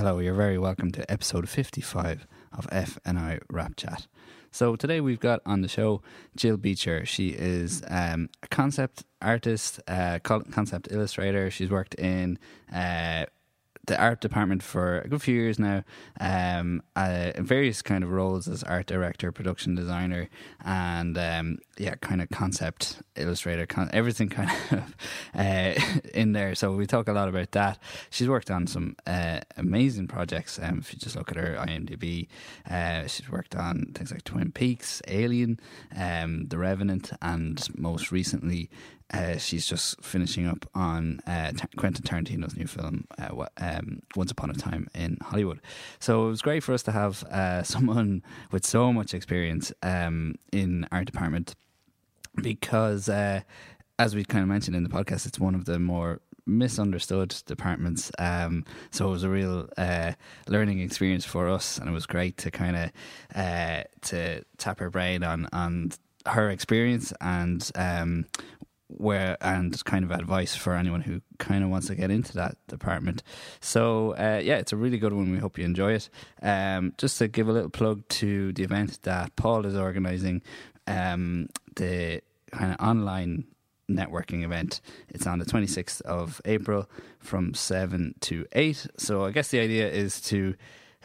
Hello, 0.00 0.18
you're 0.18 0.32
very 0.32 0.56
welcome 0.56 0.90
to 0.92 1.10
episode 1.12 1.46
55 1.46 2.26
of 2.56 2.66
FNI 2.68 3.38
Rap 3.50 3.76
Chat. 3.76 4.06
So 4.50 4.74
today 4.74 5.02
we've 5.02 5.20
got 5.20 5.42
on 5.44 5.60
the 5.60 5.68
show 5.68 6.00
Jill 6.34 6.56
Beecher. 6.56 7.04
She 7.04 7.34
is 7.36 7.82
um, 7.86 8.30
a 8.42 8.48
concept 8.48 9.04
artist, 9.20 9.78
uh, 9.86 10.18
concept 10.20 10.88
illustrator. 10.90 11.50
She's 11.50 11.68
worked 11.68 11.96
in 11.96 12.38
uh, 12.72 13.26
the 13.86 14.00
art 14.00 14.20
department 14.20 14.62
for 14.62 15.00
a 15.00 15.08
good 15.08 15.22
few 15.22 15.34
years 15.34 15.58
now, 15.58 15.82
um, 16.20 16.82
uh, 16.96 17.32
in 17.34 17.44
various 17.44 17.82
kind 17.82 18.04
of 18.04 18.10
roles 18.10 18.46
as 18.46 18.62
art 18.62 18.86
director, 18.86 19.32
production 19.32 19.74
designer, 19.74 20.28
and 20.64 21.16
um, 21.16 21.58
yeah, 21.78 21.94
kind 21.96 22.20
of 22.20 22.28
concept 22.28 23.02
illustrator, 23.16 23.66
con- 23.66 23.90
everything 23.92 24.28
kind 24.28 24.50
of 24.70 24.94
uh, 25.34 25.74
in 26.14 26.32
there. 26.32 26.54
So 26.54 26.72
we 26.72 26.86
talk 26.86 27.08
a 27.08 27.12
lot 27.12 27.28
about 27.28 27.52
that. 27.52 27.78
She's 28.10 28.28
worked 28.28 28.50
on 28.50 28.66
some 28.66 28.96
uh, 29.06 29.40
amazing 29.56 30.08
projects. 30.08 30.58
Um, 30.62 30.78
if 30.78 30.92
you 30.92 30.98
just 30.98 31.16
look 31.16 31.30
at 31.30 31.36
her 31.36 31.56
IMDb, 31.58 32.28
uh, 32.70 33.06
she's 33.06 33.30
worked 33.30 33.56
on 33.56 33.92
things 33.94 34.12
like 34.12 34.24
Twin 34.24 34.52
Peaks, 34.52 35.00
Alien, 35.08 35.58
um, 35.96 36.46
The 36.48 36.58
Revenant, 36.58 37.12
and 37.22 37.66
most 37.76 38.12
recently 38.12 38.70
uh, 39.12 39.36
she's 39.38 39.66
just 39.66 40.02
finishing 40.02 40.46
up 40.46 40.68
on 40.74 41.20
uh, 41.26 41.52
Quentin 41.76 42.04
Tarantino's 42.04 42.56
new 42.56 42.66
film, 42.66 43.06
uh, 43.18 43.46
um, 43.58 44.02
Once 44.14 44.30
Upon 44.30 44.50
a 44.50 44.54
Time 44.54 44.88
in 44.94 45.18
Hollywood. 45.20 45.60
So 45.98 46.26
it 46.26 46.30
was 46.30 46.42
great 46.42 46.62
for 46.62 46.72
us 46.72 46.82
to 46.84 46.92
have 46.92 47.24
uh, 47.24 47.62
someone 47.64 48.22
with 48.52 48.64
so 48.64 48.92
much 48.92 49.14
experience 49.14 49.72
um, 49.82 50.36
in 50.52 50.86
our 50.92 51.04
department 51.04 51.54
because, 52.40 53.08
uh, 53.08 53.40
as 53.98 54.14
we 54.14 54.24
kind 54.24 54.42
of 54.42 54.48
mentioned 54.48 54.76
in 54.76 54.84
the 54.84 54.88
podcast, 54.88 55.26
it's 55.26 55.38
one 55.38 55.54
of 55.54 55.64
the 55.64 55.78
more 55.78 56.20
misunderstood 56.46 57.34
departments. 57.46 58.10
Um, 58.18 58.64
so 58.90 59.08
it 59.08 59.10
was 59.10 59.24
a 59.24 59.28
real 59.28 59.68
uh, 59.76 60.12
learning 60.48 60.80
experience 60.80 61.24
for 61.24 61.48
us, 61.48 61.78
and 61.78 61.88
it 61.88 61.92
was 61.92 62.06
great 62.06 62.36
to 62.38 62.50
kind 62.50 62.76
of 62.76 62.90
uh, 63.34 63.84
to 64.02 64.44
tap 64.58 64.78
her 64.78 64.90
brain 64.90 65.22
on 65.22 65.48
on 65.52 65.92
her 66.26 66.50
experience 66.50 67.12
and 67.20 67.70
um, 67.74 68.26
where 68.96 69.36
and 69.40 69.82
kind 69.84 70.04
of 70.04 70.10
advice 70.10 70.54
for 70.54 70.74
anyone 70.74 71.00
who 71.00 71.20
kind 71.38 71.64
of 71.64 71.70
wants 71.70 71.86
to 71.88 71.94
get 71.94 72.10
into 72.10 72.34
that 72.34 72.56
department. 72.68 73.22
So 73.60 74.12
uh, 74.12 74.40
yeah, 74.42 74.56
it's 74.56 74.72
a 74.72 74.76
really 74.76 74.98
good 74.98 75.12
one. 75.12 75.30
We 75.30 75.38
hope 75.38 75.58
you 75.58 75.64
enjoy 75.64 75.92
it. 75.92 76.10
Um, 76.42 76.94
just 76.98 77.18
to 77.18 77.28
give 77.28 77.48
a 77.48 77.52
little 77.52 77.70
plug 77.70 78.06
to 78.08 78.52
the 78.52 78.62
event 78.62 79.02
that 79.02 79.36
Paul 79.36 79.66
is 79.66 79.76
organising, 79.76 80.42
um, 80.86 81.48
the 81.76 82.20
kind 82.52 82.72
of 82.72 82.80
online 82.80 83.44
networking 83.90 84.44
event. 84.44 84.80
It's 85.08 85.26
on 85.26 85.38
the 85.38 85.44
26th 85.44 86.00
of 86.02 86.40
April 86.44 86.88
from 87.18 87.54
7 87.54 88.14
to 88.20 88.46
8. 88.52 88.86
So 88.96 89.24
I 89.24 89.32
guess 89.32 89.48
the 89.48 89.60
idea 89.60 89.90
is 89.90 90.20
to 90.22 90.54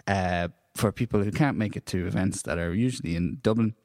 uh, 0.07 0.49
for 0.75 0.91
people 0.91 1.23
who 1.23 1.31
can't 1.31 1.57
make 1.57 1.75
it 1.75 1.85
to 1.87 2.05
events 2.05 2.43
that 2.43 2.59
are 2.59 2.73
usually 2.73 3.15
in 3.15 3.39
Dublin 3.41 3.75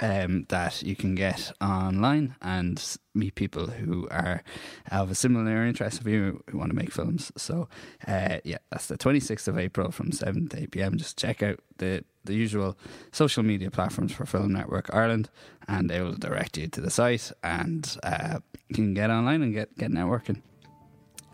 um, 0.00 0.46
that 0.48 0.82
you 0.82 0.96
can 0.96 1.14
get 1.14 1.52
online 1.60 2.36
and 2.40 2.98
meet 3.14 3.34
people 3.34 3.68
who 3.68 4.08
are 4.10 4.42
of 4.90 5.10
a 5.10 5.14
similar 5.14 5.64
interest 5.64 6.00
of 6.00 6.06
you 6.06 6.42
who 6.50 6.58
want 6.58 6.70
to 6.70 6.76
make 6.76 6.92
films. 6.92 7.30
So, 7.36 7.68
uh, 8.06 8.38
yeah, 8.44 8.58
that's 8.70 8.86
the 8.86 8.96
26th 8.96 9.48
of 9.48 9.58
April 9.58 9.90
from 9.90 10.12
7 10.12 10.48
to 10.48 10.62
8 10.62 10.70
pm. 10.70 10.96
Just 10.96 11.18
check 11.18 11.42
out 11.42 11.60
the, 11.78 12.04
the 12.24 12.34
usual 12.34 12.76
social 13.10 13.42
media 13.42 13.70
platforms 13.70 14.12
for 14.12 14.26
Film 14.26 14.52
Network 14.52 14.92
Ireland 14.94 15.28
and 15.68 15.90
they 15.90 16.00
will 16.00 16.14
direct 16.14 16.56
you 16.56 16.68
to 16.68 16.80
the 16.80 16.90
site 16.90 17.32
and 17.42 17.96
uh, 18.02 18.38
you 18.68 18.74
can 18.74 18.94
get 18.94 19.10
online 19.10 19.42
and 19.42 19.52
get, 19.52 19.76
get 19.76 19.90
networking. 19.90 20.42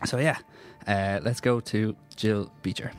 So, 0.05 0.17
yeah, 0.17 0.37
uh, 0.87 1.19
let's 1.23 1.41
go 1.41 1.59
to 1.59 1.95
Jill 2.15 2.51
Beecher. 2.61 2.91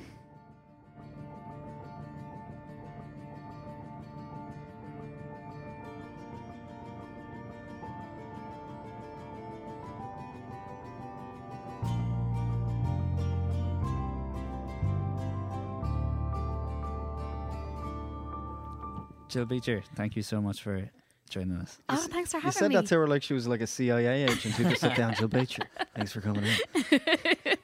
Jill 19.30 19.46
Beecher, 19.46 19.84
thank 19.94 20.16
you 20.16 20.22
so 20.22 20.40
much 20.40 20.60
for 20.60 20.90
joining 21.28 21.56
us. 21.58 21.78
Oh, 21.88 21.96
thanks 22.10 22.32
for 22.32 22.38
having 22.38 22.46
me. 22.46 22.48
You 22.48 22.52
said 22.52 22.68
me. 22.70 22.74
that 22.74 22.86
to 22.86 22.96
her 22.96 23.06
like 23.06 23.22
she 23.22 23.32
was 23.32 23.46
like 23.46 23.60
a 23.60 23.66
CIA 23.66 24.24
agent 24.24 24.54
who 24.54 24.64
could 24.64 24.76
sit 24.76 24.96
down. 24.96 25.14
Jill 25.14 25.28
Beecher, 25.28 25.62
thanks 25.94 26.10
for 26.10 26.20
coming 26.20 26.44
in. 26.44 26.56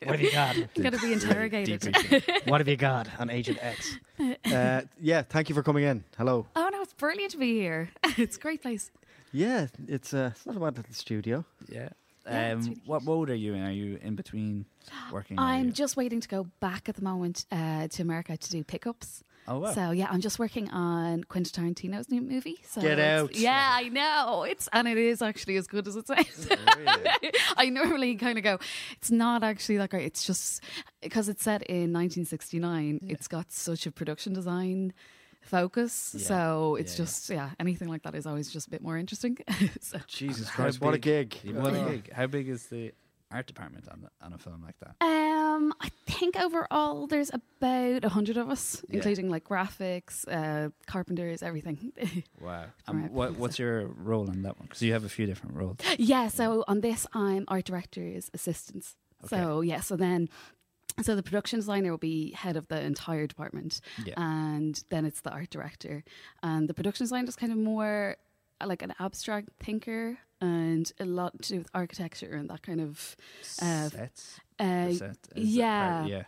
what 0.04 0.20
have 0.20 0.20
you 0.20 0.30
got? 0.30 0.56
You 0.56 0.82
got 0.84 0.92
to 0.92 1.00
be 1.00 1.12
interrogated. 1.12 1.96
what 2.44 2.60
have 2.60 2.68
you 2.68 2.76
got 2.76 3.08
on 3.18 3.30
Agent 3.30 3.58
X? 3.60 3.98
Uh, 4.46 4.80
yeah, 4.98 5.20
thank 5.20 5.50
you 5.50 5.54
for 5.54 5.62
coming 5.62 5.84
in. 5.84 6.02
Hello. 6.16 6.46
Oh 6.56 6.70
no, 6.72 6.80
it's 6.80 6.94
brilliant 6.94 7.32
to 7.32 7.36
be 7.36 7.58
here. 7.58 7.90
it's 8.16 8.36
a 8.36 8.40
great 8.40 8.62
place. 8.62 8.90
Yeah, 9.32 9.66
it's 9.88 10.14
uh, 10.14 10.30
it's 10.32 10.46
not 10.46 10.56
a 10.56 10.60
bad 10.60 10.76
little 10.76 10.94
studio. 10.94 11.44
Yeah. 11.68 11.90
Yeah, 12.26 12.52
um, 12.52 12.60
really 12.60 12.80
what 12.86 13.02
mode 13.02 13.28
are 13.28 13.34
you 13.34 13.52
in? 13.54 13.62
Are 13.62 13.72
you 13.72 13.98
in 14.00 14.14
between 14.14 14.64
working? 15.12 15.38
I'm 15.38 15.72
just 15.72 15.96
waiting 15.96 16.20
to 16.20 16.28
go 16.28 16.46
back 16.60 16.88
at 16.88 16.94
the 16.94 17.02
moment 17.02 17.44
uh, 17.52 17.88
to 17.88 18.02
America 18.02 18.36
to 18.36 18.50
do 18.50 18.64
pickups. 18.64 19.22
Oh, 19.48 19.58
wow. 19.60 19.72
So 19.72 19.90
yeah, 19.90 20.08
I'm 20.10 20.20
just 20.20 20.38
working 20.38 20.68
on 20.70 21.24
Quentin 21.24 21.64
Tarantino's 21.64 22.10
new 22.10 22.20
movie. 22.20 22.58
So 22.66 22.80
Get 22.80 22.98
out! 22.98 23.36
Yeah, 23.36 23.70
I 23.72 23.88
know 23.88 24.44
it's 24.44 24.68
and 24.72 24.88
it 24.88 24.98
is 24.98 25.22
actually 25.22 25.56
as 25.56 25.66
good 25.66 25.86
as 25.86 25.96
it 25.96 26.06
sounds. 26.06 26.48
Really? 26.50 27.32
I 27.56 27.68
normally 27.70 28.16
kind 28.16 28.38
of 28.38 28.44
go, 28.44 28.58
it's 28.92 29.10
not 29.10 29.42
actually 29.42 29.76
that 29.78 29.90
great. 29.90 30.06
It's 30.06 30.24
just 30.24 30.62
because 31.00 31.28
it's 31.28 31.42
set 31.42 31.62
in 31.62 31.92
1969. 31.92 33.00
Yeah. 33.02 33.12
It's 33.12 33.28
got 33.28 33.52
such 33.52 33.86
a 33.86 33.92
production 33.92 34.32
design 34.32 34.92
focus. 35.42 36.14
Yeah. 36.18 36.26
So 36.26 36.76
it's 36.76 36.94
yeah, 36.94 37.04
just 37.04 37.30
yeah. 37.30 37.50
anything 37.60 37.88
like 37.88 38.02
that 38.02 38.14
is 38.14 38.26
always 38.26 38.50
just 38.50 38.66
a 38.66 38.70
bit 38.70 38.82
more 38.82 38.98
interesting. 38.98 39.38
so. 39.80 39.98
Jesus 40.08 40.50
Christ, 40.50 40.80
what 40.80 40.94
a 40.94 40.98
gig! 40.98 41.36
What 41.44 41.74
a 41.74 41.90
gig! 41.90 42.12
How 42.12 42.26
big 42.26 42.48
is 42.48 42.66
the 42.66 42.92
art 43.30 43.46
department 43.46 43.88
on 43.88 44.08
on 44.22 44.32
a 44.32 44.38
film 44.38 44.62
like 44.62 44.76
that? 44.80 44.96
Um, 45.00 45.35
I 45.80 45.90
think 46.06 46.36
overall 46.36 47.06
there's 47.06 47.30
about 47.30 48.04
a 48.04 48.08
hundred 48.08 48.36
of 48.36 48.48
us, 48.50 48.82
yeah. 48.88 48.96
including 48.96 49.28
like 49.28 49.44
graphics, 49.44 50.24
uh, 50.28 50.70
carpenters, 50.86 51.42
everything. 51.42 51.92
wow! 52.40 52.64
Um, 52.88 53.12
what, 53.12 53.36
what's 53.36 53.58
your 53.58 53.86
role 53.86 54.28
on 54.30 54.42
that 54.42 54.58
one? 54.58 54.66
Because 54.66 54.82
you 54.82 54.92
have 54.92 55.04
a 55.04 55.08
few 55.08 55.26
different 55.26 55.56
roles. 55.56 55.78
Yeah. 55.98 56.28
So 56.28 56.64
on 56.68 56.80
this, 56.80 57.06
I'm 57.12 57.44
art 57.48 57.64
director's 57.64 58.30
assistant. 58.34 58.94
Okay. 59.24 59.36
So 59.36 59.60
yeah. 59.60 59.80
So 59.80 59.96
then 59.96 60.28
so 61.02 61.14
the 61.14 61.22
production 61.22 61.58
designer 61.58 61.90
will 61.90 61.98
be 61.98 62.32
head 62.32 62.56
of 62.56 62.68
the 62.68 62.80
entire 62.80 63.26
department, 63.26 63.80
yeah. 64.04 64.14
and 64.16 64.82
then 64.90 65.04
it's 65.04 65.20
the 65.20 65.30
art 65.30 65.50
director, 65.50 66.04
and 66.42 66.68
the 66.68 66.74
production 66.74 67.04
designer 67.04 67.28
is 67.28 67.36
kind 67.36 67.52
of 67.52 67.58
more 67.58 68.16
like 68.64 68.82
an 68.82 68.94
abstract 68.98 69.50
thinker 69.60 70.18
and 70.40 70.92
a 71.00 71.04
lot 71.04 71.40
to 71.42 71.48
do 71.48 71.58
with 71.58 71.68
architecture 71.74 72.34
and 72.34 72.50
that 72.50 72.62
kind 72.62 72.80
of 72.80 73.16
uh, 73.62 73.88
sets. 73.88 74.40
Uh, 74.58 74.92
set 74.92 75.16
yeah, 75.34 76.06
yeah. 76.06 76.22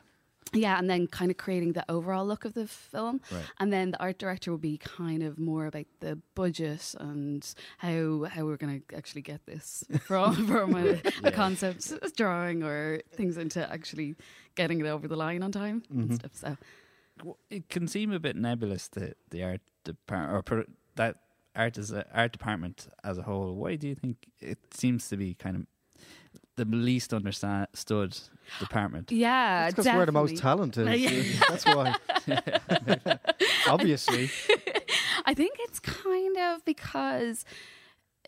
Yeah, 0.54 0.78
and 0.78 0.88
then 0.88 1.06
kind 1.06 1.30
of 1.30 1.36
creating 1.36 1.74
the 1.74 1.84
overall 1.90 2.26
look 2.26 2.46
of 2.46 2.54
the 2.54 2.66
film, 2.66 3.20
right. 3.30 3.44
and 3.58 3.70
then 3.70 3.90
the 3.90 4.00
art 4.00 4.18
director 4.18 4.50
will 4.50 4.56
be 4.56 4.78
kind 4.78 5.22
of 5.22 5.38
more 5.38 5.66
about 5.66 5.84
the 6.00 6.18
budget 6.34 6.94
and 6.98 7.46
how 7.76 8.24
how 8.24 8.46
we're 8.46 8.56
going 8.56 8.82
to 8.88 8.96
actually 8.96 9.20
get 9.20 9.44
this 9.44 9.84
from 10.00 10.46
from 10.46 10.74
a, 10.74 10.86
yeah. 10.86 11.10
a, 11.24 11.32
concept 11.32 11.92
drawing 12.16 12.62
or 12.62 13.02
things 13.12 13.36
into 13.36 13.70
actually 13.70 14.16
getting 14.54 14.80
it 14.80 14.86
over 14.86 15.06
the 15.06 15.16
line 15.16 15.42
on 15.42 15.52
time 15.52 15.82
mm-hmm. 15.82 16.00
and 16.00 16.14
stuff. 16.14 16.30
So 16.32 17.36
it 17.50 17.68
can 17.68 17.86
seem 17.86 18.10
a 18.12 18.18
bit 18.18 18.34
nebulous 18.34 18.88
the 18.88 19.14
the 19.28 19.42
art 19.42 19.60
department 19.84 20.50
or 20.50 20.64
that 20.94 21.16
art 21.58 21.76
as 21.76 21.90
a, 21.90 22.06
art 22.14 22.32
department 22.32 22.86
as 23.04 23.18
a 23.18 23.22
whole, 23.22 23.56
why 23.56 23.76
do 23.76 23.88
you 23.88 23.94
think 23.94 24.16
it 24.40 24.58
seems 24.72 25.08
to 25.08 25.16
be 25.16 25.34
kind 25.34 25.56
of 25.56 25.66
the 26.56 26.64
least 26.64 27.12
understood 27.12 28.18
department? 28.60 29.10
Yeah, 29.12 29.68
because 29.68 29.86
we're 29.86 30.06
the 30.06 30.12
most 30.12 30.36
talented. 30.36 30.86
That's 31.48 31.64
why. 31.66 31.94
Obviously. 33.68 34.30
I 35.26 35.34
think 35.34 35.56
it's 35.60 35.80
kind 35.80 36.38
of 36.38 36.64
because 36.64 37.44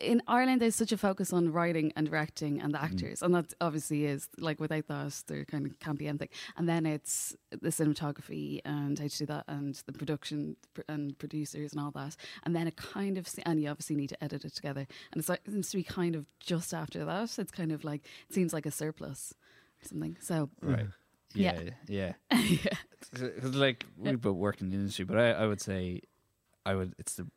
in 0.01 0.21
Ireland, 0.27 0.61
there's 0.61 0.75
such 0.75 0.91
a 0.91 0.97
focus 0.97 1.31
on 1.31 1.51
writing 1.51 1.93
and 1.95 2.09
directing 2.09 2.59
and 2.61 2.73
the 2.73 2.77
mm. 2.77 2.83
actors, 2.83 3.19
mm. 3.19 3.25
and 3.25 3.35
that 3.35 3.53
obviously 3.61 4.05
is 4.05 4.27
like 4.37 4.59
without 4.59 4.87
that, 4.87 5.23
there 5.27 5.45
kind 5.45 5.65
of 5.65 5.79
can't 5.79 5.97
be 5.97 6.07
anything. 6.07 6.29
And 6.57 6.67
then 6.67 6.85
it's 6.85 7.35
the 7.49 7.69
cinematography 7.69 8.61
and 8.65 8.97
how 8.97 9.07
to 9.07 9.17
do 9.17 9.25
that, 9.27 9.45
and 9.47 9.75
the 9.85 9.93
production 9.93 10.55
and 10.87 11.17
producers 11.17 11.73
and 11.73 11.81
all 11.81 11.91
that. 11.91 12.15
And 12.43 12.55
then 12.55 12.67
it 12.67 12.75
kind 12.75 13.17
of, 13.17 13.27
and 13.45 13.61
you 13.61 13.69
obviously 13.69 13.95
need 13.95 14.09
to 14.09 14.23
edit 14.23 14.45
it 14.45 14.55
together. 14.55 14.87
And 15.11 15.19
it's 15.19 15.29
like, 15.29 15.41
it 15.45 15.51
seems 15.51 15.69
to 15.71 15.77
be 15.77 15.83
kind 15.83 16.15
of 16.15 16.25
just 16.39 16.73
after 16.73 17.05
that. 17.05 17.37
It's 17.37 17.51
kind 17.51 17.71
of 17.71 17.83
like 17.83 18.01
it 18.29 18.33
seems 18.33 18.53
like 18.53 18.65
a 18.65 18.71
surplus 18.71 19.33
or 19.83 19.87
something. 19.87 20.17
So 20.19 20.49
right. 20.61 20.87
Yeah, 21.33 21.61
yeah, 21.87 22.13
yeah. 22.31 22.39
yeah. 22.63 23.29
like 23.43 23.85
we 23.97 24.15
both 24.15 24.35
work 24.35 24.59
in 24.61 24.69
the 24.69 24.75
industry, 24.75 25.05
but 25.05 25.17
I, 25.17 25.31
I 25.31 25.47
would 25.47 25.61
say, 25.61 26.01
I 26.65 26.75
would. 26.75 26.93
It's 26.99 27.15
the 27.15 27.27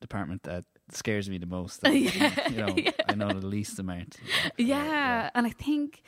department 0.00 0.42
that 0.42 0.64
scares 0.90 1.28
me 1.28 1.38
the 1.38 1.46
most. 1.46 1.80
yeah, 1.84 2.48
you 2.48 2.56
know, 2.56 2.68
yeah. 2.76 2.90
I 3.08 3.14
know 3.14 3.32
the 3.32 3.46
least 3.46 3.78
amount. 3.78 4.16
Yeah, 4.56 4.84
yeah, 4.84 5.30
and 5.34 5.46
I 5.46 5.50
think 5.50 6.02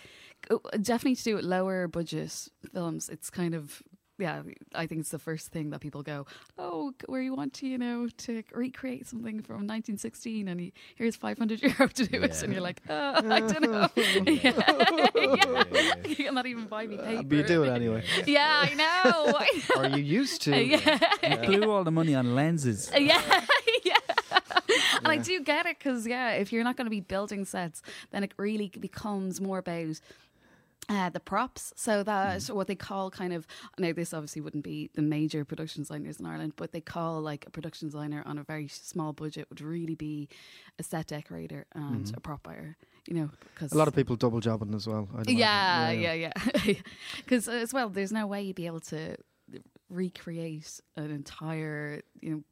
uh, 0.50 0.58
definitely 0.80 1.16
to 1.16 1.24
do 1.24 1.34
with 1.36 1.44
lower 1.44 1.88
budget 1.88 2.48
films, 2.72 3.08
it's 3.08 3.30
kind 3.30 3.54
of 3.54 3.82
yeah, 4.18 4.42
I 4.74 4.86
think 4.86 5.00
it's 5.00 5.10
the 5.10 5.18
first 5.18 5.48
thing 5.48 5.70
that 5.70 5.80
people 5.80 6.02
go, 6.02 6.26
oh, 6.58 6.92
where 7.06 7.20
you 7.20 7.34
want 7.34 7.52
to, 7.54 7.66
you 7.66 7.76
know, 7.76 8.08
to 8.18 8.42
recreate 8.52 9.06
something 9.06 9.42
from 9.42 9.66
1916, 9.66 10.48
and 10.48 10.60
you, 10.60 10.72
here's 10.94 11.16
500 11.16 11.62
euro 11.62 11.88
to 11.88 12.06
do 12.06 12.22
it, 12.22 12.42
and 12.42 12.52
you're 12.52 12.62
like, 12.62 12.80
oh, 12.88 13.12
I 13.30 13.40
don't 13.40 13.62
know, 13.62 13.88
yeah. 13.96 14.52
yeah. 15.14 15.94
you 16.06 16.16
cannot 16.16 16.46
even 16.46 16.66
buy 16.66 16.86
me 16.86 16.96
paper. 16.96 17.18
Uh, 17.18 17.22
but 17.22 17.36
you 17.36 17.42
do 17.42 17.64
it 17.64 17.70
anyway. 17.70 18.04
Yeah, 18.26 18.64
I 18.64 18.74
know. 18.74 19.32
Or 19.76 19.86
you 19.98 20.02
used 20.02 20.42
to. 20.42 20.56
yeah. 20.56 21.44
Blew 21.44 21.70
all 21.70 21.84
the 21.84 21.90
money 21.90 22.14
on 22.14 22.34
lenses. 22.34 22.90
yeah, 22.94 23.00
yeah. 23.00 23.44
And 25.04 25.08
I 25.08 25.18
do 25.18 25.40
get 25.40 25.66
it 25.66 25.78
because, 25.78 26.06
yeah, 26.06 26.32
if 26.32 26.52
you're 26.52 26.64
not 26.64 26.76
going 26.76 26.86
to 26.86 26.90
be 26.90 27.00
building 27.00 27.44
sets, 27.44 27.82
then 28.10 28.24
it 28.24 28.32
really 28.36 28.70
becomes 28.80 29.40
more 29.40 29.58
about 29.58 30.00
uh, 30.88 31.10
the 31.10 31.20
props. 31.20 31.72
So 31.76 32.02
that 32.02 32.44
what 32.44 32.66
they 32.68 32.74
call 32.74 33.10
kind 33.10 33.32
of 33.32 33.46
now 33.78 33.92
this 33.92 34.14
obviously 34.14 34.40
wouldn't 34.40 34.64
be 34.64 34.90
the 34.94 35.02
major 35.02 35.44
production 35.44 35.82
designers 35.82 36.20
in 36.20 36.26
Ireland, 36.26 36.52
but 36.56 36.72
they 36.72 36.80
call 36.80 37.20
like 37.20 37.44
a 37.46 37.50
production 37.50 37.88
designer 37.88 38.22
on 38.24 38.38
a 38.38 38.44
very 38.44 38.68
small 38.68 39.12
budget 39.12 39.46
would 39.50 39.60
really 39.60 39.94
be 39.94 40.28
a 40.78 40.82
set 40.82 41.08
decorator 41.08 41.66
and 41.74 42.12
a 42.16 42.20
prop 42.20 42.42
buyer. 42.44 42.76
You 43.08 43.14
know, 43.14 43.30
because 43.54 43.72
A 43.72 43.78
lot 43.78 43.86
of 43.88 43.94
people 43.94 44.16
double 44.16 44.40
jobbing 44.40 44.74
as 44.74 44.86
well. 44.86 45.08
Imagine. 45.14 45.36
yeah, 45.38 45.90
yeah, 45.90 46.12
yeah. 46.12 46.74
Because 47.18 47.48
as 47.64 47.72
well, 47.72 47.88
there's 47.88 48.10
no 48.12 48.26
way 48.26 48.42
you'd 48.42 48.56
be 48.56 48.66
able 48.66 48.80
to 48.80 49.16
recreate 49.88 50.80
an 50.96 51.10
entire, 51.12 52.02
you 52.20 52.30
know, 52.30 52.42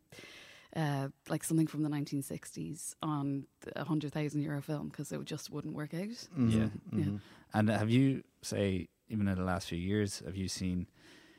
uh, 0.76 1.08
like 1.28 1.44
something 1.44 1.66
from 1.68 1.82
the 1.82 1.88
1960s 1.88 2.94
on 3.02 3.46
a 3.76 3.84
hundred 3.84 4.12
thousand 4.12 4.40
euro 4.42 4.60
film 4.60 4.88
because 4.88 5.12
it 5.12 5.24
just 5.24 5.50
wouldn't 5.50 5.74
work 5.74 5.94
out. 5.94 6.28
Mhm, 6.36 6.52
Yeah. 6.52 6.68
mhm. 6.92 7.20
And 7.52 7.68
have 7.68 7.90
you, 7.90 8.22
say, 8.42 8.88
even 9.08 9.28
in 9.28 9.36
the 9.36 9.44
last 9.44 9.68
few 9.68 9.78
years, 9.78 10.20
have 10.24 10.36
you 10.36 10.48
seen 10.48 10.86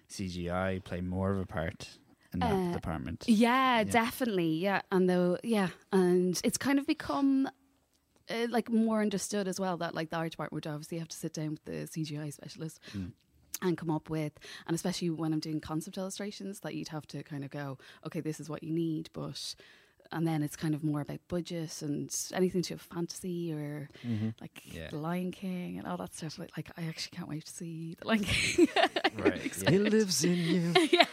CGI 0.09 0.79
play 0.83 1.01
more 1.01 1.31
of 1.31 1.39
a 1.39 1.45
part 1.45 1.97
in 2.33 2.39
that 2.39 2.51
Uh, 2.69 2.73
department? 2.73 3.23
Yeah, 3.27 3.79
Yeah. 3.79 3.91
definitely. 3.91 4.55
Yeah, 4.57 4.81
and 4.91 5.09
though, 5.09 5.37
yeah, 5.43 5.69
and 5.91 6.39
it's 6.43 6.57
kind 6.57 6.79
of 6.79 6.85
become. 6.87 7.49
Uh, 8.27 8.47
like 8.49 8.71
more 8.71 9.01
understood 9.03 9.47
as 9.47 9.59
well 9.59 9.77
that 9.77 9.93
like 9.93 10.09
the 10.09 10.15
art 10.17 10.31
department 10.31 10.53
would 10.65 10.65
obviously 10.65 10.97
have 10.97 11.07
to 11.07 11.15
sit 11.15 11.31
down 11.31 11.51
with 11.51 11.63
the 11.65 11.85
CGI 11.85 12.33
specialist 12.33 12.79
Mm. 12.97 13.11
And 13.61 13.77
come 13.77 13.89
up 13.91 14.09
with 14.09 14.33
and 14.67 14.75
especially 14.75 15.09
when 15.09 15.33
I'm 15.33 15.39
doing 15.39 15.59
concept 15.61 15.97
illustrations 15.97 16.59
that 16.61 16.75
you'd 16.75 16.89
have 16.89 17.07
to 17.07 17.23
kind 17.23 17.43
of 17.43 17.49
go 17.51 17.77
okay 18.05 18.19
this 18.21 18.39
is 18.39 18.49
what 18.49 18.63
you 18.63 18.71
need 18.71 19.09
but 19.13 19.55
and 20.11 20.27
then 20.27 20.43
it's 20.43 20.55
kind 20.55 20.75
of 20.75 20.83
more 20.83 21.01
about 21.01 21.19
budget 21.27 21.81
and 21.81 22.15
anything 22.33 22.61
to 22.61 22.75
with 22.75 22.81
fantasy 22.83 23.51
or 23.51 23.89
Mhm. 24.07 24.35
like 24.39 24.61
Yeah. 24.65 24.89
the 24.91 24.97
Lion 24.97 25.31
King 25.31 25.79
and 25.79 25.87
all 25.87 25.97
that 25.97 26.13
stuff 26.13 26.37
like, 26.37 26.51
like 26.55 26.69
I 26.77 26.83
actually 26.87 27.17
can't 27.17 27.27
wait 27.27 27.43
to 27.45 27.51
see 27.51 27.95
the 27.99 28.07
Lion 28.07 28.23
King 28.23 28.67
Right, 29.17 29.63
yeah. 29.63 29.71
He 29.71 29.79
lives 29.79 30.23
in 30.23 30.35
you. 30.37 30.73
yeah 30.91 31.05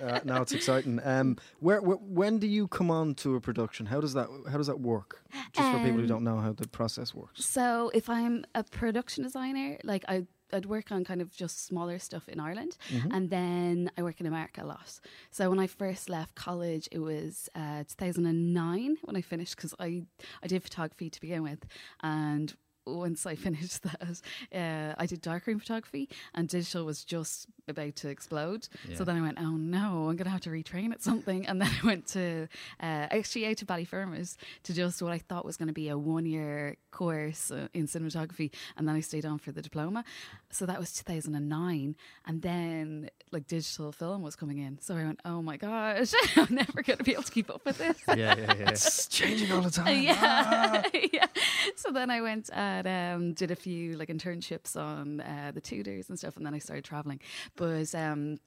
Uh, 0.00 0.20
now 0.24 0.40
it's 0.42 0.52
exciting. 0.52 1.00
Um, 1.02 1.36
where, 1.58 1.82
where, 1.82 1.96
when 1.96 2.38
do 2.38 2.46
you 2.46 2.68
come 2.68 2.88
on 2.88 3.16
to 3.16 3.34
a 3.34 3.40
production? 3.40 3.86
How 3.86 4.00
does 4.00 4.12
that 4.14 4.28
How 4.48 4.56
does 4.56 4.68
that 4.68 4.78
work? 4.78 5.24
Just 5.52 5.72
for 5.72 5.78
people 5.78 5.96
who 5.96 6.02
Um, 6.02 6.06
don't 6.06 6.22
know 6.24 6.38
how 6.38 6.52
the 6.52 6.68
process 6.68 7.12
works. 7.12 7.44
So 7.44 7.90
if 7.92 8.08
I'm 8.08 8.44
a 8.54 8.62
production 8.62 9.24
designer, 9.24 9.78
like 9.82 10.04
I. 10.06 10.26
I'd 10.52 10.66
work 10.66 10.90
on 10.90 11.04
kind 11.04 11.20
of 11.20 11.30
just 11.30 11.66
smaller 11.66 11.98
stuff 11.98 12.28
in 12.28 12.40
Ireland, 12.40 12.76
Mhm. 12.90 13.14
and 13.14 13.30
then 13.30 13.90
I 13.96 14.02
work 14.02 14.20
in 14.20 14.26
America 14.26 14.62
a 14.62 14.66
lot. 14.66 15.00
So 15.30 15.50
when 15.50 15.58
I 15.58 15.66
first 15.66 16.08
left 16.08 16.34
college, 16.34 16.88
it 16.90 16.98
was 17.00 17.48
uh, 17.54 17.84
2009 17.84 18.96
when 19.04 19.16
I 19.16 19.20
finished 19.22 19.56
because 19.56 19.74
I 19.78 20.02
I 20.42 20.46
did 20.46 20.62
photography 20.62 21.10
to 21.10 21.20
begin 21.20 21.42
with, 21.42 21.64
and 22.02 22.54
once 22.96 23.26
I 23.26 23.34
finished 23.48 23.82
that, 23.82 24.22
uh, 24.54 24.94
I 24.98 25.06
did 25.06 25.20
darkroom 25.20 25.58
photography, 25.58 26.08
and 26.34 26.48
digital 26.48 26.84
was 26.84 27.04
just 27.04 27.46
about 27.68 27.96
to 27.96 28.08
explode. 28.08 28.68
Yeah. 28.88 28.96
So 28.96 29.04
then 29.04 29.16
I 29.16 29.20
went, 29.20 29.38
oh 29.40 29.50
no, 29.50 30.08
I'm 30.08 30.16
going 30.16 30.24
to 30.24 30.30
have 30.30 30.40
to 30.42 30.50
retrain 30.50 30.92
at 30.92 31.02
something. 31.02 31.46
And 31.46 31.60
then 31.60 31.70
I 31.82 31.86
went 31.86 32.06
to, 32.08 32.48
uh, 32.80 33.06
actually 33.10 33.46
out 33.46 33.58
to 33.58 33.66
Ballyfermot 33.66 34.36
to 34.64 34.72
just 34.72 35.02
what 35.02 35.12
I 35.12 35.18
thought 35.18 35.44
was 35.44 35.56
going 35.56 35.68
to 35.68 35.74
be 35.74 35.88
a 35.88 35.98
one 35.98 36.26
year 36.26 36.76
course 36.90 37.50
uh, 37.50 37.68
in 37.74 37.86
cinematography. 37.86 38.50
And 38.76 38.88
then 38.88 38.96
I 38.96 39.00
stayed 39.00 39.26
on 39.26 39.38
for 39.38 39.52
the 39.52 39.62
diploma. 39.62 40.04
So 40.50 40.66
that 40.66 40.78
was 40.78 40.92
2009. 40.92 41.96
And 42.26 42.42
then 42.42 43.10
like 43.30 43.46
digital 43.46 43.92
film 43.92 44.22
was 44.22 44.34
coming 44.36 44.58
in. 44.58 44.78
So 44.80 44.96
I 44.96 45.04
went, 45.04 45.20
oh 45.24 45.42
my 45.42 45.56
gosh, 45.56 46.12
I'm 46.36 46.54
never 46.54 46.82
going 46.82 46.98
to 46.98 47.04
be 47.04 47.12
able 47.12 47.22
to 47.24 47.32
keep 47.32 47.50
up 47.50 47.64
with 47.64 47.78
this. 47.78 47.98
yeah, 48.08 48.14
yeah, 48.36 48.54
yeah. 48.58 48.70
It's 48.70 49.06
changing 49.08 49.52
all 49.52 49.60
the 49.62 49.70
time. 49.70 50.02
yeah, 50.02 50.82
yeah. 51.12 51.26
So 51.76 51.90
then 51.90 52.10
I 52.10 52.20
went 52.20 52.50
and 52.86 53.14
um, 53.16 53.32
did 53.34 53.50
a 53.50 53.56
few 53.56 53.96
like 53.96 54.08
internships 54.08 54.76
on 54.76 55.20
uh, 55.20 55.52
the 55.54 55.60
Tudors 55.60 56.08
and 56.08 56.18
stuff, 56.18 56.36
and 56.36 56.44
then 56.44 56.54
I 56.54 56.58
started 56.58 56.84
traveling. 56.84 57.20
But 57.56 57.94
um, 57.94 58.38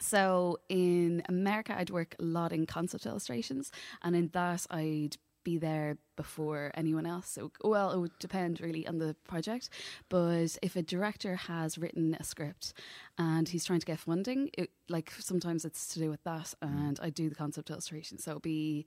so 0.00 0.58
in 0.68 1.22
America, 1.28 1.74
I'd 1.78 1.90
work 1.90 2.16
a 2.18 2.22
lot 2.22 2.52
in 2.52 2.66
concept 2.66 3.06
illustrations, 3.06 3.70
and 4.02 4.14
in 4.14 4.28
that 4.32 4.66
I'd 4.70 5.16
be 5.46 5.58
there 5.58 5.96
before 6.16 6.72
anyone 6.74 7.06
else. 7.06 7.28
So, 7.28 7.52
well, 7.62 7.92
it 7.92 8.00
would 8.00 8.18
depend 8.18 8.60
really 8.60 8.84
on 8.84 8.98
the 8.98 9.14
project. 9.28 9.70
But 10.08 10.58
if 10.60 10.74
a 10.74 10.82
director 10.82 11.36
has 11.36 11.78
written 11.78 12.16
a 12.18 12.24
script 12.24 12.72
and 13.16 13.48
he's 13.48 13.64
trying 13.64 13.78
to 13.78 13.86
get 13.86 14.00
funding, 14.00 14.50
it, 14.58 14.70
like 14.88 15.12
sometimes 15.20 15.64
it's 15.64 15.86
to 15.94 16.00
do 16.00 16.10
with 16.10 16.24
that, 16.24 16.52
and 16.60 16.98
I 17.00 17.10
do 17.10 17.28
the 17.28 17.36
concept 17.36 17.70
illustration. 17.70 18.18
So 18.18 18.32
it'll 18.32 18.40
be 18.40 18.86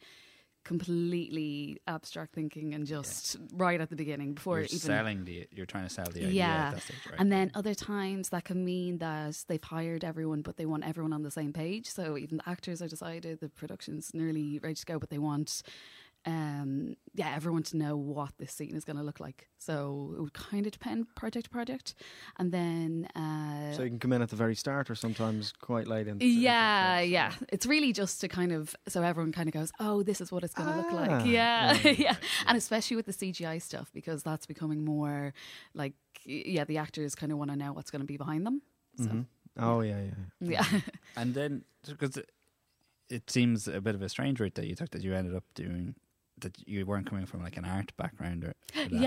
completely 0.65 1.79
abstract 1.87 2.33
thinking 2.33 2.73
and 2.73 2.85
just 2.85 3.37
right 3.53 3.79
at 3.81 3.89
the 3.89 3.95
beginning 3.95 4.33
before 4.33 4.57
You're 4.57 4.65
even 4.65 4.79
selling 4.79 5.25
the, 5.25 5.47
you're 5.51 5.65
trying 5.65 5.85
to 5.87 5.89
sell 5.93 6.05
the 6.05 6.19
idea 6.19 6.29
Yeah. 6.31 6.67
at 6.67 6.73
that 6.75 6.83
stage, 6.83 6.97
right? 7.09 7.19
and 7.19 7.31
then 7.31 7.51
other 7.55 7.73
times 7.73 8.29
that 8.29 8.45
can 8.45 8.63
mean 8.65 8.97
that 8.99 9.43
they've 9.47 9.63
hired 9.63 10.03
everyone, 10.03 10.41
but 10.41 10.57
they 10.57 10.65
want 10.65 10.85
everyone 10.85 11.13
on 11.13 11.23
the 11.23 11.31
same 11.31 11.53
page. 11.53 11.87
So 11.87 12.17
even 12.17 12.37
the 12.37 12.49
actors 12.49 12.81
are 12.81 12.87
decided, 12.87 13.39
the 13.39 13.49
production's 13.49 14.11
nearly 14.13 14.59
ready 14.59 14.75
to 14.75 14.85
go, 14.85 14.99
but 14.99 15.09
they 15.09 15.17
want, 15.17 15.61
um, 16.25 16.95
yeah, 17.13 17.33
everyone 17.35 17.63
to 17.63 17.77
know 17.77 17.95
what 17.97 18.31
this 18.37 18.51
scene 18.53 18.75
is 18.75 18.83
going 18.85 18.97
to 18.97 19.03
look 19.03 19.19
like. 19.19 19.47
So 19.57 20.13
it 20.17 20.21
would 20.21 20.33
kind 20.33 20.65
of 20.65 20.71
depend 20.73 21.13
project 21.15 21.45
to 21.45 21.49
project, 21.49 21.95
and 22.37 22.51
then 22.51 23.07
uh, 23.15 23.73
So 23.73 23.83
you 23.83 23.89
can 23.89 23.99
come 23.99 24.13
in 24.13 24.21
at 24.21 24.29
the 24.29 24.35
very 24.35 24.55
start, 24.55 24.89
or 24.89 24.95
sometimes 24.95 25.53
quite 25.61 25.87
late 25.87 26.07
in. 26.07 26.17
yeah, 26.19 26.99
yeah. 26.99 27.33
It's 27.49 27.65
really 27.65 27.93
just 27.93 28.21
to 28.21 28.27
kind 28.27 28.51
of 28.51 28.75
so 28.87 29.01
everyone 29.03 29.31
kind 29.31 29.47
of 29.47 29.53
goes, 29.53 29.71
"Oh, 29.79 30.03
this 30.03 30.21
is 30.21 30.31
what 30.31 30.43
it's 30.43 30.53
going 30.53 30.69
to 30.69 30.75
look 30.77 30.91
Ah, 30.91 30.95
like." 30.95 31.25
Yeah, 31.25 31.73
yeah. 31.83 31.91
yeah. 31.97 32.15
And 32.47 32.57
especially 32.57 32.95
with 32.97 33.05
the 33.05 33.13
CGI 33.13 33.61
stuff 33.61 33.89
because 33.93 34.23
that's 34.23 34.45
becoming 34.45 34.83
more 34.85 35.33
like 35.73 35.93
yeah, 36.25 36.65
the 36.65 36.77
actors 36.77 37.15
kind 37.15 37.31
of 37.31 37.37
want 37.37 37.49
to 37.51 37.57
know 37.57 37.71
what's 37.73 37.91
going 37.91 38.01
to 38.01 38.05
be 38.07 38.17
behind 38.17 38.45
them. 38.45 38.61
So 38.97 39.05
Mhm. 39.05 39.25
Oh 39.57 39.81
yeah, 39.81 40.01
yeah. 40.01 40.13
yeah. 40.41 40.79
And 41.17 41.33
then, 41.33 41.63
because 41.85 42.15
it, 42.17 42.29
it 43.09 43.29
seems 43.29 43.67
a 43.67 43.81
bit 43.81 43.95
of 43.95 44.01
a 44.01 44.07
strange 44.09 44.39
route 44.39 44.55
that 44.55 44.67
you 44.67 44.75
took 44.75 44.91
that 44.91 45.01
you 45.03 45.13
ended 45.13 45.35
up 45.35 45.43
doing, 45.53 45.95
that 46.41 46.55
you 46.67 46.85
weren't 46.85 47.07
coming 47.09 47.25
from 47.25 47.43
like 47.43 47.57
an 47.57 47.65
art 47.65 47.91
background 47.97 48.43
or. 48.43 48.53
So 48.89 48.97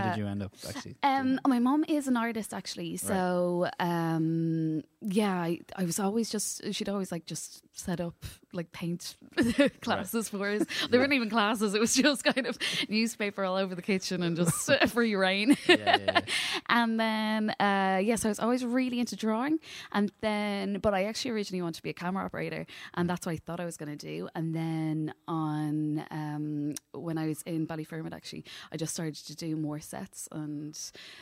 how 0.00 0.08
did 0.08 0.18
you 0.18 0.26
end 0.26 0.42
up 0.42 0.52
actually? 0.68 0.96
Um, 1.02 1.40
my 1.46 1.58
mom 1.58 1.84
is 1.88 2.06
an 2.08 2.16
artist 2.16 2.52
actually, 2.54 2.96
so 2.96 3.68
um, 3.80 4.82
yeah, 5.00 5.34
I, 5.34 5.60
I 5.76 5.84
was 5.84 5.98
always 5.98 6.30
just 6.30 6.62
she'd 6.74 6.88
always 6.88 7.10
like 7.12 7.26
just 7.26 7.62
set 7.76 8.00
up 8.00 8.24
like 8.58 8.72
paint 8.72 9.16
classes 9.80 10.28
for 10.28 10.48
us. 10.50 10.64
They 10.90 10.98
weren't 10.98 11.12
even 11.12 11.30
classes; 11.30 11.74
it 11.74 11.80
was 11.80 11.94
just 11.94 12.24
kind 12.24 12.46
of 12.46 12.58
newspaper 12.88 13.44
all 13.44 13.56
over 13.56 13.74
the 13.74 13.82
kitchen 13.82 14.22
and 14.22 14.36
just 14.36 14.70
free 14.88 15.14
reign. 15.14 15.56
yeah, 15.66 15.76
yeah, 15.78 15.96
yeah. 16.06 16.20
And 16.68 17.00
then, 17.00 17.50
uh, 17.60 18.00
yes, 18.02 18.24
I 18.24 18.28
was 18.28 18.38
always 18.38 18.64
really 18.64 19.00
into 19.00 19.16
drawing. 19.16 19.58
And 19.92 20.12
then, 20.20 20.78
but 20.80 20.92
I 20.94 21.04
actually 21.04 21.30
originally 21.32 21.62
wanted 21.62 21.76
to 21.76 21.82
be 21.82 21.90
a 21.90 21.94
camera 21.94 22.24
operator, 22.24 22.66
and 22.94 23.08
that's 23.08 23.24
what 23.26 23.32
I 23.32 23.36
thought 23.36 23.60
I 23.60 23.64
was 23.64 23.76
going 23.76 23.96
to 23.96 24.06
do. 24.06 24.28
And 24.34 24.54
then, 24.54 25.14
on 25.26 26.04
um, 26.10 26.74
when 26.92 27.16
I 27.18 27.26
was 27.28 27.42
in 27.42 27.66
Ballyfermot, 27.66 28.12
actually, 28.12 28.44
I 28.72 28.76
just 28.76 28.92
started 28.92 29.14
to 29.14 29.36
do 29.36 29.56
more 29.56 29.80
sets, 29.80 30.28
and 30.32 30.78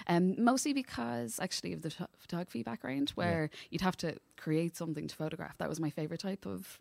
um, 0.08 0.42
mostly 0.42 0.72
because 0.72 1.38
actually 1.40 1.72
of 1.72 1.82
the 1.82 1.90
pho- 1.90 2.06
photography 2.18 2.62
background, 2.62 3.10
where 3.14 3.50
you'd 3.70 3.82
have 3.82 3.96
to 3.98 4.16
create 4.36 4.76
something 4.76 5.06
to 5.08 5.16
photograph. 5.16 5.58
That 5.58 5.68
was 5.68 5.80
my 5.80 5.90
favorite 5.90 6.20
type 6.20 6.46
of 6.46 6.78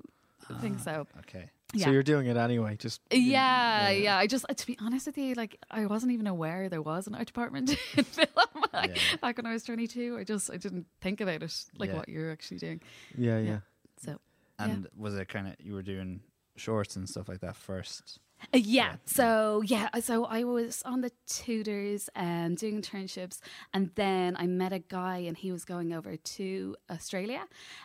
thing. 0.53 0.75
Ah, 0.79 0.83
So, 0.83 1.07
Okay. 1.19 1.49
yeah. 1.73 1.85
So 1.85 1.91
you're 1.91 2.03
doing 2.03 2.27
it 2.27 2.37
anyway. 2.37 2.75
Just 2.77 3.01
Yeah, 3.11 3.89
Yeah. 3.89 3.89
yeah, 3.89 4.17
I 4.17 4.27
just, 4.27 4.45
to 4.55 4.65
be 4.67 4.77
honest 4.81 5.05
with 5.07 5.17
you, 5.17 5.33
like 5.35 5.57
I 5.71 5.85
wasn't 5.87 6.11
even 6.13 6.27
aware 6.27 6.69
there 6.69 6.81
was 6.81 7.07
an 7.07 7.15
art 7.15 7.27
department 7.27 7.69
in 7.97 8.03
film. 8.03 8.27
Like, 8.73 8.95
Yeah. 8.97 9.15
Back 9.21 9.37
when 9.37 9.45
I 9.45 9.53
was 9.53 9.63
22, 9.63 10.17
I 10.19 10.23
just, 10.23 10.51
I 10.51 10.57
didn't 10.57 10.85
think 11.01 11.21
about 11.21 11.41
it 11.43 11.65
like 11.77 11.89
Yeah. 11.89 11.95
what 11.95 12.09
you're 12.09 12.31
actually 12.31 12.57
doing. 12.57 12.81
yeah, 13.17 13.37
yeah. 13.39 13.49
Yeah. 13.49 13.59
So, 14.03 14.19
And 14.59 14.87
was 14.97 15.15
it 15.15 15.27
kind 15.29 15.47
of 15.47 15.55
you 15.59 15.73
were 15.73 15.81
doing 15.81 16.21
shorts 16.57 16.95
and 16.95 17.07
stuff 17.09 17.27
like 17.29 17.39
that 17.41 17.55
first? 17.55 18.19
Uh, 18.53 18.57
yeah. 18.57 18.95
So 19.05 19.61
yeah. 19.65 19.89
So 19.99 20.25
I 20.25 20.43
was 20.43 20.81
on 20.85 21.01
the 21.01 21.11
Tudors 21.27 22.09
and 22.15 22.57
doing 22.57 22.81
internships, 22.81 23.39
and 23.73 23.91
then 23.95 24.35
I 24.37 24.47
met 24.47 24.73
a 24.73 24.79
guy, 24.79 25.17
and 25.17 25.37
he 25.37 25.51
was 25.51 25.65
going 25.65 25.93
over 25.93 26.15
to 26.15 26.75
Australia, 26.89 27.43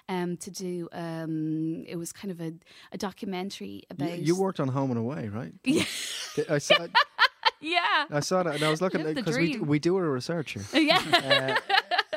um, 0.08 0.36
to 0.38 0.50
do 0.50 0.88
um, 0.92 1.84
it 1.86 1.96
was 1.96 2.12
kind 2.12 2.30
of 2.30 2.40
a, 2.40 2.52
a 2.92 2.98
documentary 2.98 3.84
about. 3.90 4.18
you 4.18 4.36
worked 4.36 4.60
on 4.60 4.68
Home 4.68 4.90
and 4.90 4.98
Away, 4.98 5.28
right? 5.28 5.52
Yeah. 5.64 5.84
I 6.48 6.58
saw, 6.58 6.86
yeah. 7.60 8.04
I 8.10 8.20
saw 8.20 8.42
that, 8.44 8.54
and 8.56 8.64
I 8.64 8.70
was 8.70 8.80
looking 8.80 9.02
because 9.14 9.36
we 9.36 9.58
we 9.58 9.78
do 9.78 9.96
a 9.96 10.02
research 10.02 10.52
here. 10.52 10.64
Yeah. 10.82 11.58
Uh, 11.68 11.74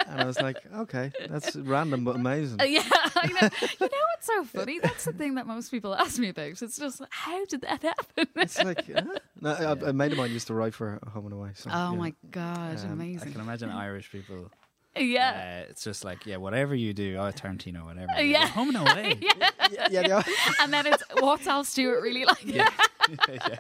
and 0.07 0.21
I 0.21 0.25
was 0.25 0.39
like, 0.39 0.57
okay, 0.75 1.11
that's 1.29 1.55
random 1.55 2.03
but 2.03 2.15
amazing. 2.15 2.61
Uh, 2.61 2.65
yeah, 2.65 2.83
I 3.15 3.27
know. 3.27 3.49
You 3.79 3.87
know 3.87 4.05
what's 4.15 4.27
so 4.27 4.43
funny? 4.45 4.79
That's 4.79 5.05
the 5.05 5.13
thing 5.13 5.35
that 5.35 5.47
most 5.47 5.69
people 5.71 5.93
ask 5.95 6.19
me 6.19 6.29
about. 6.29 6.61
It's 6.61 6.77
just 6.77 7.01
how 7.09 7.45
did 7.45 7.61
that 7.61 7.81
happen? 7.83 8.27
It's 8.35 8.63
like, 8.63 8.85
huh? 8.93 9.01
no, 9.41 9.49
a, 9.51 9.89
a 9.89 9.93
mate 9.93 10.11
of 10.13 10.17
mine 10.17 10.31
used 10.31 10.47
to 10.47 10.53
write 10.53 10.73
for 10.73 10.99
Home 11.13 11.25
and 11.25 11.33
Away. 11.33 11.49
So, 11.55 11.69
oh 11.73 11.91
yeah. 11.91 11.97
my 11.97 12.13
god, 12.31 12.79
Um, 12.85 13.01
I 13.01 13.17
I 13.21 13.25
can 13.29 13.41
imagine 13.41 13.69
Irish 13.69 14.11
people. 14.11 14.49
yeah. 14.95 15.63
Uh, 15.65 15.69
it's 15.71 15.83
just 15.83 16.05
like, 16.05 16.25
yeah, 16.25 16.37
whatever 16.37 16.75
you 16.75 16.93
do, 16.93 17.15
oh, 17.17 17.31
Tarantino, 17.31 17.83
whatever. 17.85 18.11
you 18.17 18.23
do, 18.23 18.27
Yeah. 18.27 18.47
Home 18.47 18.69
and 18.75 18.77
away. 18.77 19.17
yeah. 19.21 19.49
Yeah, 19.71 19.87
yeah, 19.89 20.07
yeah. 20.07 20.23
and 20.61 20.71
then 20.71 20.85
it's 20.85 21.03
what's 21.19 21.47
Alf 21.47 21.67
Stewart 21.67 22.01
really 22.03 22.25
like? 22.25 22.45
yeah. 22.45 22.69
yeah. 23.27 23.57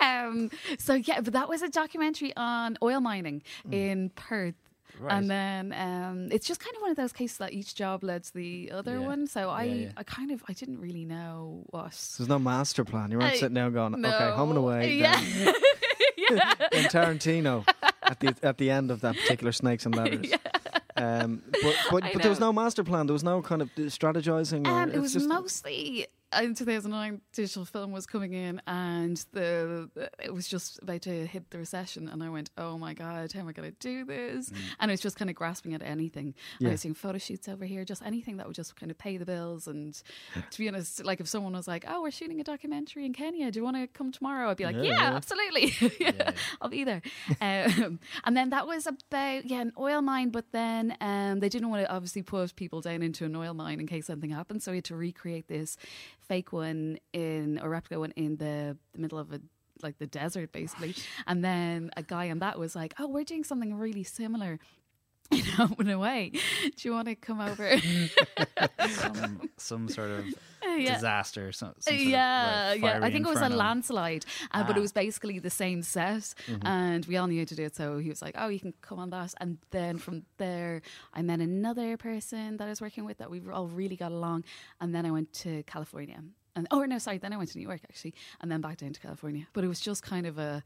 Um, 0.00 0.50
so 0.78 0.94
yeah, 0.94 1.20
but 1.20 1.32
that 1.32 1.48
was 1.48 1.62
a 1.62 1.68
documentary 1.68 2.32
on 2.36 2.76
oil 2.82 3.00
mining 3.00 3.42
in 3.70 4.10
Perth. 4.10 4.54
Right. 5.00 5.12
And 5.12 5.30
then 5.30 5.72
um, 5.72 6.28
it's 6.32 6.46
just 6.46 6.60
kind 6.60 6.74
of 6.76 6.82
one 6.82 6.90
of 6.90 6.96
those 6.96 7.12
cases 7.12 7.38
that 7.38 7.52
each 7.52 7.74
job 7.74 8.02
led 8.02 8.24
to 8.24 8.34
the 8.34 8.70
other 8.72 8.98
Yeah. 9.00 9.06
one. 9.06 9.26
So 9.26 9.48
I, 9.50 9.62
Yeah. 9.64 9.88
I 9.96 10.02
kind 10.02 10.30
of, 10.30 10.42
I 10.48 10.52
didn't 10.52 10.80
really 10.80 11.04
know 11.04 11.64
what. 11.70 11.92
There's 12.18 12.28
no 12.28 12.38
master 12.38 12.84
plan. 12.84 13.10
You 13.10 13.18
weren't 13.18 13.32
I- 13.34 13.36
sitting 13.36 13.54
there 13.54 13.70
going, 13.70 14.00
No. 14.00 14.08
okay, 14.08 14.30
Home 14.30 14.50
and 14.50 14.58
Away. 14.58 14.94
Yeah. 14.94 15.20
Then, 15.20 15.54
yeah. 16.16 16.54
then 16.72 16.84
Tarantino 16.90 17.66
at 18.02 18.20
the 18.20 18.34
at 18.42 18.58
the 18.58 18.70
end 18.70 18.90
of 18.90 19.00
that 19.02 19.14
particular 19.16 19.52
Snakes 19.52 19.86
and 19.86 19.94
Ladders. 19.94 20.32
Um, 20.96 21.42
but 21.52 21.76
but, 21.92 22.02
but 22.12 22.22
there 22.22 22.28
was 22.30 22.40
no 22.40 22.52
master 22.52 22.82
plan. 22.82 23.06
There 23.06 23.12
was 23.12 23.22
no 23.22 23.40
kind 23.40 23.62
of 23.62 23.72
strategizing. 23.76 24.66
Or 24.66 24.82
Um, 24.82 24.90
it 24.90 24.98
was 24.98 25.14
mostly 25.28 26.08
in 26.42 26.54
2009 26.54 27.22
digital 27.32 27.64
film 27.64 27.90
was 27.90 28.06
coming 28.06 28.34
in 28.34 28.60
and 28.66 29.24
the 29.32 29.88
it 30.22 30.32
was 30.34 30.46
just 30.46 30.78
about 30.82 31.00
to 31.02 31.26
hit 31.26 31.50
the 31.50 31.56
recession 31.58 32.06
and 32.08 32.22
I 32.22 32.28
went 32.28 32.50
oh 32.58 32.76
my 32.76 32.92
god 32.92 33.32
how 33.32 33.40
am 33.40 33.48
I 33.48 33.52
going 33.52 33.70
to 33.70 33.76
do 33.78 34.04
this 34.04 34.52
and 34.78 34.90
it 34.90 34.92
was 34.92 35.00
just 35.00 35.16
kind 35.16 35.30
of 35.30 35.36
grasping 35.36 35.72
at 35.72 35.82
anything 35.82 36.34
Yeah. 36.58 36.68
I 36.68 36.72
was 36.72 36.82
doing 36.82 36.94
photo 36.94 37.16
shoots 37.16 37.48
over 37.48 37.64
here 37.64 37.82
just 37.84 38.02
anything 38.04 38.36
that 38.36 38.46
would 38.46 38.54
just 38.56 38.76
kind 38.76 38.90
of 38.90 38.98
pay 38.98 39.16
the 39.16 39.24
bills 39.24 39.66
and 39.68 39.94
to 40.50 40.58
be 40.58 40.68
honest 40.68 41.02
like 41.02 41.20
if 41.20 41.28
someone 41.28 41.54
was 41.54 41.66
like 41.66 41.86
oh 41.88 42.02
we're 42.02 42.10
shooting 42.10 42.40
a 42.40 42.44
documentary 42.44 43.06
in 43.06 43.14
Kenya 43.14 43.50
do 43.50 43.58
you 43.60 43.64
want 43.64 43.76
to 43.76 43.86
come 43.86 44.12
tomorrow 44.12 44.50
I'd 44.50 44.58
be 44.58 44.64
like 44.66 44.76
Yeah, 44.76 44.82
yeah, 44.82 45.00
yeah. 45.10 45.16
absolutely 45.16 45.72
Yeah. 46.00 46.32
I'll 46.60 46.68
be 46.68 46.84
there 46.84 47.00
um, 47.40 48.00
and 48.24 48.36
then 48.36 48.50
that 48.50 48.66
was 48.66 48.86
about 48.86 49.46
yeah 49.46 49.62
an 49.62 49.72
oil 49.78 50.02
mine 50.02 50.28
but 50.28 50.44
then 50.52 50.94
um, 51.00 51.40
they 51.40 51.48
didn't 51.48 51.70
want 51.70 51.86
to 51.86 51.90
obviously 51.90 52.22
put 52.22 52.54
people 52.54 52.82
down 52.82 53.02
into 53.02 53.24
an 53.24 53.34
oil 53.34 53.54
mine 53.54 53.80
in 53.80 53.86
case 53.86 54.06
something 54.06 54.28
happened 54.30 54.62
so 54.62 54.72
we 54.72 54.76
had 54.78 54.84
to 54.84 54.94
recreate 54.96 55.48
this 55.48 55.76
fake 56.28 56.52
one 56.52 56.98
in 57.12 57.58
or 57.62 57.70
replica 57.70 57.98
one 57.98 58.12
in 58.12 58.36
the, 58.36 58.76
the 58.92 58.98
middle 58.98 59.18
of 59.18 59.32
a 59.32 59.40
like 59.82 59.98
the 59.98 60.06
desert 60.06 60.52
basically. 60.52 60.94
And 61.26 61.44
then 61.44 61.90
a 61.96 62.02
guy 62.02 62.30
on 62.30 62.40
that 62.40 62.58
was 62.58 62.74
like 62.74 62.94
oh 62.98 63.06
we're 63.06 63.24
doing 63.24 63.44
something 63.44 63.74
really 63.74 64.04
similar 64.04 64.58
you 65.38 65.42
know 65.58 65.68
in 65.78 65.88
a 65.90 65.98
way 65.98 66.30
do 66.30 66.88
you 66.88 66.92
want 66.92 67.06
to 67.08 67.14
come 67.14 67.40
over 67.40 67.76
some, 68.88 69.50
some 69.56 69.88
sort 69.88 70.10
of 70.10 70.24
yeah 70.76 70.94
disaster. 70.94 71.52
Some, 71.52 71.74
some 71.78 71.94
yeah, 71.96 72.70
like, 72.72 72.82
yeah. 72.82 73.00
I 73.02 73.10
think 73.10 73.26
it 73.26 73.28
was 73.28 73.38
a 73.40 73.44
inferno. 73.44 73.56
landslide, 73.56 74.24
uh, 74.52 74.64
but 74.64 74.74
Ah. 74.76 74.78
it 74.78 74.80
was 74.82 74.92
basically 74.92 75.38
the 75.38 75.50
same 75.50 75.82
set, 75.82 76.34
and 76.62 77.04
we 77.06 77.16
all 77.16 77.26
knew 77.26 77.40
how 77.40 77.44
to 77.46 77.54
do 77.54 77.64
it. 77.64 77.74
So 77.76 77.98
he 77.98 78.08
was 78.08 78.20
like, 78.22 78.34
"Oh, 78.38 78.48
you 78.48 78.60
can 78.60 78.74
come 78.80 78.98
on 78.98 79.10
that." 79.10 79.34
And 79.40 79.58
then 79.70 79.98
from 79.98 80.24
there, 80.38 80.82
I 81.14 81.22
met 81.22 81.40
another 81.40 81.96
person 81.96 82.56
that 82.58 82.66
I 82.66 82.70
was 82.70 82.80
working 82.80 83.04
with 83.04 83.18
that 83.18 83.30
we 83.30 83.40
all 83.50 83.66
really 83.68 83.96
got 83.96 84.12
along, 84.12 84.44
and 84.80 84.94
then 84.94 85.06
I 85.06 85.10
went 85.10 85.32
to 85.44 85.62
California. 85.64 86.20
And 86.56 86.66
oh 86.70 86.84
no, 86.84 86.98
sorry, 86.98 87.18
then 87.18 87.32
I 87.32 87.36
went 87.36 87.50
to 87.52 87.58
New 87.58 87.66
York 87.66 87.80
actually, 87.88 88.14
and 88.40 88.50
then 88.50 88.60
back 88.60 88.76
down 88.78 88.92
to 88.92 89.00
California. 89.00 89.46
But 89.52 89.64
it 89.64 89.68
was 89.68 89.80
just 89.80 90.02
kind 90.02 90.26
of 90.26 90.38
a, 90.38 90.62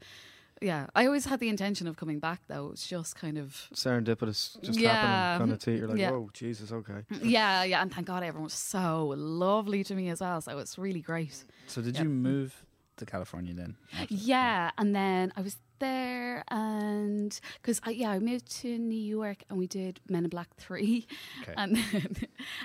yeah. 0.63 0.87
I 0.95 1.05
always 1.05 1.25
had 1.25 1.39
the 1.39 1.49
intention 1.49 1.87
of 1.87 1.97
coming 1.97 2.19
back 2.19 2.41
though. 2.47 2.65
It 2.67 2.71
was 2.71 2.87
just 2.87 3.15
kind 3.15 3.37
of 3.37 3.67
serendipitous, 3.73 4.59
just 4.61 4.79
Yeah. 4.79 4.93
happening 4.93 5.39
kind 5.39 5.51
of 5.51 5.59
to 5.59 5.71
you. 5.71 5.77
You're 5.77 5.87
like, 5.89 5.97
Yeah. 5.99 6.11
whoa, 6.11 6.29
Jesus, 6.33 6.71
okay. 6.71 7.03
yeah, 7.21 7.63
yeah. 7.63 7.81
And 7.81 7.93
thank 7.93 8.07
God 8.07 8.23
everyone 8.23 8.45
was 8.45 8.53
so 8.53 9.13
lovely 9.17 9.83
to 9.83 9.93
me 9.95 10.09
as 10.09 10.21
well. 10.21 10.41
So 10.41 10.57
it's 10.59 10.77
really 10.77 11.01
great. 11.01 11.43
So 11.67 11.81
did 11.81 11.95
Yeah. 11.95 12.03
you 12.03 12.09
move 12.09 12.65
to 12.97 13.05
California 13.05 13.53
then? 13.53 13.75
after- 13.93 14.13
Yeah, 14.13 14.71
and 14.77 14.95
then 14.95 15.33
I 15.35 15.41
was 15.41 15.57
there, 15.79 16.43
and 16.49 17.37
because 17.61 17.81
I 17.83 17.89
yeah 17.89 18.11
I 18.11 18.19
moved 18.19 18.49
to 18.61 18.77
New 18.77 18.95
York, 19.17 19.43
and 19.49 19.57
we 19.59 19.67
did 19.67 19.99
Men 20.07 20.23
in 20.23 20.29
Black 20.29 20.55
Three, 20.55 21.07
Okay. 21.41 21.53
and 21.57 21.75
then 21.91 22.15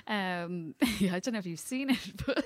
um, 0.06 0.74
yeah 1.00 1.14
I 1.16 1.18
don't 1.20 1.32
know 1.32 1.38
if 1.40 1.46
you've 1.46 1.58
seen 1.58 1.90
it, 1.90 2.12
but 2.26 2.44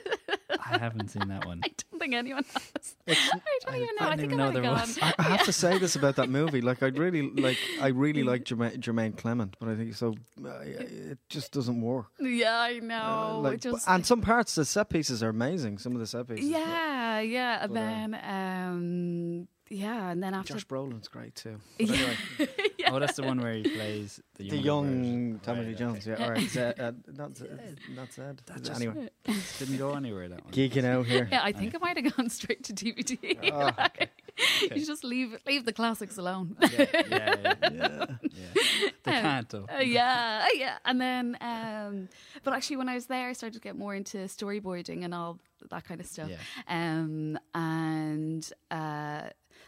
I 0.71 0.79
haven't 0.79 1.09
seen 1.09 1.29
that 1.29 1.45
one. 1.47 1.61
I 1.65 1.69
don't 1.69 1.99
think 2.01 2.15
anyone 2.15 2.45
has. 2.53 2.95
It's- 3.07 3.31
I 3.33 3.39
don't 3.71 3.77
even 3.83 3.97
know. 4.01 4.07
I 4.07 4.11
I, 4.13 4.17
think 4.17 4.33
even 4.33 4.41
I 4.41 4.45
know 4.45 4.53
might 4.53 4.63
there 4.63 4.75
have 4.77 4.89
was. 4.89 4.99
I, 5.03 5.15
I 5.19 5.23
have 5.23 5.45
to 5.45 5.53
say 5.65 5.79
this 5.79 5.97
about 5.97 6.17
that 6.17 6.29
movie. 6.29 6.61
Like, 6.61 6.83
I 6.83 6.87
really 6.87 7.23
like, 7.31 7.59
I 7.81 7.89
really 7.89 8.23
like 8.23 8.45
Jermaine, 8.45 8.79
Jermaine 8.79 9.17
Clement, 9.17 9.57
but 9.61 9.69
I 9.69 9.75
think 9.77 9.95
so. 9.95 10.15
Uh, 10.45 10.49
it 10.61 11.19
just 11.29 11.53
doesn't 11.53 11.81
work. 11.81 12.07
Yeah, 12.21 12.57
I 12.59 12.79
Uh, 12.79 12.81
know. 12.81 13.41
like, 13.43 13.55
it 13.55 13.63
just 13.63 13.89
and 13.89 14.05
some 14.07 14.21
parts, 14.21 14.55
the 14.55 14.65
set 14.65 14.89
pieces 14.91 15.23
are 15.23 15.29
amazing. 15.29 15.79
Some 15.79 15.93
of 15.95 16.01
the 16.01 16.07
set 16.07 16.29
pieces. 16.29 16.49
yeah, 16.49 17.21
yeah, 17.21 17.65
and 17.65 17.73
But, 17.75 17.81
uh, 17.81 17.83
then 17.85 18.15
um, 18.25 19.49
yeah, 19.73 20.11
and 20.11 20.23
then 20.23 20.35
after 20.35 20.55
Josh 20.55 20.67
Brolin's 20.67 21.09
great 21.09 21.35
too. 21.35 21.57
But 21.79 21.89
Yeah. 21.89 21.95
anyway, 21.95 22.49
Oh, 22.95 22.99
that's 22.99 23.17
the 23.17 23.23
one 23.23 23.41
where 23.41 23.55
he 23.55 23.63
plays 23.63 24.21
the, 24.37 24.51
the 24.51 24.57
young. 24.59 25.41
Tommy 25.43 25.61
Right, 25.61 25.69
Lee. 25.69 25.75
Jones. 25.75 26.07
Yeah, 26.07 26.17
all 26.23 26.31
right. 26.31 26.49
Zed, 26.49 26.79
uh, 26.81 26.93
not 27.17 27.37
Zed. 27.37 27.79
Not 27.97 28.13
Zed. 28.13 28.43
That 28.47 28.63
just- 28.63 28.81
anyway, 28.83 29.09
Didn't 29.59 29.79
go 29.79 29.95
anywhere 29.95 30.29
that 30.29 30.45
one. 30.45 30.53
geeking 30.53 30.85
out 30.85 31.07
here. 31.07 31.29
yeah, 31.31 31.41
I 31.43 31.53
think 31.53 31.73
it 31.75 31.81
might 31.81 31.97
have 31.97 32.17
gone 32.17 32.29
straight 32.29 32.65
to 32.65 32.73
DVD. 32.75 33.51
Oh, 33.53 33.69
okay. 33.87 34.09
you 34.77 34.85
just 34.85 35.05
leave 35.05 35.37
leave 35.47 35.65
the 35.65 35.73
classics 35.73 36.19
alone. 36.19 36.57
Yeah, 36.61 36.69
yeah, 36.93 37.07
yeah, 37.11 37.55
Yeah. 37.73 38.07
yeah. 38.23 38.91
They 39.05 39.13
Um, 39.17 39.23
can't 39.23 39.49
though. 39.49 39.67
Uh, 39.75 39.79
yeah, 39.81 40.47
yeah. 40.55 40.79
And 40.85 41.01
then, 41.01 41.37
um, 41.41 42.09
but 42.45 42.53
actually, 42.55 42.77
when 42.77 42.89
I 42.89 42.95
was 42.95 43.07
there, 43.07 43.29
I 43.29 43.33
started 43.33 43.55
to 43.55 43.61
get 43.61 43.77
more 43.77 43.95
into 43.95 44.19
storyboarding 44.27 45.05
and 45.05 45.15
all 45.15 45.39
that 45.71 45.85
kind 45.85 46.01
of 46.01 46.07
stuff. 46.07 46.29
Yeah. 46.31 46.39
Um, 46.69 47.39
and 47.55 48.51
uh, 48.71 49.23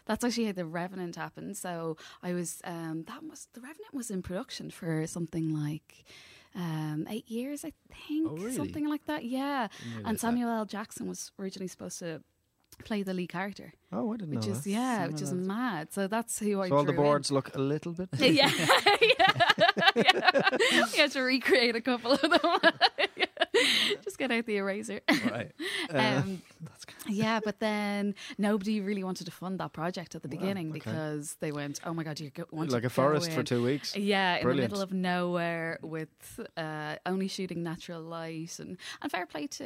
that's 0.05 0.23
actually 0.23 0.45
how 0.45 0.51
the 0.53 0.65
Revenant 0.65 1.15
happened. 1.15 1.57
So 1.57 1.97
I 2.23 2.33
was 2.33 2.61
um, 2.63 3.03
that 3.07 3.23
was 3.23 3.47
the 3.53 3.61
Revenant 3.61 3.93
was 3.93 4.09
in 4.11 4.21
production 4.21 4.69
for 4.71 5.05
something 5.07 5.53
like. 5.53 6.05
Um, 6.57 7.05
eight 7.09 7.29
years, 7.29 7.65
I 7.65 7.73
think, 8.07 8.29
Oh, 8.31 8.37
really? 8.37 8.55
something 8.55 8.87
like 8.87 9.03
that. 9.07 9.25
Yeah, 9.25 9.67
and 10.05 10.15
that. 10.15 10.21
Samuel 10.21 10.47
L. 10.49 10.63
Jackson 10.65 11.05
was 11.05 11.33
originally 11.37 11.67
supposed 11.67 11.99
to 11.99 12.21
play 12.85 13.03
the 13.03 13.13
lead 13.13 13.27
character, 13.27 13.73
Oh, 13.91 14.13
I 14.13 14.15
didn't 14.15 14.35
which 14.35 14.45
know 14.47 14.53
is 14.53 14.63
that. 14.63 14.69
yeah, 14.69 15.07
which 15.07 15.21
is 15.21 15.29
Samuel 15.31 15.47
mad. 15.47 15.91
So 15.91 16.07
that's 16.07 16.39
who 16.39 16.61
I 16.61 16.69
So 16.69 16.77
all 16.77 16.83
the 16.85 16.93
drew 16.93 17.01
in. 17.01 17.05
boards 17.07 17.29
look 17.29 17.53
a 17.55 17.59
little 17.59 17.91
bit. 17.91 18.07
yeah, 18.19 18.49
yeah, 19.01 19.49
yeah. 19.97 20.85
We 20.93 20.97
had 20.97 21.11
to 21.11 21.21
recreate 21.23 21.75
a 21.75 21.81
couple 21.81 22.13
of 22.13 22.21
them. 22.21 22.39
Just 24.03 24.17
get 24.17 24.31
out 24.31 24.45
the 24.45 24.57
eraser. 24.57 25.01
Right. 25.31 25.51
Uh, 25.93 25.97
Um, 26.23 26.41
That's 26.61 26.85
yeah, 27.07 27.39
but 27.43 27.59
then 27.59 28.15
nobody 28.39 28.81
really 28.81 29.03
wanted 29.03 29.25
to 29.25 29.31
fund 29.31 29.59
that 29.59 29.71
project 29.71 30.15
at 30.15 30.23
the 30.23 30.27
Wow, 30.27 30.37
beginning 30.39 30.69
okay. 30.69 30.79
because 30.79 31.35
they 31.39 31.51
went, 31.51 31.79
"Oh 31.85 31.93
my 31.93 32.03
god, 32.03 32.19
you 32.19 32.31
go, 32.31 32.45
want 32.51 32.71
like 32.71 32.83
a 32.85 32.89
forest 32.89 33.31
for 33.31 33.43
two 33.43 33.63
weeks. 33.63 33.95
Yeah, 33.95 34.37
in 34.37 34.47
the 34.47 34.55
middle 34.55 34.81
of 34.81 34.91
nowhere 34.91 35.77
with 35.83 36.39
uh, 36.57 36.95
only 37.05 37.27
shooting 37.27 37.61
natural 37.61 38.01
light, 38.01 38.57
and 38.59 38.77
and 39.01 39.11
fair 39.11 39.27
play 39.27 39.45
to 39.47 39.65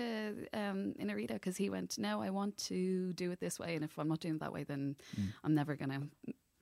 um, 0.53 0.93
Iñárritu 0.99 1.33
because 1.33 1.55
he 1.55 1.69
went, 1.69 1.97
"No, 1.97 2.21
I 2.21 2.29
want 2.31 2.57
to 2.67 3.13
do 3.13 3.31
it 3.31 3.39
this 3.39 3.57
way, 3.59 3.75
and 3.75 3.83
if 3.85 3.97
I'm 3.97 4.09
not 4.09 4.19
doing 4.19 4.35
it 4.35 4.39
that 4.41 4.51
way, 4.53 4.63
then 4.65 4.95
Mm. 5.17 5.27
I'm 5.43 5.55
never 5.55 5.75
gonna 5.77 6.01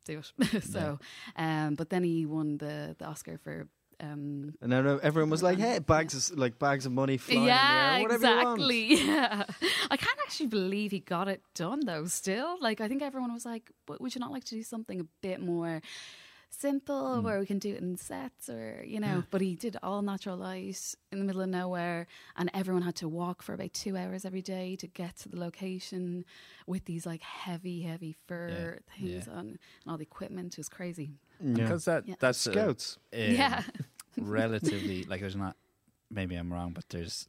do 0.05 0.19
it." 0.19 0.63
so, 0.63 0.99
um, 1.35 1.73
but 1.75 1.89
then 1.89 2.03
he 2.03 2.25
won 2.27 2.57
the 2.59 2.95
the 2.99 3.05
Oscar 3.05 3.37
for. 3.39 3.67
Um, 3.99 4.53
And 4.61 4.71
then 4.71 4.99
everyone 5.01 5.31
was 5.31 5.41
like, 5.41 5.57
"Hey, 5.57 5.79
bags 5.79 6.13
of 6.31 6.37
like 6.37 6.59
bags 6.59 6.85
of 6.85 6.91
money 6.91 7.17
flying 7.17 7.45
yeah, 7.45 7.61
in 7.63 7.93
the 7.93 7.97
air, 7.97 8.01
whatever 8.03 8.27
you 8.27 8.45
want." 8.45 8.59
exactly. 8.61 8.87
Yeah, 9.07 9.43
I 9.89 9.97
can't 9.97 10.19
actually 10.25 10.47
believe 10.47 10.91
he 10.91 10.99
got 10.99 11.27
it 11.27 11.41
done 11.55 11.79
though. 11.85 12.05
Still, 12.05 12.57
like 12.61 12.79
I 12.79 12.87
think 12.87 13.01
everyone 13.01 13.33
was 13.33 13.45
like, 13.45 13.71
"W- 13.87 13.97
"Would 14.03 14.13
you 14.13 14.19
not 14.19 14.31
like 14.31 14.43
to 14.45 14.55
do 14.55 14.61
something 14.63 14.99
a 15.01 15.05
bit 15.21 15.39
more 15.41 15.81
simple, 16.49 17.17
Hmm. 17.17 17.23
where 17.23 17.39
we 17.39 17.45
can 17.45 17.59
do 17.59 17.73
it 17.73 17.81
in 17.81 17.97
sets, 17.97 18.49
or 18.49 18.83
you 18.85 18.99
know?" 18.99 19.23
But 19.31 19.41
he 19.41 19.55
did 19.55 19.77
all 19.83 20.01
natural 20.01 20.37
light 20.37 20.95
in 21.11 21.19
the 21.19 21.25
middle 21.25 21.41
of 21.41 21.49
nowhere, 21.49 22.05
and 22.35 22.49
everyone 22.53 22.83
had 22.83 22.95
to 22.97 23.07
walk 23.07 23.41
for 23.41 23.53
about 23.53 23.73
two 23.73 23.97
hours 23.97 24.25
every 24.25 24.41
day 24.43 24.75
to 24.77 24.87
get 24.87 25.17
to 25.17 25.29
the 25.29 25.39
location 25.39 26.23
with 26.67 26.85
these 26.85 27.05
like 27.05 27.21
heavy, 27.23 27.81
heavy 27.81 28.15
fur 28.27 28.79
Yeah, 28.79 28.93
things 28.95 29.27
yeah. 29.27 29.33
on, 29.33 29.39
and 29.47 29.59
all 29.87 29.97
the 29.97 30.03
equipment 30.03 30.53
it 30.53 30.57
was 30.59 30.69
crazy. 30.69 31.09
Yeah. 31.39 31.53
Because 31.53 31.85
that 31.85 32.07
Yeah. 32.07 32.15
that's 32.19 32.39
Scouts. 32.39 32.97
um, 33.13 33.19
yeah, 33.19 33.63
relatively 34.17 35.03
like 35.03 35.21
there's 35.21 35.35
not 35.35 35.55
maybe 36.09 36.35
I'm 36.35 36.51
wrong, 36.53 36.71
but 36.73 36.85
there's 36.89 37.27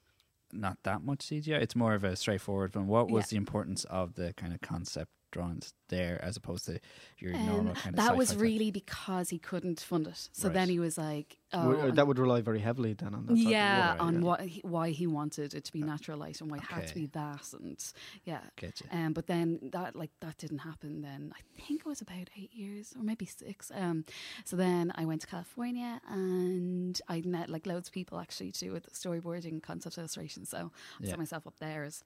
not 0.53 0.79
that 0.85 1.03
much 1.03 1.19
CGI. 1.21 1.61
It's 1.61 1.77
more 1.77 1.95
of 1.95 2.05
a 2.05 2.17
straightforward 2.17 2.75
one. 2.75 2.87
What 2.87 3.11
was 3.11 3.25
Yeah. 3.25 3.37
the 3.37 3.37
importance 3.39 3.85
of 3.85 4.15
the 4.15 4.33
kind 4.35 4.53
of 4.55 4.61
concept 4.61 5.11
drawings 5.31 5.73
there 5.89 6.23
as 6.23 6.37
opposed 6.37 6.67
to 6.67 6.79
your 7.19 7.35
Um, 7.35 7.47
normal 7.47 7.75
kind 7.75 7.95
of 7.95 7.97
that 7.97 8.17
was 8.17 8.29
sci-fi 8.29 8.37
type? 8.37 8.43
really 8.43 8.71
because 8.71 9.31
he 9.31 9.39
couldn't 9.39 9.81
fund 9.81 10.07
it. 10.07 10.29
So 10.33 10.49
then 10.49 10.69
he 10.69 10.79
was 10.79 10.99
like, 10.99 11.39
oh, 11.53 11.91
that 11.91 12.07
would 12.07 12.19
rely 12.19 12.41
very 12.43 12.59
heavily 12.61 12.93
then 12.93 13.15
on 13.15 13.27
that. 13.27 13.35
type 13.37 13.45
of 13.47 13.51
yeah, 13.51 13.93
work, 13.93 14.03
on 14.03 14.15
yeah. 14.15 14.21
what 14.21 14.41
he, 14.43 14.61
why 14.63 14.91
he 14.91 15.07
wanted 15.07 15.55
it 15.55 15.65
to 15.65 15.73
be 15.73 15.81
natural 15.83 16.19
light 16.19 16.41
and 16.41 16.51
why 16.51 16.59
it 16.59 16.65
had 16.65 16.87
to 16.89 16.95
be 16.95 17.07
that, 17.07 17.53
and 17.55 17.93
yeah. 18.25 18.41
Get 18.57 18.81
you. 18.81 18.87
Um, 18.93 19.13
but 19.13 19.27
then 19.27 19.71
that 19.73 19.97
like 19.97 20.11
that 20.21 20.37
didn't 20.39 20.59
happen. 20.59 21.03
Then 21.03 21.33
I 21.35 21.41
think 21.63 21.81
it 21.81 21.87
was 21.87 22.01
about 22.01 22.29
eight 22.37 22.53
years 22.55 22.95
or 22.97 23.03
maybe 23.03 23.25
six. 23.27 23.71
Um, 23.75 24.05
so 24.45 24.57
then 24.57 24.93
I 24.95 25.05
went 25.07 25.21
to 25.23 25.27
California 25.27 26.01
and 26.09 27.01
I 27.09 27.23
met 27.23 27.49
like 27.49 27.67
loads 27.67 27.89
of 27.89 27.95
people 27.95 28.19
actually 28.19 28.53
to 28.53 28.61
do 28.67 28.73
with 28.73 28.93
storyboarding, 28.93 29.63
concept 29.63 29.97
illustration. 29.99 30.45
So 30.45 30.71
I 31.01 31.05
Yeah. 31.05 31.11
set 31.11 31.19
myself 31.19 31.47
up 31.47 31.59
there 31.59 31.85
as 31.85 32.05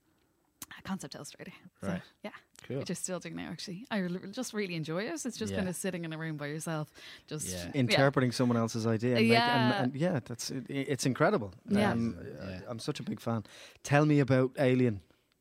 a 0.78 0.82
concept 0.82 1.14
illustrator. 1.14 1.52
So, 1.80 1.88
Right. 1.88 2.02
yeah, 2.22 2.30
Cool. 2.68 2.78
which 2.78 2.90
I 2.90 2.94
still 2.94 3.18
do 3.20 3.30
now. 3.30 3.48
Actually, 3.50 3.84
I 3.90 3.98
re- 3.98 4.18
just 4.30 4.52
really 4.52 4.74
enjoy 4.74 5.02
it. 5.04 5.12
It's 5.24 5.36
just 5.36 5.50
Yeah. 5.52 5.56
kind 5.58 5.68
of 5.68 5.76
sitting 5.76 6.04
in 6.04 6.12
a 6.12 6.18
room 6.18 6.36
by 6.36 6.46
yourself, 6.46 6.90
just 7.26 7.48
Yeah. 7.48 7.70
interpreting 7.74 8.32
someone 8.32 8.56
else's 8.56 8.86
idea. 8.86 9.16
And 9.16 9.26
Yeah. 9.26 9.38
Make, 9.38 9.76
and, 9.78 9.92
and 9.92 9.96
yeah, 9.96 10.20
that's 10.24 10.50
it, 10.50 10.64
it's 10.68 11.06
incredible. 11.06 11.52
Yeah. 11.68 11.92
Um, 11.92 12.16
Yeah. 12.24 12.46
I- 12.66 12.70
I'm 12.70 12.78
such 12.78 13.00
a 13.00 13.02
big 13.02 13.20
fan. 13.20 13.44
Tell 13.82 14.06
me 14.06 14.20
about 14.20 14.52
Alien. 14.58 15.00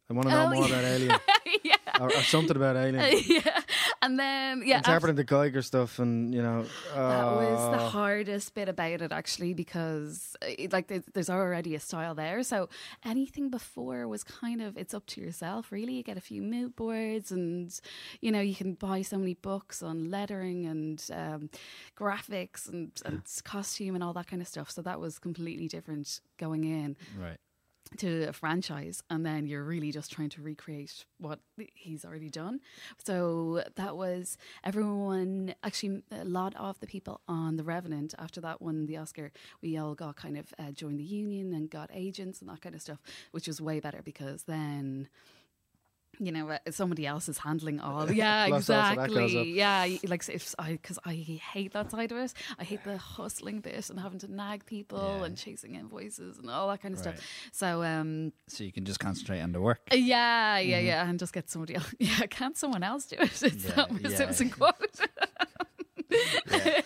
I 0.10 0.14
want 0.14 0.28
to 0.28 0.34
know 0.34 0.46
Oh, 0.46 0.50
more 0.54 0.68
yeah. 0.68 0.74
about 0.76 0.84
Alien 0.84 1.20
yeah. 1.64 1.71
Or, 2.02 2.08
or 2.08 2.24
something 2.24 2.56
about 2.56 2.76
Alien. 2.78 3.22
yeah, 3.28 3.62
and 4.02 4.18
then 4.20 4.64
yeah, 4.66 4.78
after- 4.78 4.92
Interpreting 4.92 5.16
the 5.16 5.24
Giger 5.26 5.64
stuff 5.64 6.00
and 6.00 6.34
you 6.34 6.42
know. 6.42 6.64
That 6.96 7.26
was 7.36 7.78
the 7.78 7.84
uh, 7.84 7.90
hardest 7.90 8.54
bit 8.56 8.68
about 8.70 9.02
it, 9.02 9.12
actually, 9.12 9.54
because 9.54 10.36
it, 10.42 10.74
like 10.74 10.88
there's 11.14 11.30
already 11.30 11.76
a 11.76 11.80
style 11.80 12.16
there. 12.16 12.42
So 12.44 12.70
anything 13.06 13.50
before 13.50 14.08
was 14.08 14.24
kind 14.24 14.62
of 14.62 14.78
it's 14.78 14.94
up 14.94 15.06
to 15.08 15.22
yourself, 15.22 15.72
really. 15.72 15.94
You 15.94 16.04
get 16.04 16.18
a 16.18 16.22
few 16.22 16.42
mood 16.42 16.76
boards, 16.76 17.32
and 17.32 17.72
you 18.20 18.32
know 18.32 18.42
you 18.42 18.56
can 18.56 18.74
buy 18.74 19.04
so 19.04 19.18
many 19.18 19.36
books 19.36 19.84
on 19.84 20.10
lettering 20.10 20.66
and 20.66 21.04
um, 21.14 21.50
graphics 21.98 22.68
and, 22.68 22.92
and 23.06 23.22
costume 23.44 23.96
and 23.96 24.04
all 24.04 24.14
that 24.14 24.28
kind 24.28 24.42
of 24.42 24.48
stuff. 24.48 24.72
So 24.72 24.82
that 24.82 25.00
was 25.00 25.20
completely 25.20 25.68
different 25.68 26.20
going 26.38 26.64
in 26.64 26.96
Right. 27.20 27.38
To 27.98 28.24
a 28.30 28.34
franchise 28.34 29.04
and 29.10 29.26
then 29.26 29.46
you're 29.46 29.64
really 29.64 29.92
just 29.92 30.12
trying 30.12 30.30
to 30.30 30.42
recreate 30.42 31.06
what 31.20 31.40
he's 31.74 32.06
already 32.06 32.30
done. 32.30 32.60
So 33.04 33.64
that 33.76 33.98
was 33.98 34.38
everyone 34.64 35.54
actually 35.64 36.04
a 36.12 36.26
lot 36.26 36.56
of 36.56 36.80
the 36.80 36.88
people 36.88 37.22
on 37.28 37.58
the 37.58 37.64
revenant 37.64 38.14
after 38.18 38.42
that 38.42 38.62
won 38.62 38.86
the 38.86 38.98
oscar 38.98 39.32
we 39.62 39.78
all 39.78 39.96
got 39.96 40.16
kind 40.16 40.38
of 40.38 40.54
uh, 40.60 40.72
joined 40.72 41.00
the 41.00 41.04
union 41.04 41.54
and 41.54 41.70
got 41.70 41.90
agents 41.94 42.42
and 42.42 42.50
that 42.50 42.62
kind 42.62 42.76
of 42.76 42.82
stuff 42.82 43.00
which 43.32 43.48
was 43.48 43.62
way 43.62 43.80
better 43.80 44.02
because 44.04 44.44
then 44.44 45.08
you 46.20 46.32
know, 46.32 46.50
uh, 46.50 46.58
somebody 46.72 47.08
else 47.08 47.28
is 47.30 47.38
handling 47.40 47.80
all. 47.80 48.12
Yeah, 48.22 48.48
Plus 48.48 48.70
also 48.70 48.74
that 48.96 49.08
goes 49.10 49.18
up. 49.18 49.46
exactly. 49.46 49.54
Yeah, 49.54 49.88
like 50.08 50.28
if 50.30 50.54
I 50.60 50.72
because 50.74 51.00
I 51.06 51.14
hate 51.14 51.74
that 51.74 51.90
side 51.92 52.12
of 52.12 52.18
it. 52.18 52.34
I 52.60 52.64
hate 52.64 52.84
the 52.84 52.98
hustling 52.98 53.60
bit 53.62 53.90
and 53.90 54.00
having 54.00 54.20
to 54.20 54.32
nag 54.32 54.66
people 54.66 55.18
Yeah. 55.20 55.26
and 55.26 55.38
chasing 55.38 55.76
invoices 55.76 56.38
and 56.38 56.50
all 56.50 56.68
that 56.70 56.82
kind 56.82 56.94
of 56.96 57.06
Right. 57.06 57.16
stuff. 57.18 57.26
So 57.52 57.84
um, 57.84 58.34
So 58.48 58.64
you 58.64 58.72
can 58.72 58.86
just 58.86 59.00
concentrate 59.00 59.42
on 59.42 59.52
the 59.52 59.62
work. 59.62 59.82
yeah, 59.92 60.58
yeah, 60.60 60.80
yeah, 60.80 61.10
and 61.10 61.18
just 61.20 61.34
get 61.34 61.50
somebody 61.50 61.76
else. 61.76 61.94
Yeah, 62.00 62.26
can't 62.30 62.58
someone 62.58 62.84
else 62.84 63.06
do 63.06 63.16
it? 63.20 63.42
It's 63.44 63.64
Yeah, 63.66 63.72
that 63.76 63.92
my 63.92 64.00
yeah. 64.10 64.16
Simpson 64.18 64.50
quote. 64.50 65.00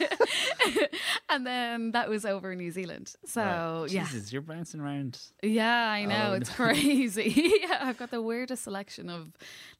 and 1.30 1.46
then 1.46 1.92
that 1.92 2.10
was 2.10 2.26
over 2.26 2.52
in 2.52 2.58
New 2.60 2.72
Zealand. 2.72 3.14
So 3.26 3.42
Right. 3.42 3.92
Yeah, 3.92 4.06
Jesus, 4.06 4.32
you're 4.32 4.42
bouncing 4.42 4.80
around. 4.80 5.20
yeah, 5.42 5.90
I 5.90 6.06
know 6.06 6.34
it's 6.34 6.50
crazy. 6.50 7.34
yeah, 7.62 7.80
I've 7.82 7.98
got 7.98 8.12
the 8.12 8.22
weirdest 8.22 8.64
selection 8.64 9.10
of 9.10 9.32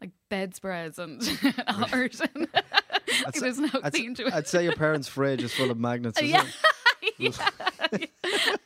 like 0.02 0.12
bedspreads 0.30 1.00
and 1.00 1.22
art. 1.68 1.94
And 2.34 2.48
like, 3.24 3.34
there's 3.36 3.60
no 3.60 3.70
I'd, 3.84 3.94
theme 3.94 4.16
to 4.16 4.28
it. 4.28 4.34
I'd 4.34 4.48
say 4.48 4.64
your 4.64 4.76
parents' 4.76 5.08
fridge 5.08 5.44
is 5.44 5.54
full 5.54 5.72
of 5.72 5.78
magnets. 5.80 6.22
yeah, 6.22 6.46
yeah, 7.18 7.32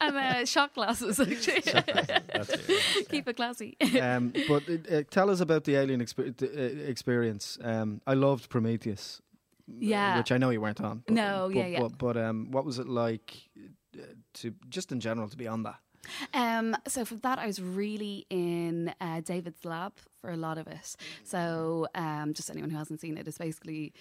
and 0.02 0.16
uh, 0.18 0.46
shot 0.46 0.74
glasses. 0.74 1.20
Actually, 1.20 1.62
That's 1.62 2.50
it. 2.50 3.10
keep 3.10 3.28
it 3.28 3.36
classy. 3.36 3.78
um, 4.02 4.34
but 4.48 4.64
uh, 4.70 4.96
uh, 4.96 5.04
tell 5.10 5.30
us 5.30 5.40
about 5.42 5.66
the 5.66 5.76
alien 5.76 6.02
exper- 6.02 6.42
uh, 6.42 6.88
experience. 6.90 7.58
Um, 7.62 8.02
I 8.08 8.14
loved 8.14 8.50
Prometheus. 8.50 9.22
Yeah. 9.80 10.18
which 10.18 10.32
I 10.32 10.38
know 10.38 10.50
you 10.50 10.62
weren't 10.62 10.82
on. 10.82 11.04
But, 11.06 11.16
No, 11.16 11.50
but, 11.52 11.58
yeah, 11.58 11.66
yeah. 11.68 11.80
But, 11.80 11.98
but 11.98 12.18
um, 12.18 12.52
what 12.52 12.66
was 12.66 12.80
it 12.80 12.88
like 12.88 13.36
uh, 13.98 14.02
to 14.36 14.54
just 14.70 14.92
in 14.92 15.00
general 15.00 15.28
to 15.30 15.38
be 15.38 15.48
on 15.48 15.64
that? 15.64 15.80
Um, 16.34 16.76
so 16.88 17.06
for 17.06 17.16
that, 17.16 17.40
I 17.40 17.46
was 17.46 17.62
really 17.62 18.26
in 18.30 18.94
uh, 19.02 19.22
David's 19.22 19.64
lab 19.66 19.94
for 20.22 20.32
a 20.32 20.38
lot 20.38 20.58
of 20.58 20.68
it. 20.68 20.96
So 21.24 21.88
um, 21.94 22.34
just 22.34 22.50
anyone 22.50 22.70
who 22.70 22.78
hasn't 22.78 23.02
seen 23.02 23.18
it, 23.18 23.28
it's 23.28 23.38
basically 23.38 23.94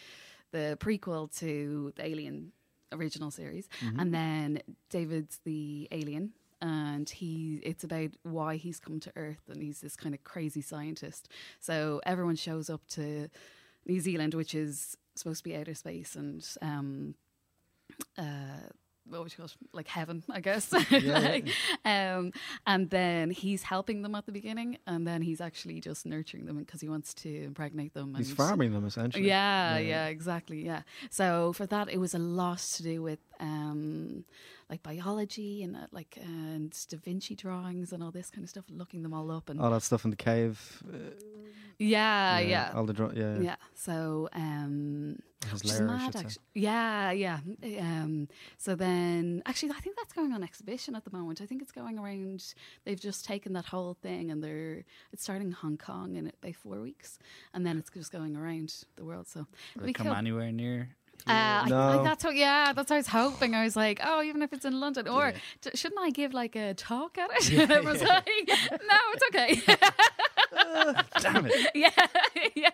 the 0.52 0.78
prequel 0.80 1.36
to 1.38 1.92
the 1.96 2.06
Alien 2.06 2.52
original 2.92 3.30
series, 3.30 3.68
and 3.98 4.14
then 4.14 4.62
David's 4.90 5.40
the 5.44 5.88
alien. 5.90 6.32
And 6.60 7.08
he, 7.08 7.60
it's 7.62 7.84
about 7.84 8.10
why 8.24 8.56
he's 8.56 8.80
come 8.80 8.98
to 9.00 9.12
Earth, 9.14 9.42
and 9.48 9.62
he's 9.62 9.80
this 9.80 9.94
kind 9.94 10.14
of 10.14 10.24
crazy 10.24 10.60
scientist. 10.60 11.28
So 11.60 12.00
everyone 12.04 12.34
shows 12.34 12.68
up 12.68 12.80
to 12.90 13.28
New 13.86 14.00
Zealand, 14.00 14.34
which 14.34 14.54
is 14.54 14.96
supposed 15.18 15.44
to 15.44 15.50
be 15.50 15.56
outer 15.56 15.74
space, 15.74 16.16
and 16.16 16.46
um, 16.62 17.14
uh, 18.16 18.68
what 19.08 19.22
would 19.22 19.32
you 19.32 19.36
call 19.36 19.46
it? 19.46 19.56
Like 19.72 19.88
heaven, 19.88 20.22
I 20.30 20.40
guess. 20.40 20.72
like, 20.90 21.48
Um, 21.84 22.32
and 22.66 22.90
then 22.90 23.30
he's 23.30 23.62
helping 23.62 24.02
them 24.02 24.14
at 24.14 24.26
the 24.26 24.32
beginning, 24.32 24.78
and 24.86 25.06
then 25.06 25.22
he's 25.22 25.40
actually 25.40 25.80
just 25.80 26.06
nurturing 26.06 26.46
them 26.46 26.58
because 26.58 26.80
he 26.80 26.88
wants 26.88 27.14
to 27.14 27.44
impregnate 27.44 27.94
them. 27.94 28.14
He's 28.14 28.32
farming 28.32 28.72
them 28.72 28.84
essentially. 28.86 29.26
Yeah, 29.26 29.78
yeah, 29.78 30.06
exactly. 30.06 30.64
Yeah. 30.64 30.82
So 31.10 31.52
for 31.52 31.66
that, 31.66 31.88
it 31.90 31.98
was 31.98 32.14
a 32.14 32.18
lot 32.18 32.58
to 32.58 32.82
do 32.82 33.02
with 33.02 33.18
um, 33.40 34.24
like 34.70 34.82
biology 34.82 35.62
and 35.62 35.76
uh, 35.76 35.86
like 35.92 36.18
and 36.22 36.70
Da 36.88 36.98
Vinci 36.98 37.34
drawings 37.34 37.92
and 37.92 38.02
all 38.02 38.10
this 38.10 38.30
kind 38.30 38.44
of 38.44 38.50
stuff, 38.50 38.64
looking 38.70 39.02
them 39.02 39.14
all 39.14 39.30
up 39.30 39.48
and 39.48 39.60
All 39.60 39.70
that 39.70 39.82
stuff 39.82 40.04
in 40.04 40.10
the 40.10 40.16
cave. 40.16 40.82
uh, 40.92 40.96
yeah, 41.78 42.38
yeah. 42.40 42.72
All 42.74 42.84
the 42.84 43.10
yeah. 43.14 43.38
Yeah. 43.40 43.56
So 43.74 44.28
um 44.32 45.18
His 45.44 45.62
which 45.62 45.72
is 45.72 45.80
lair, 45.80 45.88
I 45.88 45.92
mad, 45.92 46.04
should 46.06 46.12
say. 46.14 46.18
actually. 46.20 46.42
Yeah, 46.54 47.10
yeah. 47.12 47.38
Um, 47.80 48.28
so 48.56 48.74
then, 48.74 49.42
actually, 49.46 49.70
I 49.70 49.80
think 49.80 49.96
that's 49.96 50.12
going 50.12 50.32
on 50.32 50.42
exhibition 50.42 50.94
at 50.96 51.04
the 51.04 51.10
moment. 51.16 51.40
I 51.40 51.46
think 51.46 51.62
it's 51.62 51.72
going 51.72 51.98
around. 51.98 52.54
They've 52.84 53.00
just 53.00 53.24
taken 53.24 53.52
that 53.52 53.66
whole 53.66 53.94
thing, 54.02 54.30
and 54.30 54.42
they're 54.42 54.84
it's 55.12 55.22
starting 55.22 55.46
in 55.48 55.52
Hong 55.52 55.76
Kong 55.78 56.16
in 56.16 56.32
about 56.42 56.56
four 56.56 56.80
weeks, 56.80 57.18
and 57.54 57.64
then 57.64 57.78
it's 57.78 57.90
just 57.90 58.10
going 58.12 58.36
around 58.36 58.74
the 58.96 59.04
world. 59.04 59.28
So 59.28 59.40
Will 59.40 59.46
it'll 59.76 59.84
be 59.86 59.90
it 59.90 59.94
come 59.94 60.06
cool. 60.08 60.16
anywhere 60.16 60.50
near? 60.52 60.90
Uh, 61.26 61.32
I, 61.32 61.68
I, 61.72 62.02
that's 62.04 62.22
what, 62.24 62.36
yeah, 62.36 62.72
that's 62.72 62.90
what 62.90 62.94
I 62.94 62.98
was 62.98 63.08
hoping. 63.08 63.52
I 63.54 63.64
was 63.64 63.74
like, 63.74 64.00
oh, 64.04 64.22
even 64.22 64.40
if 64.40 64.52
it's 64.52 64.64
in 64.64 64.78
London, 64.78 65.08
or 65.08 65.28
Yeah. 65.28 65.36
d- 65.62 65.70
shouldn't 65.74 66.00
I 66.00 66.10
give 66.10 66.32
like 66.32 66.54
a 66.56 66.74
talk 66.74 67.18
at 67.18 67.28
it? 67.32 67.52
And 67.58 67.72
I 67.78 67.80
was 67.80 68.00
like, 68.00 68.26
no, 68.70 68.98
it's 69.14 69.24
okay. 69.66 69.76
Damn 71.20 71.46
it! 71.46 71.70
yeah, 71.74 71.90
yeah, 72.54 72.70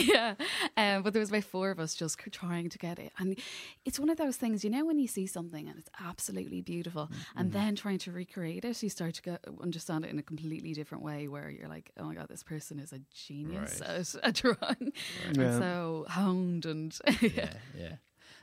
yeah. 0.00 0.34
Um, 0.76 1.02
but 1.02 1.12
there 1.12 1.20
was 1.20 1.30
about 1.30 1.44
four 1.44 1.70
of 1.70 1.78
us 1.80 1.94
just 1.94 2.18
trying 2.32 2.68
to 2.70 2.78
get 2.78 2.98
it, 2.98 3.12
and 3.18 3.38
it's 3.84 3.98
one 4.00 4.10
of 4.10 4.16
those 4.16 4.36
things, 4.36 4.64
you 4.64 4.70
know, 4.70 4.84
when 4.84 4.98
you 4.98 5.06
see 5.08 5.26
something 5.26 5.68
and 5.68 5.78
it's 5.78 5.90
absolutely 6.04 6.60
beautiful, 6.60 7.10
and 7.36 7.50
Mm-hmm. 7.50 7.58
then 7.58 7.76
trying 7.76 7.98
to 7.98 8.12
recreate 8.12 8.64
it, 8.64 8.82
you 8.82 8.88
start 8.90 9.14
to 9.14 9.22
go, 9.22 9.38
understand 9.62 10.04
it 10.04 10.10
in 10.10 10.18
a 10.18 10.22
completely 10.22 10.72
different 10.72 11.04
way, 11.04 11.28
where 11.28 11.48
you're 11.50 11.68
like, 11.68 11.90
oh 11.98 12.04
my 12.04 12.14
god, 12.14 12.28
this 12.28 12.42
person 12.42 12.78
is 12.78 12.92
a 12.92 13.00
genius 13.14 13.80
at 13.82 14.14
a 14.22 14.32
drawing, 14.32 14.92
and 15.26 15.36
Yeah. 15.36 15.58
so 15.58 16.06
honed 16.08 16.66
and 16.66 16.96
yeah. 17.20 17.28
Yeah, 17.34 17.52
yeah. 17.78 17.92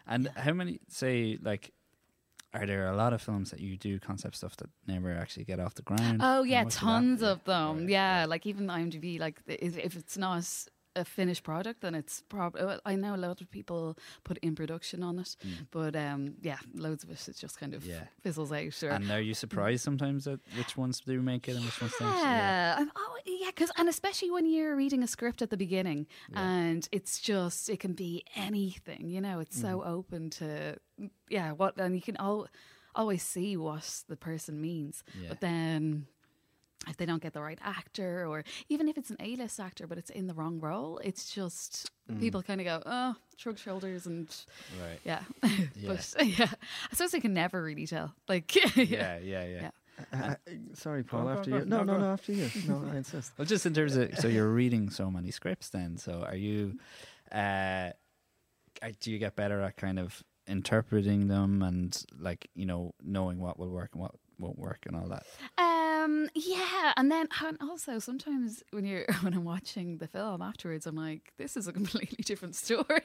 And 0.08 0.28
how 0.36 0.54
many 0.54 0.80
say 0.90 1.38
like? 1.42 1.72
Are 2.54 2.68
there 2.68 2.88
a 2.88 2.96
lot 2.96 3.14
of 3.14 3.22
films 3.22 3.50
that 3.50 3.60
you 3.60 3.78
do 3.78 4.00
concept 4.00 4.36
stuff 4.36 4.56
that 4.58 4.70
never 4.86 5.12
actually 5.12 5.46
get 5.46 5.60
off 5.60 5.74
the 5.74 5.82
ground? 5.82 6.22
Oh 6.24 6.44
yeah, 6.44 6.64
much 6.64 6.74
of 6.76 6.80
tons 6.80 7.24
of 7.24 7.44
them. 7.46 7.80
right, 7.80 7.90
yeah, 7.90 8.26
like 8.28 8.46
even 8.46 8.68
IMDb, 8.68 9.20
like 9.20 9.42
if, 9.48 9.78
if 9.78 9.96
it's 9.96 10.18
not 10.18 10.44
a 10.96 11.04
finished 11.04 11.44
product, 11.44 11.82
then 11.82 11.96
it's 11.96 12.22
probably. 12.30 12.78
I 12.86 12.96
know 12.96 13.16
a 13.16 13.18
lot 13.18 13.42
of 13.42 13.50
people 13.50 13.98
put 14.24 14.38
in 14.40 14.56
production 14.56 15.02
on 15.04 15.20
it, 15.20 15.36
but 15.72 15.96
um, 15.96 16.36
yeah, 16.42 16.58
loads 16.76 17.04
of 17.04 17.10
it 17.10 17.28
it 17.28 17.36
just 17.38 17.60
kind 17.60 17.74
of 17.74 17.84
Mm. 17.84 17.88
Yeah. 17.90 18.04
fizzles 18.22 18.52
out. 18.52 18.84
Or, 18.84 18.90
And 18.90 19.10
are 19.12 19.22
you 19.22 19.34
surprised 19.34 19.84
sometimes 19.84 20.28
at 20.28 20.40
which 20.58 20.78
ones 20.78 21.00
do 21.00 21.22
make 21.22 21.48
it 21.50 21.56
and 21.56 21.66
which 21.66 21.82
ones 21.82 21.94
don't? 22.00 22.10
yeah. 22.18 22.86
Oh, 22.96 23.18
yeah, 23.26 23.48
because 23.48 23.72
and 23.78 23.90
especially 23.90 24.32
when 24.32 24.46
you're 24.46 24.76
reading 24.76 25.04
a 25.04 25.08
script 25.08 25.42
at 25.42 25.50
the 25.50 25.58
beginning, 25.58 26.08
and 26.34 26.88
it's 26.92 27.20
just 27.20 27.70
it 27.70 27.80
can 27.80 27.94
be 27.94 28.24
anything. 28.36 29.10
You 29.10 29.22
know, 29.22 29.40
it's 29.40 29.60
so 29.60 29.84
open 29.84 30.30
to 30.32 30.78
yeah. 31.30 31.52
What 31.54 31.80
and 31.80 31.96
you 31.96 32.02
can 32.02 32.18
all 32.18 32.48
always 32.96 33.24
see 33.24 33.58
what 33.58 34.04
the 34.08 34.16
person 34.16 34.62
means, 34.62 35.04
Yeah. 35.20 35.30
but 35.30 35.40
then. 35.42 36.06
If 36.88 36.98
they 36.98 37.06
don't 37.06 37.22
get 37.22 37.34
the 37.34 37.42
right 37.42 37.60
actor, 37.62 38.26
or 38.28 38.44
even 38.70 38.88
if 38.90 38.98
it's 38.98 39.10
an 39.10 39.18
A-list 39.20 39.60
actor 39.60 39.88
but 39.88 39.98
it's 39.98 40.10
in 40.10 40.28
the 40.28 40.34
wrong 40.34 40.60
role, 40.60 41.00
it's 41.04 41.34
just 41.34 41.90
people 42.20 42.44
kind 42.44 42.60
of 42.60 42.66
go, 42.66 42.84
"Oh, 42.86 43.16
shrug 43.38 43.58
shoulders," 43.58 44.06
and 44.06 44.28
Right. 44.82 45.00
yeah. 45.06 45.24
Yeah. 45.76 45.88
but 45.88 46.14
yeah, 46.26 46.52
I 46.92 46.94
suppose 46.96 47.12
they 47.12 47.20
can 47.22 47.34
never 47.34 47.64
really 47.64 47.88
tell. 47.88 48.14
Like, 48.28 48.54
Yeah, 48.76 49.18
yeah, 49.20 49.20
yeah. 49.20 49.46
Yeah. 49.46 49.70
Uh, 50.12 50.18
uh, 50.26 50.36
sorry, 50.74 51.04
Paul. 51.04 51.22
Go, 51.22 51.26
go, 51.28 51.40
after 51.40 51.50
you. 51.52 51.66
No, 51.66 51.84
No, 51.84 51.98
no, 51.98 52.06
After 52.06 52.34
you. 52.34 52.50
No, 52.68 52.84
I 52.92 52.98
insist. 52.98 53.32
Well, 53.38 53.46
just 53.46 53.66
in 53.66 53.74
terms 53.74 53.96
of 53.96 54.18
so 54.18 54.28
you're 54.28 54.50
reading 54.50 54.90
so 54.90 55.10
many 55.12 55.32
scripts, 55.32 55.70
then. 55.70 55.98
So 55.98 56.24
are 56.28 56.36
you? 56.36 56.80
Uh, 57.32 57.92
do 59.00 59.12
you 59.12 59.20
get 59.20 59.36
better 59.36 59.62
at 59.62 59.78
kind 59.78 60.00
of 60.00 60.24
interpreting 60.48 61.28
them 61.30 61.62
and 61.62 62.04
like 62.20 62.50
you 62.54 62.66
know 62.66 62.94
knowing 63.02 63.40
what 63.40 63.58
will 63.58 63.70
work 63.70 63.92
and 63.94 64.02
what 64.02 64.12
won't 64.40 64.60
work 64.60 64.80
and 64.88 64.96
all 64.96 65.08
that? 65.08 65.24
Um, 66.04 66.30
yeah, 66.36 66.94
and 66.98 67.12
then 67.12 67.28
and 67.44 67.58
also 67.62 68.00
sometimes 68.00 68.64
when 68.72 68.86
you're 68.86 69.06
when 69.22 69.34
I'm 69.34 69.44
watching 69.44 69.98
the 69.98 70.08
film 70.08 70.42
afterwards, 70.42 70.86
I'm 70.86 70.96
like, 70.96 71.34
this 71.38 71.56
is 71.58 71.68
a 71.68 71.74
completely 71.80 72.24
different 72.24 72.56
story. 72.56 73.02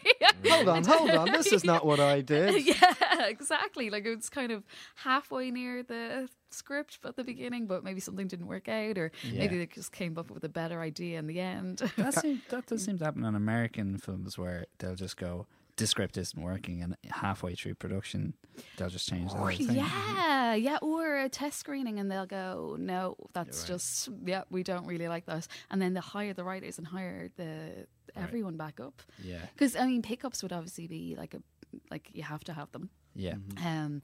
hold 0.49 0.69
on, 0.69 0.85
hold 0.93 1.11
on. 1.11 1.33
This 1.33 1.53
is 1.53 1.65
not 1.65 1.85
what 1.87 2.01
I 2.01 2.21
did. 2.21 2.67
yeah, 2.67 3.27
exactly. 3.27 3.91
Like 3.91 4.07
it's 4.07 4.29
kind 4.29 4.53
of 4.53 4.65
halfway 4.97 5.51
near 5.51 5.83
the 5.83 6.29
script 6.51 6.99
at 7.05 7.17
the 7.17 7.25
beginning, 7.25 7.67
but 7.67 7.85
maybe 7.85 8.01
something 8.01 8.27
didn't 8.27 8.47
work 8.47 8.69
out, 8.69 8.97
or 8.99 9.13
Yeah. 9.23 9.41
maybe 9.41 9.59
they 9.59 9.67
just 9.67 9.93
came 9.93 10.17
up 10.19 10.31
with 10.31 10.45
a 10.45 10.49
better 10.49 10.81
idea 10.81 11.19
in 11.19 11.27
the 11.27 11.41
end. 11.41 11.79
That 11.97 12.15
seems, 12.15 12.41
that 12.49 12.67
does 12.67 12.85
seem 12.85 12.99
to 12.99 13.05
happen 13.05 13.25
on 13.25 13.35
American 13.35 13.99
films 13.99 14.39
where 14.39 14.67
they'll 14.79 14.95
just 14.95 15.17
go. 15.17 15.47
This 15.79 15.91
script 15.91 16.17
isn't 16.19 16.41
working, 16.41 16.83
and 16.83 16.97
halfway 17.09 17.55
through 17.55 17.77
production, 17.77 18.35
they'll 18.77 18.91
just 18.91 19.09
change 19.09 19.33
the 19.33 19.39
whole 19.39 19.49
thing. 19.49 19.71
Yeah, 19.71 20.55
yeah, 20.55 20.79
or 20.83 21.17
a 21.17 21.29
test 21.29 21.59
screening 21.59 21.99
and 21.99 22.11
they'll 22.11 22.27
go, 22.27 22.77
no, 22.79 23.17
that's 23.33 23.61
right. 23.61 23.69
just 23.69 24.09
yeah, 24.27 24.43
we 24.51 24.63
don't 24.63 24.87
really 24.87 25.09
like 25.09 25.25
that, 25.27 25.47
and 25.71 25.81
then 25.81 25.95
they'll 25.95 26.03
hire 26.03 26.35
the 26.35 26.45
writers 26.45 26.79
and 26.79 26.87
hire 26.87 27.31
the 27.37 27.87
everyone 28.17 28.57
back 28.57 28.81
up 28.81 29.03
yeah, 29.23 29.39
because 29.55 29.77
I 29.77 29.87
mean 29.87 30.03
pickups 30.03 30.43
would 30.43 30.53
obviously 30.53 30.89
be 30.89 31.15
like 31.17 31.35
a 31.35 31.43
like 31.91 32.11
you 32.13 32.25
have 32.25 32.43
to 32.45 32.53
have 32.53 32.73
them, 32.73 32.91
yeah. 33.15 33.35
um, 33.65 34.03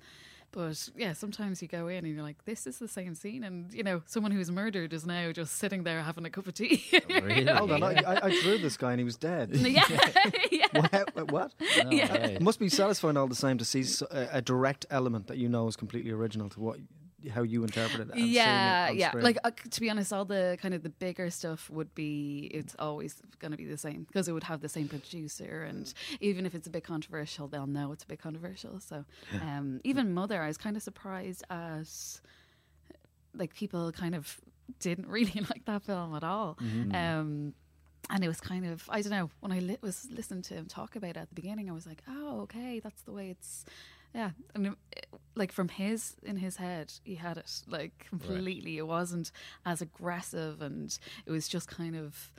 but 0.55 0.89
yeah, 0.97 1.13
sometimes 1.13 1.61
you 1.61 1.69
go 1.69 1.89
in 1.89 2.05
and 2.05 2.15
you're 2.15 2.23
like, 2.23 2.45
this 2.45 2.67
is 2.67 2.79
the 2.79 2.89
same 2.89 3.15
scene, 3.15 3.43
and 3.45 3.73
you 3.73 3.83
know, 3.83 4.03
someone 4.07 4.33
who's 4.33 4.51
murdered 4.51 4.93
is 4.93 5.05
now 5.05 5.33
just 5.33 5.57
sitting 5.57 5.83
there 5.85 6.03
having 6.03 6.25
a 6.25 6.31
cup 6.31 6.47
of 6.47 6.55
tea. 6.55 6.85
Really? 7.09 7.45
Hold 7.53 7.73
on. 7.73 7.83
I, 7.83 7.95
I, 8.07 8.27
I 8.27 8.41
drew 8.43 8.59
this 8.59 8.77
guy 8.77 8.91
and 8.93 9.01
he 9.01 9.05
was 9.05 9.17
dead. 9.17 9.51
yeah, 9.55 9.85
yeah. 10.51 10.67
what? 11.15 11.31
what? 11.33 11.55
No 11.85 11.91
Yeah. 11.91 12.13
way. 12.13 12.35
It 12.35 12.43
must 12.43 12.59
be 12.59 12.69
satisfying 12.69 13.17
all 13.17 13.27
the 13.29 13.35
same 13.35 13.59
to 13.59 13.65
see 13.65 13.85
a 14.11 14.43
direct 14.43 14.87
element 14.91 15.27
that 15.29 15.39
you 15.39 15.49
know 15.49 15.67
is 15.69 15.77
completely 15.77 16.11
original 16.11 16.49
to 16.51 16.61
what 16.61 16.79
how 17.33 17.43
you 17.43 17.63
interpret 17.63 18.09
it. 18.09 18.15
Seeing 18.15 18.27
it 18.27 18.33
yeah 18.33 18.91
yeah 18.91 19.09
screen. 19.11 19.25
like 19.25 19.39
uh, 19.45 19.51
to 19.71 19.81
be 19.81 19.89
honest 19.91 20.13
all 20.13 20.25
the 20.25 20.59
kind 20.61 20.75
of 20.75 20.83
the 20.83 20.91
bigger 20.91 21.31
stuff 21.31 21.71
would 21.71 21.95
be 21.95 22.51
it's 22.53 22.75
always 22.79 23.21
going 23.39 23.51
to 23.53 23.57
be 23.59 23.65
the 23.65 23.77
same 23.79 24.05
because 24.05 24.29
it 24.29 24.33
would 24.33 24.45
have 24.45 24.61
the 24.61 24.69
same 24.69 24.89
producer 24.89 25.63
and 25.63 25.95
even 26.21 26.47
if 26.47 26.55
it's 26.55 26.67
a 26.67 26.71
bit 26.71 26.85
controversial 26.85 27.49
they'll 27.49 27.67
know 27.67 27.93
it's 27.93 28.05
a 28.05 28.07
bit 28.07 28.19
controversial 28.21 28.81
so 28.81 29.05
um 29.43 29.81
even 29.85 30.13
mother 30.15 30.43
i 30.43 30.47
was 30.49 30.57
kind 30.59 30.77
of 30.77 30.83
surprised 30.83 31.43
at 31.51 31.89
like 33.35 33.55
people 33.55 33.93
kind 33.93 34.15
of 34.15 34.41
didn't 34.81 35.09
really 35.17 35.41
like 35.51 35.65
that 35.67 35.83
film 35.83 36.15
at 36.15 36.25
all 36.25 36.57
Mm-hmm. 36.63 36.95
um 36.95 37.55
and 38.11 38.23
it 38.23 38.29
was 38.29 38.39
kind 38.39 38.67
of 38.67 38.85
I 38.91 39.01
don't 39.01 39.13
know 39.13 39.31
when 39.41 39.51
I 39.51 39.61
li- 39.61 39.79
was 39.81 40.07
listening 40.11 40.43
to 40.43 40.55
him 40.55 40.67
talk 40.67 40.95
about 40.95 41.11
it 41.11 41.17
at 41.17 41.31
the 41.31 41.35
beginning 41.35 41.71
I 41.71 41.73
was 41.73 41.87
like 41.87 42.03
oh 42.07 42.43
okay 42.43 42.79
that's 42.79 43.01
the 43.03 43.13
way 43.13 43.31
it's 43.31 43.65
yeah 44.15 44.31
and 44.55 44.67
it, 44.69 45.07
like 45.35 45.53
from 45.53 45.69
his 45.69 46.15
in 46.23 46.37
his 46.37 46.57
head 46.57 46.93
he 47.03 47.17
had 47.17 47.37
it 47.37 47.51
like 47.69 48.07
completely. 48.09 48.79
It 48.79 48.87
wasn't 48.87 49.33
as 49.67 49.83
aggressive 49.83 50.63
and 50.63 50.97
it 51.27 51.31
was 51.33 51.49
just 51.49 51.69
kind 51.69 51.97
of 51.97 52.31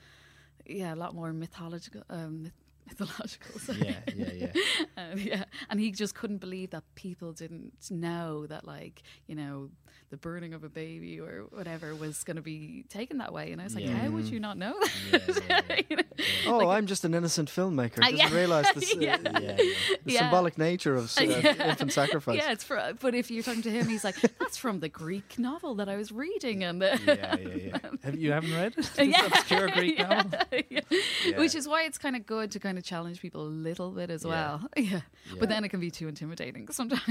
yeah 0.64 0.94
a 0.94 0.96
lot 0.96 1.14
more 1.14 1.32
mythological 1.32 2.02
um 2.08 2.42
myth- 2.44 2.52
mythological 2.86 3.60
sorry. 3.60 3.80
Yeah, 3.86 3.94
yeah, 4.14 4.32
yeah. 4.32 4.52
Uh, 4.96 5.02
yeah, 5.16 5.44
and 5.70 5.80
he 5.80 5.90
just 5.90 6.14
couldn't 6.14 6.38
believe 6.38 6.70
that 6.70 6.84
people 6.94 7.32
didn't 7.32 7.72
know 7.90 8.46
that, 8.46 8.66
like, 8.66 9.02
you 9.26 9.34
know, 9.34 9.70
the 10.10 10.16
burning 10.16 10.54
of 10.54 10.62
a 10.62 10.68
baby 10.68 11.18
or 11.18 11.46
whatever 11.50 11.92
was 11.96 12.22
going 12.22 12.36
to 12.36 12.42
be 12.42 12.84
taken 12.88 13.18
that 13.18 13.32
way. 13.32 13.50
And 13.50 13.60
I 13.60 13.64
was 13.64 13.74
like, 13.74 13.84
Yeah. 13.84 13.96
how 13.96 14.10
would 14.10 14.26
you 14.26 14.38
not 14.38 14.56
know 14.56 14.74
that? 15.10 15.42
yeah, 15.48 15.60
yeah. 15.68 15.80
You 15.90 15.96
know? 15.96 16.02
oh, 16.46 16.68
I'm 16.70 16.86
just 16.86 17.04
an 17.04 17.12
innocent 17.12 17.48
filmmaker. 17.48 17.98
I 18.02 18.12
Doesn't 18.12 18.30
yeah. 18.30 18.34
realise 18.36 18.70
this, 18.72 18.94
uh, 18.94 18.98
Yeah. 19.00 19.16
yeah, 19.22 19.38
yeah. 19.40 19.56
the 19.56 20.12
Yeah. 20.12 20.18
symbolic 20.20 20.58
nature 20.58 20.94
of 20.94 21.12
uh, 21.18 21.22
Yeah. 21.24 21.70
infant 21.70 21.92
sacrifice. 21.92 22.36
Yeah, 22.36 22.52
it's 22.52 22.62
for, 22.62 22.92
but 23.00 23.14
if 23.16 23.30
you're 23.32 23.42
talking 23.42 23.62
to 23.62 23.70
him, 23.70 23.88
he's 23.88 24.04
like, 24.04 24.14
that's 24.38 24.56
from 24.56 24.78
the 24.78 24.88
Greek 24.88 25.38
novel 25.40 25.74
that 25.76 25.88
I 25.88 25.96
was 25.96 26.12
reading. 26.12 26.62
And 26.62 26.80
the, 26.80 27.00
yeah, 27.04 27.36
yeah, 27.36 27.78
yeah. 27.82 27.90
Have 28.04 28.16
you 28.16 28.30
haven't 28.32 28.52
read 28.54 28.74
it? 28.78 28.90
This 28.94 29.08
Yeah. 29.08 29.26
obscure 29.26 29.68
Greek 29.70 29.98
Yeah. 29.98 30.08
novel. 30.08 30.38
Yeah. 30.70 30.80
Yeah. 31.26 31.38
Which 31.38 31.54
is 31.56 31.66
why 31.66 31.82
it's 31.82 31.98
kind 31.98 32.14
of 32.14 32.26
good 32.26 32.52
to 32.52 32.60
kind 32.60 32.75
of 32.78 32.84
challenge 32.84 33.20
people 33.20 33.42
a 33.42 33.48
little 33.48 33.90
bit 33.90 34.10
as 34.10 34.24
Yeah. 34.24 34.30
well. 34.30 34.68
Yeah. 34.76 35.00
Yeah. 35.28 35.36
But 35.40 35.48
then 35.48 35.64
it 35.64 35.70
can 35.70 35.80
be 35.80 35.90
too 35.90 36.06
intimidating 36.06 36.68
sometimes. 36.70 37.02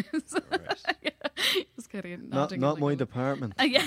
Right. 0.50 0.62
yeah. 1.02 1.10
Just 1.76 1.90
kind 1.90 2.06
of 2.06 2.24
Not 2.24 2.58
not 2.58 2.80
my 2.80 2.96
department. 2.96 3.54
Uh, 3.60 3.64
yeah. 3.76 3.86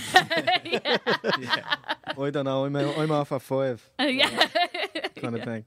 yeah. 0.64 0.96
Yeah. 1.40 1.74
I 2.18 2.30
don't 2.30 2.44
know. 2.44 2.64
I'm 2.66 2.76
I'm 2.76 3.10
off 3.10 3.32
at 3.32 3.40
five 3.42 3.88
Uh, 3.98 4.04
yeah. 4.04 4.48
kind 5.16 5.34
of 5.36 5.44
thing. 5.44 5.64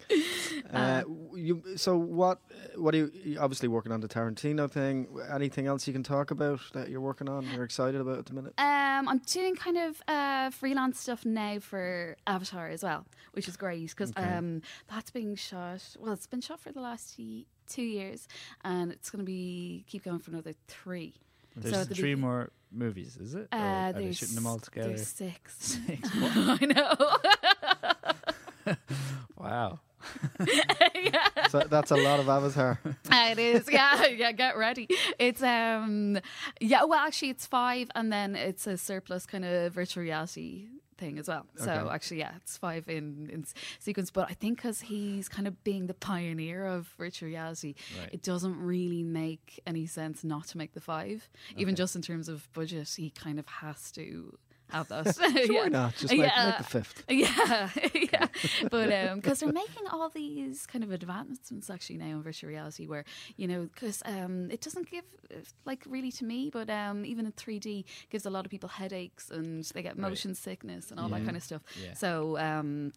Uh, 0.72 1.04
you 1.36 1.64
so 1.76 1.98
what? 1.98 2.40
What 2.76 2.94
are 2.94 2.98
you 2.98 3.12
you're 3.24 3.42
obviously 3.42 3.68
working 3.68 3.92
on 3.92 4.00
the 4.02 4.08
Tarantino 4.08 4.70
thing? 4.70 5.08
Anything 5.34 5.66
else 5.68 5.88
you 5.88 5.94
can 5.94 6.04
talk 6.04 6.30
about 6.32 6.60
that 6.74 6.90
you're 6.90 7.02
working 7.02 7.28
on? 7.30 7.48
You're 7.54 7.64
excited 7.64 8.00
about 8.00 8.20
at 8.20 8.26
the 8.28 8.34
minute? 8.34 8.54
Um, 8.60 9.08
I'm 9.08 9.20
doing 9.26 9.56
kind 9.56 9.78
of 9.78 10.02
uh, 10.08 10.50
freelance 10.52 11.00
stuff 11.00 11.26
now 11.26 11.60
for 11.60 12.16
Avatar 12.28 12.70
as 12.70 12.84
well, 12.84 13.06
which 13.34 13.48
is 13.48 13.58
great 13.58 13.90
because 13.90 14.12
Okay. 14.12 14.24
um, 14.24 14.62
that's 14.90 15.10
being 15.12 15.36
shot. 15.36 15.82
Well, 16.02 16.14
it's 16.14 16.26
been 16.28 16.42
shot 16.42 16.60
for 16.60 16.72
the 16.72 16.82
last 16.82 17.18
ye- 17.20 17.46
two 17.70 17.84
years, 17.84 18.28
and 18.64 18.92
it's 18.92 19.10
going 19.12 19.20
to 19.20 19.26
be 19.26 19.86
keep 19.88 20.04
going 20.04 20.20
for 20.20 20.32
another 20.32 20.54
three. 20.68 21.14
There's 21.56 21.76
at 21.76 21.90
the 21.90 21.96
three 21.96 22.16
be- 22.16 22.22
more 22.22 22.50
movies, 22.72 23.18
is 23.18 23.36
it? 23.36 23.48
Uh, 23.52 23.56
are 23.56 23.94
they 23.94 24.12
shooting 24.14 24.36
them 24.36 24.48
all 24.48 24.58
together? 24.60 24.90
There's 24.90 25.08
six. 25.08 25.56
Six. 25.88 26.10
I 26.14 26.66
know. 26.66 26.96
Wow. 29.38 29.80
yeah. 30.96 31.28
So 31.50 31.62
that's 31.68 31.90
a 31.92 31.96
lot 31.96 32.20
of 32.20 32.30
Avatar. 32.30 32.80
it 33.10 33.40
is. 33.40 33.68
Yeah, 33.72 34.06
yeah. 34.06 34.32
Get 34.32 34.56
ready. 34.56 34.88
It's 35.18 35.42
um, 35.42 36.20
yeah. 36.60 36.84
Well, 36.84 37.00
actually, 37.00 37.32
it's 37.32 37.48
five, 37.48 37.90
and 37.96 38.14
then 38.14 38.36
it's 38.36 38.68
a 38.68 38.78
surplus 38.78 39.26
kind 39.26 39.44
of 39.46 39.74
virtual 39.74 40.04
reality 40.04 40.68
thing 41.02 41.20
as 41.20 41.28
well. 41.28 41.46
So 41.58 41.64
Okay. 41.72 41.90
actually, 41.96 42.20
yeah, 42.20 42.34
it's 42.42 42.56
five 42.58 42.84
in 42.98 43.06
in 43.34 43.42
sequence. 43.80 44.10
But 44.12 44.26
I 44.30 44.36
think 44.42 44.54
because 44.58 44.80
he's 44.92 45.28
kind 45.38 45.48
of 45.48 45.54
being 45.70 45.88
the 45.88 45.94
pioneer 46.12 46.60
of 46.76 46.82
virtual 46.98 47.28
reality, 47.36 47.72
Right. 48.00 48.10
it 48.14 48.22
doesn't 48.32 48.58
really 48.74 49.04
make 49.04 49.60
any 49.66 49.86
sense 49.88 50.24
not 50.24 50.46
to 50.52 50.58
make 50.62 50.72
the 50.78 50.82
five. 50.94 51.18
Even 51.62 51.76
just 51.76 51.96
in 51.96 52.02
terms 52.02 52.28
of 52.34 52.38
budget, 52.54 52.88
he 52.98 53.10
kind 53.26 53.38
of 53.40 53.48
has 53.64 53.92
to 53.94 54.38
have 54.72 54.88
that. 54.90 55.16
Sure, 55.46 55.64
yeah. 55.64 55.68
not? 55.70 55.96
Just 55.96 56.12
make, 56.14 56.20
Yeah. 56.22 56.46
make 56.48 56.58
the 56.58 56.64
fifth. 56.64 57.04
Yeah, 57.10 57.70
yeah, 58.14 58.28
but 58.70 59.16
because 59.16 59.40
they're 59.40 59.52
making 59.52 59.88
all 59.92 60.10
these 60.10 60.66
kind 60.66 60.84
of 60.84 60.92
advancements 60.92 61.70
actually 61.70 61.98
now 61.98 62.06
in 62.18 62.24
virtual 62.24 62.50
reality, 62.50 62.88
where 62.88 63.04
you 63.38 63.48
know, 63.48 63.68
because 63.74 64.02
um, 64.06 64.50
it 64.52 64.62
doesn't 64.62 64.90
give 64.90 65.06
uh, 65.32 65.36
like 65.66 65.84
really 65.88 66.12
to 66.14 66.26
me, 66.26 66.50
but 66.52 66.70
um, 66.70 67.06
even 67.06 67.26
in 67.26 67.32
three 67.34 67.60
D 67.60 67.86
gives 68.10 68.26
a 68.26 68.30
lot 68.30 68.46
of 68.46 68.52
people 68.52 68.70
headaches 68.70 69.30
and 69.30 69.64
they 69.74 69.82
get 69.82 69.98
Right. 69.98 70.10
motion 70.10 70.36
sickness 70.36 70.92
and 70.92 71.00
all 71.00 71.10
Yeah. 71.10 71.20
that 71.20 71.26
kind 71.26 71.38
of 71.38 71.44
stuff. 71.44 71.62
Yeah. 71.84 71.94
So 71.94 72.38
um, 72.38 72.94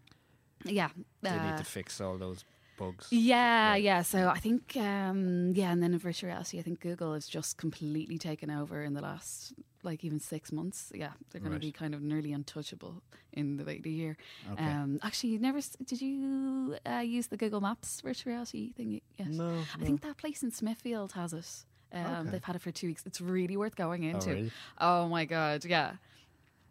yeah, 0.64 0.88
They 1.22 1.30
need 1.30 1.38
uh, 1.38 1.58
to 1.58 1.64
fix 1.64 2.00
all 2.00 2.16
those 2.18 2.44
bugs. 2.78 3.08
yeah, 3.10 3.70
Right. 3.72 3.82
yeah. 3.82 4.02
So 4.02 4.28
I 4.28 4.38
think, 4.38 4.76
um, 4.76 5.52
yeah, 5.54 5.70
and 5.72 5.82
then 5.82 5.92
in 5.92 5.98
virtual 5.98 6.28
reality, 6.28 6.58
I 6.58 6.62
think 6.62 6.80
Google 6.80 7.12
has 7.14 7.26
just 7.28 7.56
completely 7.58 8.18
taken 8.18 8.50
over 8.50 8.82
in 8.82 8.94
the 8.94 9.00
last, 9.02 9.52
like, 9.84 10.04
even 10.04 10.20
six 10.20 10.50
months. 10.52 10.90
Yeah, 10.94 11.10
they're 11.30 11.40
going 11.40 11.52
Right. 11.52 11.60
to 11.60 11.66
be 11.66 11.72
kind 11.72 11.94
of 11.94 12.02
nearly 12.02 12.32
untouchable 12.32 13.02
in 13.32 13.56
the, 13.56 13.64
the 13.64 13.90
year. 13.90 14.16
Okay. 14.52 14.64
Um, 14.64 14.98
actually, 15.02 15.30
you 15.30 15.38
never 15.38 15.58
s- 15.58 15.76
did 15.84 16.00
you 16.00 16.76
uh, 16.88 16.98
use 16.98 17.26
the 17.28 17.36
Google 17.36 17.60
Maps 17.60 18.00
virtual 18.00 18.32
reality 18.32 18.72
thing? 18.72 19.00
Yes, 19.18 19.28
No, 19.28 19.58
I 19.80 19.84
think 19.84 20.02
that 20.02 20.16
place 20.16 20.42
in 20.42 20.50
Smithfield 20.50 21.12
has 21.12 21.32
it. 21.32 21.48
Um, 21.92 22.04
Okay. 22.22 22.30
They've 22.30 22.44
had 22.44 22.56
it 22.56 22.62
for 22.62 22.72
two 22.72 22.88
weeks. 22.88 23.02
It's 23.06 23.20
really 23.20 23.56
worth 23.56 23.76
going 23.76 24.04
oh, 24.06 24.08
into. 24.10 24.30
really? 24.30 24.50
Oh 24.78 25.08
my 25.08 25.24
god, 25.26 25.64
yeah. 25.64 25.92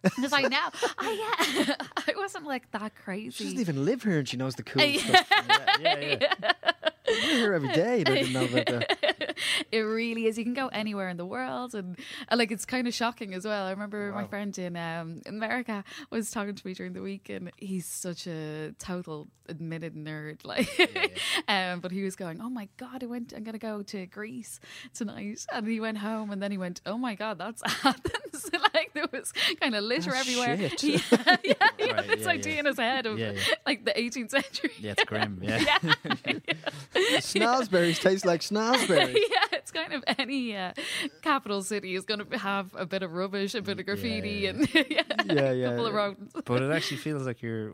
Because 0.02 0.34
I 0.34 0.42
know, 0.42 0.58
I 0.98 1.64
yeah, 1.66 1.76
I 1.98 2.14
wasn't 2.18 2.46
like 2.46 2.70
that 2.72 2.94
crazy. 2.94 3.32
She 3.32 3.44
doesn't 3.46 3.60
even 3.62 3.86
live 3.86 4.04
here 4.04 4.20
and 4.20 4.28
she 4.28 4.36
knows 4.36 4.56
the 4.56 4.64
cool 4.64 4.84
Yeah. 4.84 5.00
stuff. 5.24 5.28
Yeah, 5.80 5.98
yeah, 6.00 6.18
yeah. 6.20 6.52
We're 7.08 7.22
here 7.38 7.54
every 7.54 7.70
day 7.70 8.02
I 8.02 8.04
didn't 8.04 8.34
know 8.34 8.44
about 8.44 8.66
that. 8.66 9.33
it 9.72 9.80
really 9.80 10.26
is. 10.28 10.38
You 10.38 10.44
can 10.44 10.54
go 10.54 10.68
anywhere 10.68 11.10
in 11.10 11.18
the 11.18 11.26
world, 11.26 11.74
and, 11.76 11.98
and 12.30 12.38
like 12.40 12.52
it's 12.52 12.66
kind 12.66 12.88
of 12.88 12.94
shocking 12.94 13.34
as 13.34 13.46
well. 13.46 13.66
I 13.66 13.72
remember 13.72 14.12
my 14.14 14.26
friend 14.26 14.58
in 14.58 14.76
um, 14.76 15.22
America 15.26 15.84
was 16.10 16.32
talking 16.32 16.56
to 16.56 16.68
me 16.68 16.74
during 16.74 16.94
the 16.94 17.02
week, 17.02 17.30
and 17.30 17.52
he's 17.58 17.86
such 17.86 18.28
a 18.28 18.74
total 18.80 19.28
admitted 19.50 19.96
nerd. 19.96 20.40
Like, 20.54 21.20
um, 21.48 21.80
but 21.80 21.92
he 21.92 22.04
was 22.04 22.16
going, 22.16 22.40
"Oh 22.42 22.50
my 22.50 22.68
god, 22.78 23.04
I 23.04 23.08
went. 23.08 23.34
I'm 23.36 23.44
gonna 23.44 23.58
go 23.58 23.82
to 23.84 24.06
Greece 24.08 24.60
tonight," 24.94 25.46
and 25.52 25.68
he 25.68 25.80
went 25.80 25.98
home, 26.00 26.32
and 26.32 26.42
then 26.42 26.52
he 26.52 26.58
went, 26.58 26.82
"Oh 26.86 26.98
my 26.98 27.16
god, 27.16 27.38
that's 27.40 27.62
Athens!" 27.84 28.50
like 28.74 28.92
there 28.94 29.06
was 29.12 29.32
kind 29.60 29.76
of 29.76 29.84
litter 29.84 30.12
That's 30.12 30.28
everywhere. 30.30 30.70
shit. 30.70 30.84
Yeah, 30.84 30.98
yeah, 31.44 31.54
he 31.78 31.92
Right, 31.92 31.96
had 31.96 32.06
this 32.08 32.22
yeah, 32.22 32.30
idea 32.30 32.54
yeah. 32.54 32.60
in 32.60 32.66
his 32.66 32.78
head 32.78 33.06
of 33.06 33.18
Yeah, 33.20 33.32
yeah. 33.32 33.42
like 33.66 33.86
the 33.86 33.92
18th 33.92 34.32
century. 34.32 34.72
Yeah, 34.80 34.92
it's 34.92 35.04
grim. 35.06 35.40
Yeah. 35.42 35.64
yeah. 35.82 36.40
Snozberries 37.20 38.00
taste 38.02 38.26
like 38.26 38.42
snozberries. 38.42 39.16
yeah, 39.16 39.43
it's 39.52 39.72
kind 39.72 39.94
of 39.94 40.04
any 40.18 40.56
uh, 40.56 40.74
capital 41.22 41.62
city 41.62 41.96
is 41.96 42.06
going 42.06 42.26
to 42.26 42.38
have 42.38 42.72
a 42.76 42.86
bit 42.86 43.04
of 43.04 43.14
rubbish, 43.14 43.56
a 43.56 43.62
bit 43.62 43.80
of 43.80 43.86
graffiti, 43.86 44.30
yeah, 44.30 44.50
and 44.50 44.70
yeah, 44.74 44.84
Yeah, 45.26 45.42
a 45.52 45.54
yeah. 45.54 45.70
couple 45.70 45.86
of 45.88 45.94
rodents. 45.94 46.34
But 46.46 46.62
it 46.62 46.72
actually 46.72 46.98
feels 46.98 47.26
like 47.26 47.42
you're. 47.42 47.74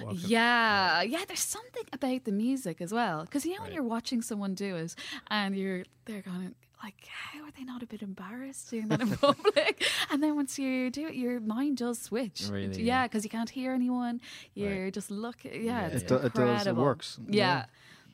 Walking. 0.00 0.20
Yeah, 0.26 1.02
yeah. 1.02 1.20
There's 1.28 1.40
something 1.40 1.84
about 1.92 2.24
the 2.24 2.32
music 2.32 2.80
as 2.80 2.92
well, 2.94 3.24
because 3.24 3.44
you 3.44 3.54
know 3.56 3.62
when 3.62 3.72
you're 3.72 3.82
watching 3.82 4.22
someone 4.22 4.54
do 4.54 4.74
it, 4.76 4.94
and 5.30 5.54
you're 5.54 5.84
they're 6.06 6.22
going 6.22 6.54
like, 6.82 7.06
how 7.06 7.44
are 7.44 7.50
they 7.56 7.62
not 7.62 7.82
a 7.82 7.86
bit 7.86 8.00
embarrassed 8.02 8.70
doing 8.70 8.88
that 8.88 9.02
in 9.02 9.10
public? 9.18 9.84
and 10.10 10.22
then 10.22 10.34
once 10.34 10.58
you 10.58 10.90
do 10.90 11.08
it, 11.08 11.14
your 11.14 11.40
mind 11.40 11.76
does 11.76 12.00
switch. 12.00 12.44
Really, 12.50 12.78
Yeah, 12.82 13.02
yeah. 13.02 13.02
because 13.06 13.22
you 13.22 13.28
can't 13.30 13.50
hear 13.50 13.72
anyone. 13.74 14.20
You're 14.54 14.90
just 14.90 15.10
look. 15.10 15.44
Yeah, 15.44 15.52
Yeah, 15.52 15.86
it's 15.88 16.02
It, 16.04 16.08
do, 16.08 16.14
it 16.16 16.20
does. 16.22 16.26
It 16.26 16.40
incredible. 16.40 16.82
works. 16.82 17.18
Yeah. 17.28 17.66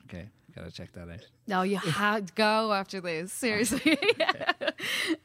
Okay, 0.09 0.27
gotta 0.55 0.71
check 0.71 0.91
that 0.93 1.09
out. 1.09 1.25
No, 1.47 1.61
you 1.63 1.77
had 1.77 2.27
to 2.27 2.33
go 2.33 2.73
after 2.73 3.01
this. 3.01 3.31
Seriously. 3.33 3.97
yeah. 4.17 4.51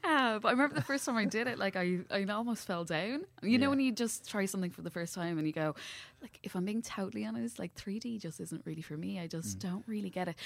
Uh, 0.02 0.38
but 0.38 0.48
I 0.48 0.50
remember 0.52 0.74
the 0.74 0.82
first 0.82 1.04
time 1.04 1.16
I 1.16 1.24
did 1.24 1.46
it, 1.46 1.58
like 1.58 1.76
I, 1.76 2.00
I 2.10 2.24
almost 2.24 2.66
fell 2.66 2.84
down. 2.84 3.24
You 3.42 3.58
know 3.58 3.70
when 3.70 3.80
you 3.80 3.92
just 3.92 4.28
try 4.28 4.44
something 4.46 4.70
for 4.70 4.82
the 4.82 4.90
first 4.90 5.14
time 5.14 5.38
and 5.38 5.46
you 5.46 5.52
go, 5.52 5.74
like 6.22 6.38
if 6.42 6.54
I'm 6.54 6.64
being 6.64 6.82
totally 6.82 7.24
honest, 7.24 7.58
like 7.58 7.74
3D 7.74 8.20
just 8.20 8.40
isn't 8.40 8.62
really 8.64 8.82
for 8.82 8.96
me. 8.96 9.20
I 9.20 9.26
just 9.26 9.58
don't 9.58 9.84
really 9.86 10.10
get 10.10 10.28
it. 10.28 10.36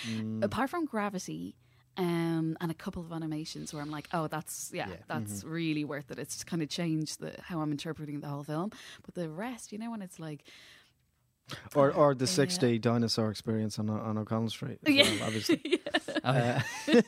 Apart 0.43 0.71
from 0.71 0.85
Gravity. 0.87 1.55
Um, 1.97 2.57
and 2.61 2.71
a 2.71 2.75
couple 2.75 3.03
of 3.03 3.11
animations 3.11 3.75
where 3.75 3.83
I'm 3.83 3.91
like, 3.91 4.07
oh, 4.12 4.29
that's 4.29 4.71
yeah, 4.73 4.88
Yeah. 4.88 4.97
that's 5.09 5.43
really 5.43 5.85
worth 5.85 6.12
it. 6.12 6.19
It's 6.21 6.45
kind 6.45 6.62
of 6.62 6.69
changed 6.69 7.19
the 7.19 7.33
how 7.43 7.61
I'm 7.61 7.73
interpreting 7.73 8.21
the 8.21 8.29
whole 8.29 8.45
film. 8.45 8.71
But 9.05 9.17
the 9.17 9.29
rest, 9.29 9.73
you 9.73 9.79
know, 9.79 9.91
when 9.91 10.01
it's 10.01 10.21
like, 10.21 10.45
Or 11.75 11.93
or 11.93 12.15
the 12.15 12.25
Yeah. 12.25 12.45
6D 12.47 12.81
dinosaur 12.81 13.31
experience 13.31 13.79
on 13.79 13.89
on 13.91 14.19
O'Connell 14.19 14.51
Street. 14.51 14.79
Yeah. 14.87 15.03
well, 15.05 15.25
obviously. 15.25 15.61
Yeah. 16.25 16.63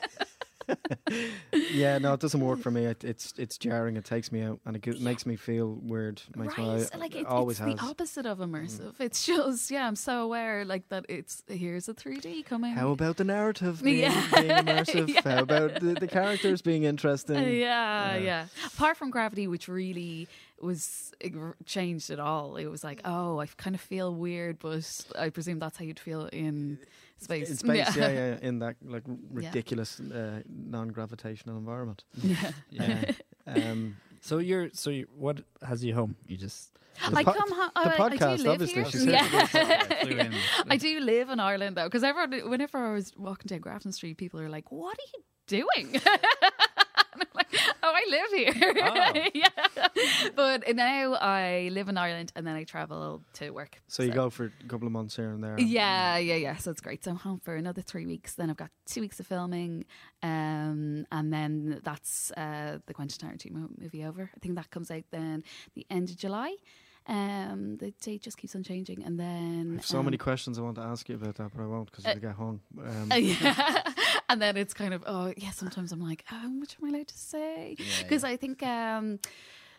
yeah, 1.72 1.98
no, 1.98 2.12
it 2.14 2.20
doesn't 2.20 2.40
work 2.40 2.60
for 2.60 2.70
me. 2.70 2.84
It, 2.84 3.02
it's 3.02 3.34
it's 3.36 3.58
jarring. 3.58 3.96
It 3.96 4.04
takes 4.04 4.30
me 4.30 4.42
out, 4.42 4.60
and 4.64 4.76
it 4.76 4.82
g- 4.82 4.98
makes 5.02 5.26
me 5.26 5.34
feel 5.36 5.78
weird. 5.82 6.22
Makes 6.36 6.56
right, 6.58 6.78
me, 6.92 7.00
like 7.00 7.14
it 7.16 7.26
always 7.26 7.58
it's 7.60 7.68
has. 7.68 7.78
the 7.80 7.84
opposite 7.84 8.26
of 8.26 8.38
immersive. 8.38 8.94
It's 9.00 9.26
just 9.26 9.70
yeah, 9.70 9.86
I'm 9.86 9.96
so 9.96 10.22
aware 10.22 10.64
like 10.64 10.88
that. 10.90 11.06
It's 11.08 11.42
here's 11.48 11.88
a 11.88 11.94
3D 11.94 12.44
coming. 12.46 12.72
How 12.72 12.92
about 12.92 13.16
the 13.16 13.24
narrative 13.24 13.82
being, 13.82 14.00
Yeah. 14.02 14.26
being 14.34 14.48
immersive? 14.50 15.08
Yeah. 15.08 15.20
How 15.24 15.42
about 15.42 15.80
the, 15.80 15.94
the 15.94 16.06
characters 16.08 16.62
being 16.62 16.84
interesting? 16.84 17.36
Uh, 17.36 17.40
yeah, 17.40 18.14
Yeah. 18.14 18.18
yeah. 18.18 18.46
Apart 18.66 18.96
from 18.96 19.10
Gravity, 19.10 19.48
which 19.48 19.66
really 19.66 20.28
was 20.60 21.12
it 21.20 21.32
changed 21.64 22.10
at 22.10 22.20
all. 22.20 22.56
It 22.56 22.66
was 22.66 22.82
like, 22.84 23.00
oh, 23.04 23.38
I 23.40 23.46
kind 23.56 23.74
of 23.74 23.80
feel 23.80 24.14
weird, 24.14 24.58
but 24.58 25.04
I 25.18 25.30
presume 25.30 25.58
that's 25.58 25.78
how 25.78 25.84
you'd 25.84 25.98
feel 26.00 26.26
in 26.32 26.78
space. 27.18 27.50
In 27.50 27.56
space, 27.56 27.96
yeah. 27.96 28.08
yeah, 28.08 28.12
yeah, 28.12 28.38
in 28.48 28.58
that 28.60 28.76
like 28.84 29.02
r- 29.08 29.16
Yeah. 29.40 29.48
ridiculous 29.48 30.00
uh, 30.00 30.42
non-gravitational 30.48 31.56
environment. 31.56 32.04
yeah. 32.22 32.52
yeah. 32.70 33.12
Um, 33.46 33.96
So 34.22 34.36
you're 34.38 34.68
so 34.74 34.90
you, 34.90 35.06
what 35.16 35.40
has 35.62 35.82
you 35.82 35.94
home? 35.94 36.14
You 36.26 36.36
just 36.36 36.72
The 37.10 37.16
I 37.16 37.24
po- 37.24 37.32
come 37.32 37.52
home. 37.52 37.70
the 37.74 37.80
I, 37.80 37.94
I 37.94 37.98
podcast, 38.10 38.36
do 38.36 38.42
live 38.42 38.52
obviously, 38.60 38.82
Here. 38.82 38.90
she 38.90 38.98
said 38.98 39.08
yeah. 40.10 40.30
I 40.74 40.76
do 40.76 41.00
live 41.00 41.30
in 41.30 41.40
Ireland 41.40 41.76
though, 41.76 41.84
because 41.88 42.02
everyone, 42.04 42.50
whenever 42.50 42.76
I 42.78 42.92
was 42.92 43.12
walking 43.16 43.46
down 43.48 43.60
Grafton 43.60 43.92
Street, 43.92 44.18
people 44.18 44.38
are 44.40 44.50
like, 44.50 44.70
"What 44.70 44.98
are 44.98 45.08
you 45.14 45.22
doing?" 45.46 46.00
I'm 47.14 47.26
like, 47.34 47.48
"Oh, 47.82 47.92
I 47.94 48.04
live 48.10 48.54
here." 48.54 48.74
Oh. 48.82 49.28
yeah. 49.34 50.30
But 50.34 50.74
now 50.74 51.14
I 51.14 51.68
live 51.72 51.88
in 51.88 51.98
Ireland, 51.98 52.32
and 52.36 52.46
then 52.46 52.56
I 52.56 52.64
travel 52.64 53.22
to 53.34 53.50
work. 53.50 53.80
so 53.88 54.02
you 54.02 54.12
go 54.12 54.30
for 54.30 54.46
a 54.46 54.68
couple 54.68 54.86
of 54.86 54.92
months 54.92 55.16
here 55.16 55.30
and 55.30 55.42
there. 55.42 55.58
Yeah, 55.58 56.18
yeah, 56.18 56.36
yeah. 56.36 56.56
So 56.56 56.70
it's 56.70 56.80
great. 56.80 57.04
So 57.04 57.10
I'm 57.12 57.16
home 57.16 57.40
for 57.40 57.56
another 57.56 57.82
three 57.82 58.06
weeks. 58.06 58.34
Then 58.34 58.50
I've 58.50 58.56
got 58.56 58.70
two 58.86 59.00
weeks 59.00 59.20
of 59.20 59.26
filming, 59.26 59.84
um, 60.22 61.06
and 61.10 61.32
then 61.32 61.80
that's 61.82 62.30
uh, 62.32 62.78
the 62.86 62.94
Quentin 62.94 63.28
Tarantino 63.28 63.68
movie 63.78 64.04
over. 64.04 64.30
I 64.34 64.38
think 64.40 64.54
that 64.56 64.70
comes 64.70 64.90
out 64.90 65.04
then 65.10 65.44
the 65.74 65.86
end 65.90 66.10
of 66.10 66.16
July. 66.16 66.54
Um, 67.06 67.76
the 67.78 67.90
date 68.02 68.22
just 68.22 68.36
keeps 68.36 68.54
on 68.54 68.62
changing, 68.62 69.02
and 69.02 69.20
I 69.20 69.24
then 69.24 69.72
have 69.76 69.86
so 69.86 69.98
um, 69.98 70.04
many 70.04 70.16
questions 70.18 70.58
I 70.58 70.62
want 70.62 70.76
to 70.76 70.82
ask 70.82 71.08
you 71.08 71.16
about 71.16 71.34
that, 71.36 71.50
but 71.54 71.62
I 71.62 71.66
won't 71.66 71.90
because 71.90 72.06
Uh, 72.06 72.12
we 72.14 72.20
get 72.20 72.34
hung. 72.36 72.60
Um, 72.78 73.10
Uh, 73.12 73.14
yeah. 73.16 73.82
and 74.28 74.40
then 74.40 74.56
it's 74.56 74.74
kind 74.74 74.94
of 74.94 75.02
oh 75.06 75.32
yeah. 75.36 75.50
Sometimes 75.50 75.92
I'm 75.92 76.00
like, 76.00 76.24
oh, 76.30 76.36
how 76.36 76.48
much 76.48 76.76
am 76.80 76.86
I 76.86 76.90
allowed 76.96 77.08
to 77.08 77.18
say? 77.18 77.76
Yeah, 77.78 77.84
Because 78.02 78.22
I 78.24 78.36
think. 78.36 78.62
Um, 78.62 79.18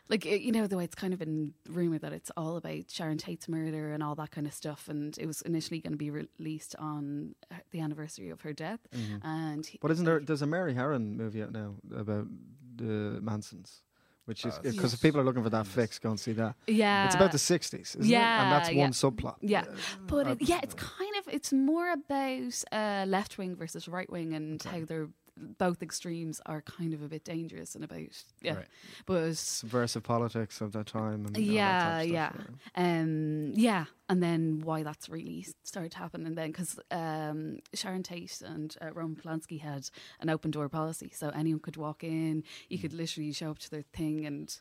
like 0.10 0.25
you 0.25 0.51
know 0.51 0.67
the 0.67 0.75
way 0.75 0.84
it's 0.84 0.95
kind 0.95 1.13
of 1.13 1.19
been 1.19 1.53
rumored 1.69 2.01
that 2.01 2.12
it's 2.12 2.29
all 2.36 2.57
about 2.57 2.89
Sharon 2.89 3.17
Tate's 3.17 3.47
murder 3.47 3.93
and 3.93 4.03
all 4.03 4.15
that 4.15 4.31
kind 4.31 4.45
of 4.45 4.53
stuff, 4.53 4.89
and 4.89 5.17
it 5.17 5.25
was 5.25 5.41
initially 5.43 5.79
going 5.79 5.93
to 5.93 5.97
be 5.97 6.10
released 6.10 6.75
on 6.77 7.34
uh, 7.49 7.55
the 7.71 7.79
anniversary 7.79 8.29
of 8.29 8.41
her 8.41 8.51
death. 8.51 8.79
mhm. 8.93 9.21
And 9.23 9.65
he- 9.65 9.77
But 9.81 9.91
isn't 9.91 10.03
there? 10.03 10.19
There's 10.19 10.41
a 10.41 10.47
Mary 10.47 10.73
Harron 10.73 11.15
movie 11.15 11.41
out 11.41 11.53
now 11.53 11.75
about 11.95 12.27
the 12.75 13.19
Mansons, 13.21 13.84
which 14.31 14.45
is 14.45 14.57
because 14.59 14.75
yes. 14.75 14.93
if 14.93 15.01
people 15.01 15.19
are 15.19 15.25
looking 15.25 15.43
for 15.43 15.49
that 15.49 15.67
fix, 15.67 15.99
go 15.99 16.09
and 16.09 16.17
see 16.17 16.31
that. 16.31 16.55
Yeah, 16.65 17.05
it's 17.05 17.15
about 17.15 17.33
the 17.33 17.37
'60s, 17.37 17.73
isn't 17.73 18.01
it? 18.01 18.07
yeah, 18.07 18.43
And 18.43 18.51
that's 18.53 18.71
yeah. 18.71 18.81
one 18.81 18.91
subplot. 18.91 19.35
Yeah. 19.41 19.65
But 20.07 20.27
Uh, 20.27 20.29
it, 20.31 20.37
yeah, 20.51 20.61
it's 20.63 20.73
kind 20.73 21.13
of 21.19 21.33
it's 21.33 21.51
more 21.51 21.91
about 21.91 22.63
uh, 22.71 23.03
left 23.07 23.37
wing 23.37 23.57
versus 23.57 23.89
right 23.89 24.09
wing 24.09 24.33
and 24.33 24.63
how 24.63 24.85
they're 24.85 25.09
both 25.58 25.82
extremes 25.82 26.39
are 26.45 26.62
kind 26.62 26.93
of 26.93 27.01
a 27.01 27.08
bit 27.08 27.23
dangerous 27.23 27.75
and 27.75 27.84
about 27.84 27.99
yeah, 28.41 28.56
Right. 28.56 28.67
but 29.06 29.38
subversive 29.38 30.04
politics 30.04 30.62
of 30.62 30.71
that 30.73 30.88
time. 30.88 31.25
And 31.25 31.38
Yeah, 31.38 32.01
yeah. 32.01 32.32
stuff, 32.32 32.47
um 32.75 33.51
yeah 33.56 33.86
and 34.10 34.21
then 34.21 34.62
why 34.63 34.84
that's 34.84 35.08
really 35.10 35.45
started 35.63 35.91
to 35.93 35.97
happen 35.97 36.25
and 36.25 36.38
then 36.38 36.47
because 36.51 36.80
um 36.91 37.60
sharon 37.73 38.04
tate 38.04 38.41
and 38.45 38.75
uh, 38.82 38.91
roman 38.93 39.15
polanski 39.15 39.60
had 39.60 39.89
an 40.19 40.30
open 40.30 40.51
door 40.51 40.67
policy 40.69 41.12
so 41.13 41.30
anyone 41.30 41.60
could 41.60 41.77
walk 41.77 42.04
in 42.04 42.43
you 42.69 42.77
Mm. 42.77 42.82
could 42.82 42.93
literally 42.93 43.32
show 43.34 43.51
up 43.51 43.60
to 43.60 43.69
their 43.69 43.84
thing 43.93 44.25
and 44.25 44.58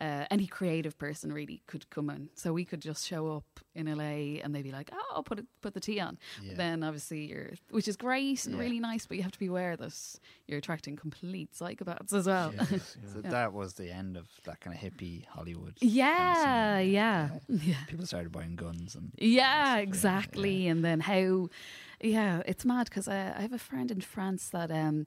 uh, 0.00 0.26
any 0.30 0.46
creative 0.46 0.96
person 0.98 1.32
really 1.32 1.62
could 1.66 1.88
come 1.90 2.10
in 2.10 2.28
so 2.34 2.52
we 2.52 2.64
could 2.64 2.80
just 2.80 3.06
show 3.06 3.32
up 3.36 3.60
in 3.74 3.86
la 3.86 4.04
and 4.04 4.54
they'd 4.54 4.62
be 4.62 4.72
like 4.72 4.90
oh 4.92 5.22
put 5.24 5.38
it 5.38 5.46
put 5.62 5.74
the 5.74 5.80
tea 5.80 6.00
on 6.00 6.18
Yeah. 6.42 6.54
then 6.56 6.82
obviously 6.82 7.26
you're 7.26 7.50
which 7.70 7.88
is 7.88 7.96
great 7.96 8.44
and 8.46 8.54
Yeah. 8.54 8.60
really 8.60 8.80
nice 8.80 9.06
but 9.06 9.16
you 9.16 9.22
have 9.22 9.32
to 9.32 9.38
be 9.38 9.46
aware 9.46 9.76
that 9.76 9.94
you're 10.46 10.58
attracting 10.58 10.96
complete 10.96 11.52
psychopaths 11.52 12.12
as 12.12 12.26
well 12.26 12.52
Yeah. 12.54 12.66
yeah. 12.70 12.78
So 13.12 13.20
Yeah. 13.24 13.30
that 13.30 13.52
was 13.52 13.74
the 13.74 13.90
end 13.90 14.16
of 14.16 14.28
that 14.44 14.60
kind 14.60 14.76
of 14.76 14.82
hippie 14.82 15.26
Hollywood. 15.26 15.74
yeah 15.80 16.34
Fantasy. 16.76 16.90
yeah 16.90 17.28
yeah 17.48 17.74
People 17.88 18.06
started 18.06 18.32
buying 18.32 18.56
guns 18.56 18.94
and 18.94 19.12
Yeah, 19.18 19.76
Yeah, 19.76 19.76
exactly. 19.78 20.66
And 20.68 20.84
then 20.84 21.00
how, 21.00 21.48
yeah, 22.00 22.42
it's 22.46 22.64
mad 22.64 22.84
because 22.88 23.08
I, 23.08 23.34
I 23.36 23.40
have 23.42 23.52
a 23.52 23.58
friend 23.58 23.90
in 23.90 24.00
France 24.00 24.50
that 24.50 24.70
um, 24.70 25.06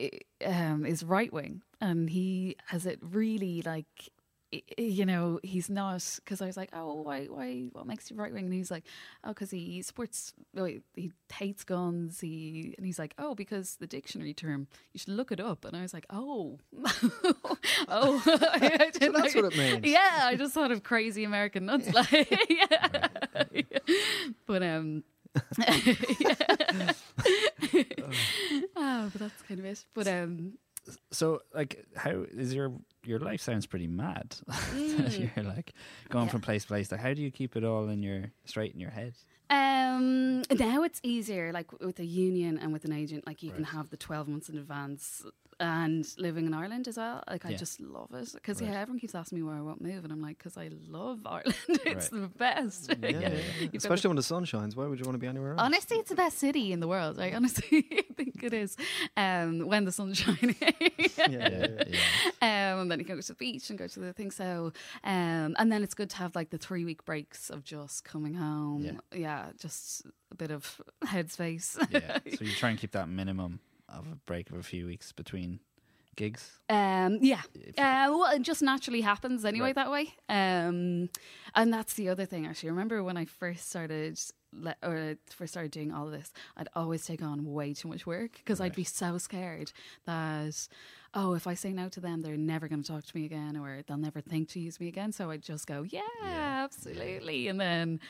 i- 0.00 0.20
um 0.44 0.84
is 0.86 1.02
right 1.04 1.32
wing, 1.32 1.62
and 1.80 2.10
he 2.10 2.56
has 2.66 2.86
it 2.86 2.98
really 3.02 3.62
like. 3.62 4.10
You 4.76 5.06
know, 5.06 5.40
he's 5.42 5.70
not 5.70 6.04
because 6.16 6.42
I 6.42 6.46
was 6.46 6.56
like, 6.58 6.68
"Oh, 6.74 7.00
why? 7.02 7.24
Why? 7.24 7.68
What 7.72 7.86
makes 7.86 8.10
you 8.10 8.16
right 8.16 8.32
wing?" 8.32 8.44
And 8.44 8.52
he's 8.52 8.70
like, 8.70 8.84
"Oh, 9.24 9.28
because 9.28 9.50
he 9.50 9.80
supports, 9.80 10.34
oh, 10.56 10.66
he- 10.94 11.12
hates 11.32 11.64
guns." 11.64 12.20
He 12.20 12.74
and 12.76 12.84
he's 12.84 12.98
like, 12.98 13.14
"Oh, 13.18 13.34
because 13.34 13.76
the 13.76 13.86
dictionary 13.86 14.34
term, 14.34 14.66
you 14.92 14.98
should 14.98 15.14
look 15.14 15.32
it 15.32 15.40
up." 15.40 15.64
And 15.64 15.74
I 15.74 15.80
was 15.82 15.94
like, 15.94 16.04
"Oh, 16.10 16.58
oh, 17.88 18.22
I 18.52 18.90
So 19.00 19.10
that's 19.10 19.34
know- 19.34 19.42
what 19.42 19.52
it 19.54 19.56
means. 19.58 19.86
yeah, 19.86 20.20
I 20.24 20.36
just 20.36 20.52
thought 20.52 20.70
of 20.70 20.82
crazy 20.82 21.24
American 21.24 21.64
nuts. 21.66 21.90
Like, 21.92 22.10
yeah. 22.50 23.08
but 24.46 24.62
um, 24.62 25.02
yeah. 25.66 26.92
oh, 28.76 29.08
but 29.12 29.14
that's 29.18 29.42
kind 29.48 29.60
of 29.60 29.66
it. 29.66 29.84
But 29.94 30.06
um, 30.08 30.58
so 31.10 31.40
like 31.54 31.84
how 31.96 32.24
is 32.30 32.52
your 32.54 32.72
your 33.04 33.18
life 33.18 33.40
sounds 33.40 33.66
pretty 33.66 33.86
mad. 33.88 34.36
Mm. 34.72 35.32
You're 35.36 35.44
like 35.44 35.72
going 36.10 36.26
Yeah. 36.26 36.30
from 36.32 36.40
place 36.40 36.62
to 36.62 36.68
place. 36.68 36.90
Like 36.92 37.00
how 37.00 37.14
do 37.14 37.22
you 37.22 37.30
keep 37.30 37.56
it 37.56 37.64
all 37.64 37.88
in 37.88 38.02
your 38.02 38.30
straight 38.44 38.72
in 38.74 38.80
your 38.80 38.90
head? 38.90 39.14
Um, 39.56 40.42
now 40.50 40.82
it's 40.82 41.00
easier. 41.02 41.52
Like 41.52 41.68
with 41.80 41.98
a 42.00 42.04
union 42.04 42.58
and 42.58 42.72
with 42.72 42.84
an 42.84 42.92
agent, 42.92 43.26
like 43.26 43.42
you 43.42 43.50
can 43.52 43.64
have 43.64 43.90
the 43.90 43.96
twelve 43.96 44.26
months 44.28 44.48
in 44.48 44.56
advance. 44.58 45.24
And 45.60 46.04
living 46.18 46.46
in 46.46 46.54
Ireland 46.54 46.88
as 46.88 46.96
well, 46.96 47.22
like 47.30 47.46
I 47.46 47.52
just 47.54 47.78
love 47.80 48.08
it 48.14 48.30
because 48.34 48.60
Right. 48.60 48.70
yeah, 48.72 48.80
everyone 48.80 48.98
keeps 48.98 49.14
asking 49.14 49.38
me 49.38 49.42
where 49.44 49.54
I 49.54 49.60
won't 49.60 49.80
move, 49.80 50.02
and 50.02 50.12
I'm 50.12 50.20
like, 50.20 50.38
because 50.38 50.56
I 50.56 50.70
love 50.88 51.20
Ireland. 51.24 51.54
it's 51.68 52.10
Right. 52.10 52.22
the 52.22 52.26
best. 52.36 52.88
Yeah, 52.88 52.96
Yeah, 53.08 53.18
yeah, 53.20 53.28
yeah. 53.28 53.38
yeah. 53.60 53.68
Especially 53.74 54.08
when 54.08 54.16
the 54.16 54.24
sun 54.24 54.44
shines. 54.44 54.74
Why 54.74 54.86
would 54.86 54.98
you 54.98 55.04
want 55.04 55.14
to 55.14 55.18
be 55.20 55.28
anywhere 55.28 55.52
else? 55.52 55.60
Honestly, 55.60 55.98
it's 55.98 56.08
the 56.08 56.16
best 56.16 56.38
city 56.38 56.72
in 56.72 56.80
the 56.80 56.88
world. 56.88 57.20
I 57.26 57.32
honestly 57.32 57.82
think 58.16 58.42
it 58.42 58.52
is. 58.54 58.76
Um, 59.16 59.68
when 59.68 59.84
the 59.84 59.92
sun's 59.92 60.18
shining, 60.18 60.56
yeah, 60.60 61.28
yeah, 61.30 61.84
yeah. 62.40 62.72
um, 62.72 62.80
and 62.80 62.90
then 62.90 62.98
you 62.98 63.04
can 63.04 63.14
go 63.16 63.20
to 63.20 63.28
the 63.28 63.34
beach 63.34 63.70
and 63.70 63.78
go 63.78 63.86
to 63.86 64.00
the 64.00 64.12
thing. 64.12 64.32
So, 64.32 64.72
um, 65.04 65.54
and 65.60 65.70
then 65.70 65.84
it's 65.84 65.94
good 65.94 66.10
to 66.10 66.16
have 66.16 66.34
like 66.34 66.50
the 66.50 66.58
three 66.58 66.84
week 66.84 67.04
breaks 67.04 67.50
of 67.50 67.62
just 67.62 68.04
coming 68.04 68.34
home. 68.34 68.98
Yeah, 69.12 69.41
just 69.58 70.06
a 70.30 70.34
bit 70.34 70.50
of 70.50 70.80
headspace. 71.04 71.76
Yeah. 71.90 72.18
so 72.36 72.44
you 72.44 72.52
try 72.52 72.70
and 72.70 72.78
keep 72.78 72.92
that 72.92 73.08
minimum 73.08 73.60
of 73.88 74.06
a 74.10 74.16
break 74.26 74.50
of 74.50 74.56
a 74.56 74.62
few 74.62 74.86
weeks 74.86 75.12
between 75.12 75.60
gigs. 76.16 76.58
Um, 76.68 77.18
yeah. 77.22 77.40
Uh, 77.78 78.08
well, 78.12 78.30
it 78.34 78.42
just 78.42 78.62
naturally 78.62 79.00
happens 79.00 79.44
anyway 79.44 79.66
Right. 79.68 79.74
that 79.76 79.90
way. 79.90 80.14
Um, 80.28 81.08
and 81.54 81.72
that's 81.72 81.94
the 81.94 82.08
other 82.08 82.24
thing, 82.26 82.46
actually. 82.46 82.68
I 82.68 82.72
remember 82.72 83.02
when 83.02 83.16
I 83.16 83.24
first 83.24 83.68
started 83.70 84.20
le- 84.52 84.76
or 84.82 85.16
first 85.30 85.52
started 85.54 85.70
doing 85.72 85.92
all 85.92 86.06
of 86.06 86.12
this, 86.12 86.32
I'd 86.56 86.68
always 86.74 87.04
take 87.06 87.22
on 87.22 87.44
way 87.46 87.72
too 87.72 87.88
much 87.88 88.06
work 88.06 88.32
because 88.36 88.60
I'd 88.60 88.74
be 88.74 88.84
so 88.84 89.16
scared 89.18 89.72
that 90.06 90.68
oh, 91.14 91.34
if 91.34 91.46
I 91.46 91.52
say 91.54 91.72
no 91.74 91.88
to 91.90 92.00
them, 92.00 92.22
they're 92.22 92.38
never 92.38 92.68
going 92.68 92.82
to 92.82 92.88
talk 92.90 93.04
to 93.04 93.16
me 93.16 93.26
again, 93.26 93.54
or 93.56 93.82
they'll 93.86 93.98
never 93.98 94.22
think 94.22 94.48
to 94.50 94.60
use 94.60 94.80
me 94.80 94.88
again. 94.88 95.12
So 95.12 95.30
I'd 95.30 95.42
just 95.42 95.66
go, 95.66 95.82
yeah, 95.82 96.00
absolutely, 96.20 97.48
and 97.48 97.60
then 97.60 98.00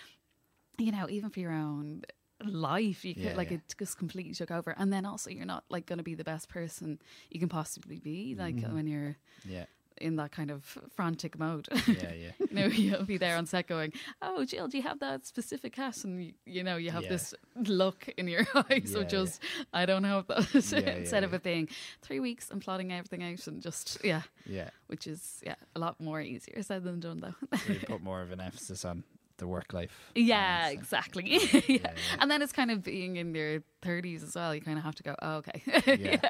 you 0.79 0.93
know, 0.93 1.09
even 1.09 1.31
for 1.31 1.41
your 1.41 1.53
own 1.53 2.03
life, 2.45 3.05
you 3.05 3.15
could 3.15 3.25
Yeah, 3.25 3.37
like 3.37 3.51
yeah. 3.51 3.59
it 3.59 3.75
just 3.79 3.97
completely 3.99 4.35
took 4.35 4.51
over, 4.51 4.75
and 4.77 4.93
then 4.93 5.05
also 5.07 5.31
you're 5.31 5.47
not 5.47 5.65
like 5.69 5.87
going 5.87 5.99
to 5.99 6.03
be 6.05 6.15
the 6.15 6.25
best 6.25 6.49
person 6.49 6.99
you 7.31 7.39
can 7.41 7.49
possibly 7.49 7.99
be, 7.99 8.35
like 8.39 8.57
Mm-hmm. 8.57 8.75
when 8.75 8.87
you're 8.87 9.17
Yeah, 9.45 9.67
in 9.99 10.17
that 10.17 10.33
kind 10.33 10.51
of 10.51 10.79
frantic 10.97 11.39
mode. 11.39 11.69
yeah, 11.87 12.13
yeah. 12.13 12.31
you 12.51 12.57
know, 12.57 12.67
you'll 12.67 13.05
be 13.05 13.19
there 13.19 13.37
on 13.37 13.47
set 13.47 13.69
going, 13.69 13.93
"Oh, 14.21 14.45
Jill, 14.45 14.67
do 14.67 14.77
you 14.77 14.83
have 14.83 14.99
that 15.01 15.25
specific 15.27 15.77
hat?" 15.77 16.03
And 16.05 16.25
you, 16.25 16.33
you 16.47 16.65
know, 16.65 16.77
you 16.77 16.91
have 16.91 17.05
Yeah. 17.05 17.11
this 17.11 17.35
look 17.55 18.09
in 18.17 18.27
your 18.27 18.45
eyes 18.55 18.93
Yeah, 18.93 19.01
of 19.03 19.09
just, 19.09 19.43
"I 19.73 19.87
don't 19.87 20.05
have 20.05 20.27
that." 20.29 20.53
Yeah, 20.55 20.97
Instead 20.97 21.23
yeah, 21.23 21.27
of 21.27 21.35
it 21.35 21.43
being 21.45 21.69
three 22.01 22.19
weeks 22.19 22.51
and 22.51 22.61
plotting 22.61 22.93
everything 22.93 23.23
out 23.23 23.47
and 23.47 23.63
just 23.63 23.99
yeah, 24.03 24.23
yeah. 24.47 24.71
which 24.89 25.07
is 25.07 25.41
yeah 25.47 25.55
a 25.77 25.79
lot 25.79 26.01
more 26.01 26.21
easier 26.21 26.61
said 26.63 26.83
than 26.83 26.99
done 26.99 27.21
though. 27.21 27.59
So 27.59 27.73
you 27.73 27.81
put 27.87 28.03
more 28.03 28.23
of 28.23 28.33
an 28.33 28.41
emphasis 28.41 28.85
on 28.85 29.05
the 29.39 29.47
work 29.47 29.73
life. 29.73 30.13
yeah, 30.15 30.63
balance. 30.63 30.79
exactly. 30.79 31.39
yeah. 31.53 31.61
yeah. 31.69 31.93
And 32.21 32.31
then 32.31 32.43
it's 32.43 32.53
kind 32.53 32.71
of 32.71 32.83
being 32.83 33.17
in 33.17 33.35
your 33.35 33.63
thirties 33.81 34.23
as 34.23 34.35
well. 34.35 34.55
You 34.55 34.61
kind 34.61 34.79
of 34.79 34.85
have 34.85 34.95
to 34.97 35.03
go, 35.03 35.15
oh, 35.23 35.37
okay. 35.37 35.63
Yeah. 36.01 36.21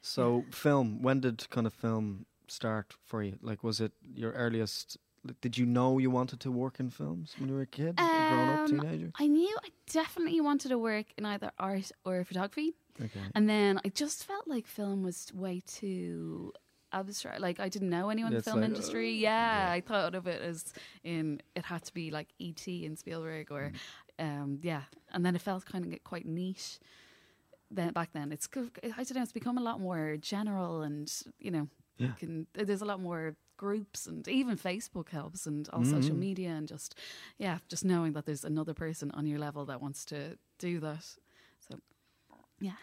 So, 0.00 0.44
film. 0.50 1.02
When 1.02 1.20
did 1.20 1.48
kind 1.50 1.66
of 1.66 1.72
film 1.74 2.26
start 2.46 2.94
for 3.04 3.22
you? 3.22 3.38
Like, 3.42 3.62
was 3.64 3.80
it 3.80 3.92
your 4.14 4.32
earliest? 4.32 4.96
like, 5.24 5.40
Did 5.40 5.58
you 5.58 5.66
know 5.66 5.98
you 5.98 6.10
wanted 6.10 6.40
to 6.40 6.50
work 6.50 6.80
in 6.80 6.90
films 6.90 7.34
when 7.38 7.48
you 7.48 7.54
were 7.56 7.62
a 7.62 7.66
kid, 7.66 7.94
a 7.98 8.02
grown 8.02 8.48
up 8.48 8.60
Um, 8.60 8.66
teenager? 8.80 9.10
I 9.18 9.26
knew 9.26 9.56
I 9.64 9.68
definitely 9.90 10.40
wanted 10.40 10.68
to 10.70 10.78
work 10.78 11.06
in 11.16 11.24
either 11.24 11.50
art 11.58 11.90
or 12.04 12.24
photography. 12.24 12.74
Okay. 13.00 13.20
And 13.34 13.48
then 13.48 13.80
I 13.84 13.88
just 13.90 14.24
felt 14.24 14.48
like 14.48 14.66
film 14.66 15.02
was 15.02 15.32
way 15.34 15.62
too 15.66 16.52
abstract. 16.92 17.40
Like 17.40 17.60
I 17.60 17.68
didn't 17.68 17.90
know 17.90 18.08
anyone 18.10 18.32
in 18.32 18.38
the 18.38 18.42
film 18.42 18.60
like, 18.60 18.68
industry. 18.70 19.08
uh, 19.16 19.20
yeah, 19.30 19.66
yeah. 19.66 19.72
I 19.72 19.80
thought 19.80 20.14
of 20.14 20.26
it 20.26 20.40
as 20.42 20.72
in 21.04 21.40
it 21.54 21.64
had 21.64 21.84
to 21.84 21.94
be 21.94 22.10
like 22.10 22.28
ET 22.40 22.66
and 22.66 22.98
Spielberg 22.98 23.50
or 23.50 23.72
Mm. 24.18 24.24
um 24.42 24.58
yeah. 24.62 24.82
And 25.12 25.24
then 25.24 25.34
it 25.36 25.42
felt 25.42 25.64
kind 25.66 25.84
of 25.92 26.04
quite 26.04 26.26
niche. 26.26 26.78
Then 27.70 27.92
back 27.92 28.12
then, 28.12 28.32
it's 28.32 28.48
I 28.56 29.02
don't 29.04 29.14
know. 29.16 29.22
It's 29.22 29.32
become 29.32 29.58
a 29.58 29.62
lot 29.62 29.78
more 29.80 30.16
general, 30.16 30.82
and 30.82 31.12
you 31.38 31.50
know, 31.50 31.68
you 31.98 32.06
Yeah. 32.06 32.12
can 32.14 32.46
there's 32.54 32.80
a 32.82 32.86
lot 32.86 32.98
more 33.00 33.36
groups, 33.58 34.06
and 34.06 34.26
even 34.28 34.56
Facebook 34.56 35.10
helps, 35.10 35.46
and 35.46 35.68
all 35.70 35.84
social 35.84 36.14
Mhm. 36.16 36.18
media, 36.28 36.50
and 36.50 36.66
just 36.66 36.94
yeah, 37.38 37.58
just 37.68 37.84
knowing 37.84 38.12
that 38.14 38.24
there's 38.24 38.44
another 38.44 38.72
person 38.72 39.10
on 39.10 39.26
your 39.26 39.38
level 39.38 39.66
that 39.66 39.82
wants 39.82 40.04
to 40.06 40.38
do 40.58 40.80
that. 40.80 41.04
So 41.68 41.78
yeah. 42.60 42.76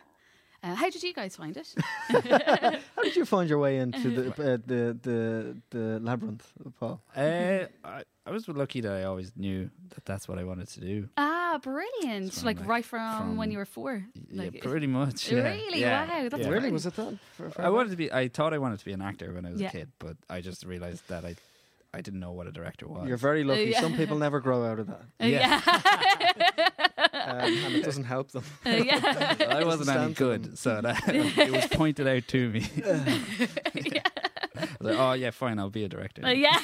Uh, 0.65 0.73
how 0.73 0.89
did 0.89 1.03
you 1.03 1.13
guys 1.13 1.35
find 1.35 1.55
it? 1.57 1.75
How 2.95 3.03
did 3.03 3.15
you 3.15 3.23
find 3.25 3.47
your 3.47 3.59
way 3.59 3.77
into 3.77 4.09
the 4.09 4.27
uh, 4.53 4.57
the 4.65 4.97
the 5.03 5.57
the 5.69 5.99
labyrinth, 5.99 6.51
Paul? 6.79 7.01
Uh, 7.15 7.65
I, 7.83 8.01
I 8.25 8.31
was 8.31 8.47
lucky 8.47 8.81
that 8.81 8.91
I 8.91 9.03
always 9.03 9.31
knew 9.35 9.69
that 9.93 10.05
that's 10.05 10.27
what 10.27 10.39
I 10.39 10.43
wanted 10.43 10.67
to 10.69 10.79
do. 10.81 11.07
ah, 11.17 11.59
brilliant! 11.61 12.33
From, 12.33 12.45
Like, 12.47 12.59
like, 12.61 12.67
right 12.67 12.85
from, 12.85 13.37
when 13.37 13.51
you 13.51 13.59
were 13.59 13.65
four. 13.65 14.03
yeah, 14.31 14.41
Like, 14.43 14.61
pretty 14.61 14.87
much. 14.87 15.31
Yeah. 15.31 15.43
Really? 15.43 15.81
Yeah. 15.81 16.07
Wow, 16.23 16.29
that's 16.29 16.41
yeah. 16.43 16.49
Really, 16.49 16.71
was 16.71 16.87
it 16.87 16.95
that? 16.95 17.13
For, 17.37 17.51
for 17.51 17.61
I 17.61 17.69
wanted 17.69 17.91
to 17.91 17.97
be. 17.97 18.11
I 18.11 18.27
thought 18.27 18.51
I 18.51 18.57
wanted 18.57 18.79
to 18.79 18.85
be 18.85 18.93
an 18.93 19.03
actor 19.03 19.31
when 19.33 19.45
I 19.45 19.51
was 19.51 19.61
Yeah. 19.61 19.67
a 19.69 19.71
kid, 19.71 19.89
but 19.99 20.17
I 20.31 20.41
just 20.41 20.65
realized 20.65 21.07
that 21.09 21.23
I, 21.25 21.35
I 21.93 22.01
didn't 22.01 22.19
know 22.19 22.31
what 22.31 22.47
a 22.47 22.51
director 22.51 22.87
was. 22.87 23.07
You're 23.07 23.17
very 23.17 23.43
lucky. 23.43 23.65
yeah. 23.65 23.81
Some 23.81 23.95
people 23.95 24.17
never 24.25 24.39
grow 24.39 24.65
out 24.65 24.79
of 24.79 24.87
that, 24.87 25.03
Uh, 25.21 25.25
yeah. 25.27 25.61
Um, 27.25 27.39
and 27.39 27.75
it 27.75 27.83
doesn't 27.83 28.03
help 28.05 28.31
them. 28.31 28.43
Uh, 28.65 28.69
yeah. 28.85 29.35
Well, 29.39 29.57
I 29.57 29.63
wasn't 29.63 29.89
any 29.89 30.13
Stand 30.13 30.17
for 30.17 30.23
them. 30.25 30.41
good, 30.43 30.57
so 30.57 30.81
that 30.81 31.03
it 31.07 31.51
was 31.51 31.67
pointed 31.67 32.07
out 32.07 32.27
to 32.29 32.49
me. 32.49 32.65
I 32.85 34.67
was 34.79 34.81
like, 34.81 34.97
oh 34.97 35.13
yeah, 35.13 35.31
fine, 35.31 35.59
I'll 35.59 35.69
be 35.69 35.83
a 35.83 35.89
director. 35.89 36.25
Uh, 36.25 36.31
yeah. 36.31 36.59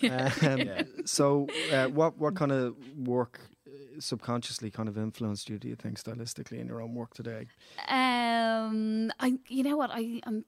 yeah. 0.00 0.32
Um, 0.42 0.58
Yeah. 0.58 0.82
So, 1.04 1.48
uh, 1.72 1.86
what 1.88 2.16
what 2.18 2.34
kind 2.34 2.52
of 2.52 2.74
work 2.96 3.40
uh, 3.66 4.00
subconsciously 4.00 4.70
kind 4.70 4.88
of 4.88 4.96
influenced 4.96 5.48
you? 5.50 5.58
Do 5.58 5.68
you 5.68 5.76
think 5.76 6.00
stylistically 6.02 6.58
in 6.60 6.66
your 6.66 6.80
own 6.80 6.94
work 6.94 7.14
today? 7.14 7.46
Um, 7.88 9.10
I, 9.20 9.38
you 9.48 9.62
know 9.62 9.76
what, 9.76 9.90
I 9.90 10.20
am 10.26 10.44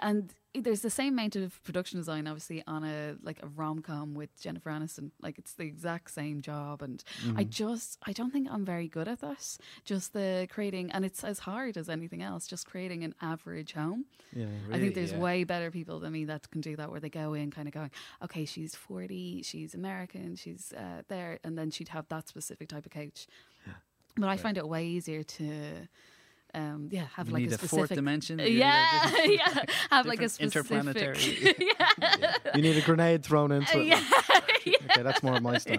and 0.00 0.32
there's 0.54 0.80
the 0.80 0.90
same 0.90 1.14
amount 1.14 1.36
of 1.36 1.62
production 1.64 1.98
design, 1.98 2.26
obviously, 2.26 2.62
on 2.66 2.84
a 2.84 3.16
like 3.22 3.42
a 3.42 3.46
rom 3.48 3.80
com 3.82 4.14
with 4.14 4.40
Jennifer 4.40 4.70
Aniston. 4.70 5.10
Like 5.20 5.38
it's 5.38 5.54
the 5.54 5.64
exact 5.64 6.10
same 6.10 6.40
job, 6.40 6.82
and 6.82 7.02
Mm-hmm. 7.24 7.38
I 7.38 7.44
just, 7.44 7.98
I 8.06 8.12
don't 8.12 8.30
think 8.30 8.48
I'm 8.50 8.64
very 8.64 8.88
good 8.88 9.08
at 9.08 9.20
that. 9.20 9.56
Just 9.84 10.12
the 10.12 10.46
creating, 10.50 10.90
and 10.90 11.04
it's 11.04 11.24
as 11.24 11.38
hard 11.40 11.76
as 11.76 11.88
anything 11.88 12.22
else. 12.22 12.46
Just 12.46 12.66
creating 12.66 13.04
an 13.04 13.14
average 13.22 13.72
home. 13.72 14.04
Yeah, 14.32 14.46
really, 14.66 14.74
I 14.74 14.80
think 14.80 14.94
there's 14.94 15.12
yeah. 15.12 15.18
way 15.18 15.44
better 15.44 15.70
people 15.70 16.00
than 16.00 16.12
me 16.12 16.24
that 16.26 16.50
can 16.50 16.60
do 16.60 16.76
that, 16.76 16.90
where 16.90 17.00
they 17.00 17.08
go 17.08 17.34
in 17.34 17.50
kind 17.50 17.68
of 17.68 17.74
going, 17.74 17.90
okay, 18.22 18.44
she's 18.44 18.74
40, 18.74 19.42
she's 19.42 19.74
American, 19.74 20.36
she's 20.36 20.72
uh, 20.76 21.02
there, 21.08 21.38
and 21.44 21.56
then 21.56 21.70
she'd 21.70 21.88
have 21.88 22.08
that 22.08 22.28
specific 22.28 22.68
type 22.68 22.84
of 22.84 22.92
couch. 22.92 23.26
But 24.16 24.28
I 24.28 24.36
find 24.36 24.56
it 24.56 24.68
way 24.68 24.86
easier 24.86 25.24
to, 25.24 25.88
um, 26.54 26.88
yeah, 26.90 27.06
have 27.14 27.26
You 27.28 27.34
like 27.34 27.42
need 27.42 27.52
a 27.52 27.54
a 27.56 27.58
fourth 27.58 27.70
specific. 27.70 27.96
dimension. 27.96 28.38
You 28.38 28.46
Yeah, 28.64 29.10
yeah, 29.24 29.64
have 29.90 30.06
like 30.06 30.22
a 30.22 30.28
specific. 30.28 30.70
interplanetary. 30.72 31.18
yeah, 31.58 32.36
You 32.54 32.62
need 32.62 32.76
a 32.76 32.82
grenade 32.82 33.24
thrown 33.24 33.52
into 33.52 33.80
it. 33.80 33.86
yeah, 33.86 34.04
Okay, 34.90 35.02
that's 35.02 35.22
more 35.22 35.40
my 35.40 35.58
style. 35.58 35.78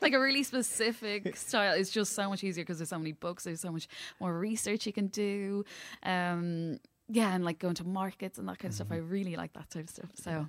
like 0.00 0.12
a 0.12 0.20
really 0.20 0.42
specific 0.42 1.36
style 1.36 1.74
is 1.74 1.90
just 1.90 2.12
so 2.14 2.28
much 2.28 2.44
easier 2.44 2.62
because 2.64 2.78
there's 2.78 2.88
so 2.90 2.98
many 2.98 3.12
books, 3.12 3.44
there's 3.44 3.60
so 3.60 3.72
much 3.72 3.88
more 4.20 4.36
research 4.38 4.86
you 4.86 4.92
can 4.92 5.08
do. 5.08 5.64
Um, 6.02 6.78
yeah, 7.08 7.34
and 7.34 7.44
like 7.44 7.58
going 7.58 7.74
to 7.74 7.84
markets 7.84 8.38
and 8.38 8.48
that 8.48 8.58
kind 8.58 8.70
of 8.70 8.74
stuff. 8.76 8.88
I 8.90 8.96
really 8.96 9.36
like 9.36 9.52
that 9.54 9.70
type 9.70 9.84
of 9.84 9.90
stuff. 9.90 10.10
So 10.14 10.46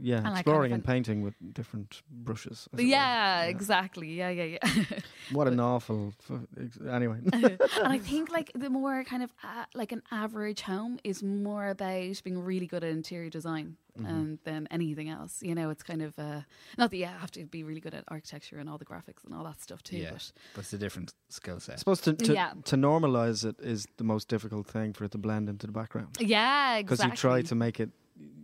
Yeah, 0.00 0.18
And 0.18 0.26
I 0.26 0.30
kind 0.30 0.38
exploring 0.40 0.72
of 0.72 0.76
and 0.76 0.84
painting 0.84 1.22
with 1.22 1.34
different 1.52 2.02
brushes. 2.10 2.68
as 2.72 2.78
it 2.78 2.82
were. 2.82 2.88
yeah, 2.88 3.42
exactly. 3.44 4.08
Yeah, 4.14 4.28
yeah, 4.30 4.44
yeah. 4.58 4.84
What 5.32 5.46
an 5.48 5.60
awful. 5.60 6.14
F- 6.30 6.78
anyway, 6.88 7.18
and 7.32 7.58
I 7.84 7.98
think 8.10 8.30
like 8.30 8.50
the 8.54 8.70
more 8.70 9.04
kind 9.04 9.22
of 9.22 9.30
uh, 9.44 9.64
like 9.74 9.92
an 9.92 10.02
average 10.10 10.62
home 10.62 10.98
is 11.04 11.22
more 11.22 11.68
about 11.68 12.22
being 12.24 12.38
really 12.44 12.66
good 12.66 12.84
at 12.84 12.90
interior 12.90 13.30
design 13.30 13.76
Mm-hmm. 13.98 14.06
um, 14.14 14.38
than 14.44 14.68
anything 14.70 15.08
else. 15.08 15.42
You 15.42 15.56
know, 15.56 15.70
it's 15.70 15.82
kind 15.82 16.02
of 16.02 16.16
uh, 16.20 16.42
not 16.76 16.92
that 16.92 16.96
you 16.98 17.06
have 17.06 17.32
to 17.32 17.44
be 17.46 17.64
really 17.64 17.80
good 17.80 17.94
at 17.94 18.04
architecture 18.06 18.56
and 18.60 18.68
all 18.70 18.78
the 18.78 18.84
graphics 18.84 19.24
and 19.24 19.34
all 19.34 19.42
that 19.42 19.60
stuff 19.60 19.82
too. 19.82 19.96
Yeah. 19.96 20.10
But 20.12 20.32
But 20.54 20.60
it's 20.64 20.72
a 20.72 20.78
different 20.78 21.14
skill 21.30 21.56
I 21.56 21.58
set. 21.58 21.78
suppose 21.80 22.00
to 22.02 22.12
to, 22.12 22.32
Yeah. 22.32 22.52
to 22.66 22.76
normalize 22.76 23.44
it 23.44 23.56
is 23.60 23.88
the 23.96 24.04
most 24.04 24.28
difficult 24.28 24.68
thing 24.68 24.92
for 24.94 25.02
it 25.04 25.10
to 25.10 25.18
blend 25.18 25.48
into 25.48 25.66
the 25.66 25.72
background 25.72 26.16
yeah, 26.20 26.80
because 26.80 27.02
you 27.04 27.10
try 27.10 27.42
to 27.42 27.54
make 27.56 27.80
it, 27.80 27.90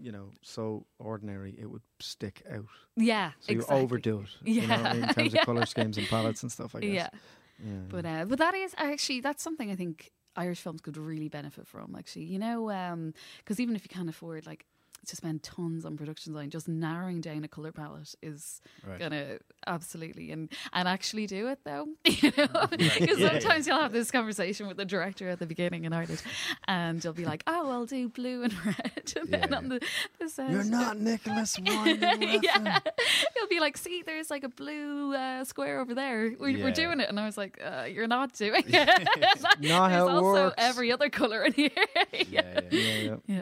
you 0.00 0.12
know, 0.12 0.30
so 0.42 0.86
ordinary 0.98 1.54
it 1.58 1.66
would 1.70 1.82
stick 2.00 2.42
out. 2.50 2.66
yeah, 2.96 3.32
So 3.40 3.52
exactly. 3.52 3.76
you 3.76 3.82
overdo 3.82 4.20
it, 4.20 4.48
you 4.48 4.66
know, 4.66 4.74
Yeah, 4.74 4.94
in 4.94 5.08
terms 5.14 5.32
yeah. 5.34 5.40
of 5.40 5.46
color 5.46 5.66
schemes 5.66 5.98
and 5.98 6.06
palettes 6.08 6.42
and 6.42 6.52
stuff. 6.52 6.74
I 6.74 6.80
guess. 6.80 6.90
Yeah, 6.92 7.08
yeah. 7.64 7.72
but 7.88 8.04
uh, 8.06 8.24
but 8.26 8.38
that 8.38 8.54
is 8.54 8.74
actually 8.76 9.20
that's 9.20 9.42
something 9.42 9.70
I 9.70 9.76
think 9.76 10.10
Irish 10.36 10.60
films 10.60 10.80
could 10.80 10.96
really 10.96 11.28
benefit 11.28 11.66
from. 11.66 11.94
Actually, 11.96 12.24
you 12.24 12.38
know, 12.38 13.12
because 13.38 13.60
even 13.60 13.76
if 13.76 13.84
you 13.84 13.88
can't 13.88 14.08
afford 14.08 14.46
like 14.46 14.64
to 15.08 15.16
spend 15.16 15.42
tons 15.42 15.84
on 15.84 15.96
production 15.96 16.32
design, 16.32 16.50
just 16.50 16.68
narrowing 16.68 17.20
down 17.20 17.44
a 17.44 17.48
color 17.48 17.72
palette 17.72 18.14
is 18.22 18.60
Right. 18.86 18.98
gonna 18.98 19.38
absolutely 19.66 20.30
and 20.30 20.50
and 20.72 20.86
actually 20.88 21.26
do 21.26 21.48
it 21.48 21.60
though. 21.64 21.88
You 22.06 22.32
know, 22.36 22.66
because 22.70 23.18
Yeah. 23.18 23.30
sometimes 23.40 23.66
you'll 23.66 23.80
have 23.80 23.92
this 23.92 24.10
conversation 24.10 24.66
with 24.68 24.76
the 24.76 24.84
director 24.84 25.28
at 25.28 25.38
the 25.38 25.46
beginning 25.46 25.84
in 25.84 25.92
Ireland, 25.92 26.22
and 26.68 27.02
you'll 27.02 27.12
be 27.12 27.24
like, 27.24 27.42
"Oh, 27.46 27.70
I'll 27.70 27.86
do 27.86 28.08
blue 28.08 28.42
and 28.44 28.54
red," 28.66 29.12
and 29.16 29.28
then 29.28 29.54
on 29.54 29.68
the, 29.68 29.80
the 30.18 30.28
set, 30.28 30.50
You're 30.50 30.64
not 30.64 30.98
Nicolas 30.98 31.58
Winding 31.58 32.42
yeah, 32.42 32.78
he'll 33.34 33.48
be 33.48 33.60
like, 33.60 33.76
"See, 33.76 34.02
there's 34.04 34.30
like 34.30 34.44
a 34.44 34.48
blue 34.48 35.14
uh, 35.14 35.44
square 35.44 35.80
over 35.80 35.94
there. 35.94 36.32
We're, 36.38 36.48
Yeah. 36.48 36.64
we're 36.64 36.70
doing 36.72 37.00
it," 37.00 37.08
and 37.08 37.18
I 37.20 37.26
was 37.26 37.36
like, 37.36 37.60
uh, 37.64 37.84
"You're 37.90 38.06
not 38.06 38.32
doing 38.34 38.64
it. 38.66 39.02
Not 39.42 39.60
there's 39.60 39.72
how 39.72 40.08
it 40.08 40.12
also 40.12 40.44
works. 40.46 40.54
every 40.58 40.92
other 40.92 41.10
color 41.10 41.42
in 41.44 41.52
here." 41.52 41.70
Yeah, 42.12 42.24
yeah. 42.30 42.60
Yeah, 42.70 43.16
yeah. 43.26 43.40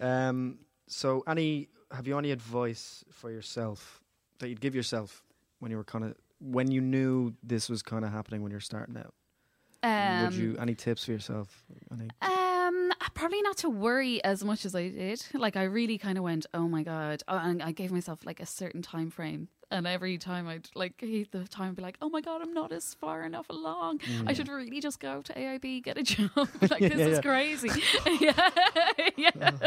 yeah. 0.00 0.28
Um. 0.28 0.58
So, 0.94 1.24
any 1.26 1.68
have 1.90 2.06
you 2.06 2.16
any 2.16 2.30
advice 2.30 3.04
for 3.10 3.28
yourself 3.28 4.00
that 4.38 4.48
you'd 4.48 4.60
give 4.60 4.76
yourself 4.76 5.24
when 5.58 5.72
you 5.72 5.76
were 5.76 5.82
kind 5.82 6.04
of 6.04 6.14
when 6.38 6.70
you 6.70 6.80
knew 6.80 7.34
this 7.42 7.68
was 7.68 7.82
kind 7.82 8.04
of 8.04 8.12
happening 8.12 8.42
when 8.42 8.52
you're 8.52 8.60
starting 8.60 8.96
out? 8.96 9.12
Um, 9.82 10.22
Would 10.24 10.34
you 10.34 10.56
any 10.56 10.76
tips 10.76 11.04
for 11.04 11.10
yourself? 11.10 11.64
Any, 11.90 12.08
Um, 12.22 12.92
probably 13.14 13.42
not 13.42 13.56
to 13.58 13.68
worry 13.68 14.22
as 14.22 14.44
much 14.44 14.64
as 14.64 14.76
I 14.76 14.88
did. 14.88 15.20
Like 15.34 15.56
I 15.56 15.64
really 15.64 15.98
kind 15.98 16.16
of 16.16 16.22
went, 16.22 16.46
oh 16.54 16.68
my 16.68 16.84
god, 16.84 17.24
oh, 17.26 17.38
and 17.38 17.60
I 17.60 17.72
gave 17.72 17.90
myself 17.90 18.24
like 18.24 18.38
a 18.38 18.46
certain 18.46 18.80
time 18.80 19.10
frame. 19.10 19.48
And 19.70 19.86
every 19.86 20.18
time 20.18 20.46
I'd 20.46 20.68
like 20.74 21.00
hit 21.00 21.32
the 21.32 21.44
time, 21.48 21.68
and 21.68 21.76
be 21.76 21.82
like, 21.82 21.96
"Oh 22.00 22.08
my 22.10 22.20
god, 22.20 22.42
I'm 22.42 22.52
not 22.52 22.70
as 22.72 22.94
far 22.94 23.22
enough 23.24 23.48
along. 23.50 24.00
I 24.26 24.32
should 24.32 24.48
really 24.48 24.80
just 24.80 25.00
go 25.00 25.22
to 25.22 25.32
AIB, 25.32 25.82
get 25.82 25.96
a 25.98 26.02
job. 26.14 26.30
like 26.70 26.80
Yeah, 26.80 26.88
this 26.88 26.98
yeah, 26.98 27.06
is 27.06 27.20
crazy. 27.20 27.70
yeah, 28.20 28.50
yeah. 29.16 29.58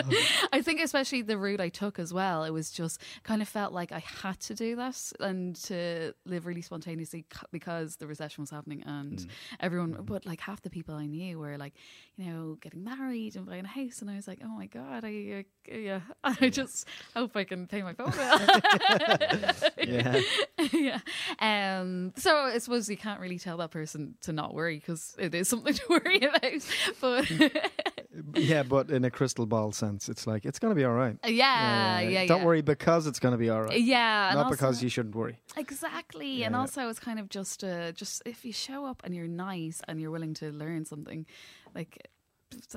I 0.53 0.61
think 0.61 0.81
especially 0.81 1.21
the 1.23 1.37
route 1.37 1.59
I 1.61 1.69
took 1.69 1.99
as 1.99 2.13
well. 2.13 2.43
It 2.43 2.51
was 2.51 2.71
just 2.71 3.01
kind 3.23 3.41
of 3.41 3.47
felt 3.47 3.73
like 3.73 3.91
I 3.91 3.99
had 3.99 4.39
to 4.41 4.53
do 4.55 4.75
this 4.75 5.13
and 5.19 5.55
to 5.63 6.13
live 6.25 6.45
really 6.45 6.61
spontaneously 6.61 7.25
c- 7.33 7.39
because 7.51 7.95
the 7.97 8.07
recession 8.07 8.41
was 8.43 8.49
happening 8.51 8.83
and 8.85 9.17
Mm. 9.17 9.27
everyone. 9.59 9.97
But 10.03 10.25
like 10.25 10.41
half 10.41 10.61
the 10.61 10.69
people 10.69 10.95
I 10.95 11.05
knew 11.05 11.39
were 11.39 11.57
like, 11.57 11.73
you 12.17 12.25
know, 12.25 12.57
getting 12.61 12.83
married 12.83 13.35
and 13.35 13.45
buying 13.45 13.65
a 13.65 13.67
house, 13.67 14.01
and 14.01 14.09
I 14.11 14.15
was 14.15 14.27
like, 14.27 14.39
oh 14.43 14.47
my 14.49 14.67
god, 14.67 15.03
I 15.05 15.43
uh, 15.71 15.75
yeah, 15.77 16.01
I 16.23 16.49
just 16.49 16.87
hope 17.15 17.35
I 17.35 17.43
can 17.43 17.67
pay 17.67 17.81
my 17.81 17.93
phone 17.93 18.11
bill. 18.11 18.37
Yeah. 19.87 20.21
yeah. 21.39 21.79
Um, 21.79 22.13
so 22.15 22.35
I 22.35 22.57
suppose 22.57 22.89
you 22.89 22.97
can't 22.97 23.19
really 23.19 23.39
tell 23.39 23.57
that 23.57 23.71
person 23.71 24.15
to 24.21 24.33
not 24.33 24.53
worry 24.53 24.77
because 24.77 25.15
it 25.17 25.33
is 25.33 25.47
something 25.47 25.73
to 25.81 25.83
worry 25.89 26.17
about. 26.17 26.67
But 27.01 27.71
yeah, 28.35 28.63
but 28.63 28.89
in 28.89 29.05
a 29.05 29.11
crystal 29.11 29.45
ball 29.45 29.71
sense, 29.71 30.09
it's 30.09 30.27
like 30.27 30.45
it's 30.45 30.59
going 30.59 30.71
to 30.71 30.75
be 30.75 30.83
all 30.85 30.93
right. 30.93 31.17
yeah, 31.25 31.99
yeah, 31.99 32.09
yeah. 32.09 32.25
Don't 32.25 32.43
worry 32.43 32.61
because 32.61 33.07
it's 33.07 33.19
going 33.19 33.33
to 33.33 33.37
be 33.37 33.49
all 33.49 33.61
right. 33.63 33.79
Yeah, 33.79 34.31
Not 34.33 34.49
because 34.51 34.83
you 34.83 34.89
shouldn't 34.89 35.15
worry. 35.15 35.39
exactly, 35.55 36.27
Yeah, 36.27 36.47
and 36.47 36.53
yeah. 36.55 36.59
also 36.59 36.89
it's 36.89 36.99
kind 36.99 37.19
of 37.19 37.29
just 37.29 37.63
uh, 37.63 37.91
just 37.91 38.21
if 38.25 38.43
you 38.45 38.53
show 38.53 38.85
up 38.85 39.01
and 39.03 39.15
you're 39.15 39.27
nice 39.27 39.81
and 39.87 40.01
you're 40.01 40.11
willing 40.11 40.33
to 40.35 40.51
learn 40.51 40.85
something, 40.85 41.25
like 41.75 42.09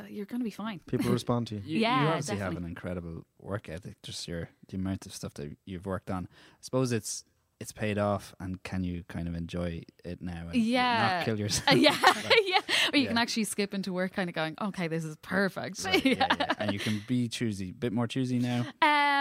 you're 0.08 0.26
going 0.26 0.40
to 0.40 0.44
be 0.44 0.50
fine. 0.50 0.80
People 0.86 1.10
respond 1.12 1.46
to 1.48 1.56
you. 1.56 1.60
You, 1.64 1.80
Yeah, 1.80 2.02
you 2.02 2.08
obviously 2.08 2.36
have 2.38 2.56
an 2.56 2.64
incredible 2.64 3.24
work 3.40 3.68
ethic. 3.68 3.96
Just 4.02 4.26
your 4.28 4.48
the 4.68 4.76
amount 4.76 5.06
of 5.06 5.14
stuff 5.14 5.34
that 5.34 5.56
you've 5.64 5.86
worked 5.86 6.10
on. 6.10 6.28
I 6.30 6.56
suppose 6.60 6.92
it's 6.92 7.24
it's 7.60 7.72
paid 7.72 7.98
off, 7.98 8.34
and 8.40 8.62
can 8.62 8.82
you 8.84 9.04
kind 9.08 9.28
of 9.28 9.34
enjoy 9.34 9.82
it 10.02 10.22
now? 10.22 10.46
And 10.50 10.56
Yeah. 10.56 10.96
not 11.18 11.24
kill 11.26 11.38
yourself. 11.44 11.68
Uh, 11.68 11.74
yeah, 11.74 11.94
yeah. 12.46 12.58
Or 12.90 12.96
you 12.96 13.02
Yeah. 13.02 13.08
can 13.08 13.18
actually 13.18 13.44
skip 13.44 13.74
into 13.74 13.92
work, 13.92 14.14
kind 14.14 14.30
of 14.30 14.34
going, 14.34 14.54
"Okay, 14.60 14.88
this 14.88 15.04
is 15.04 15.16
perfect." 15.16 15.84
Right, 15.84 16.02
yeah, 16.04 16.26
yeah. 16.38 16.54
And 16.58 16.72
you 16.72 16.78
can 16.78 17.02
be 17.06 17.28
choosy, 17.28 17.68
a 17.70 17.72
bit 17.74 17.92
more 17.92 18.06
choosy 18.06 18.38
now. 18.38 18.64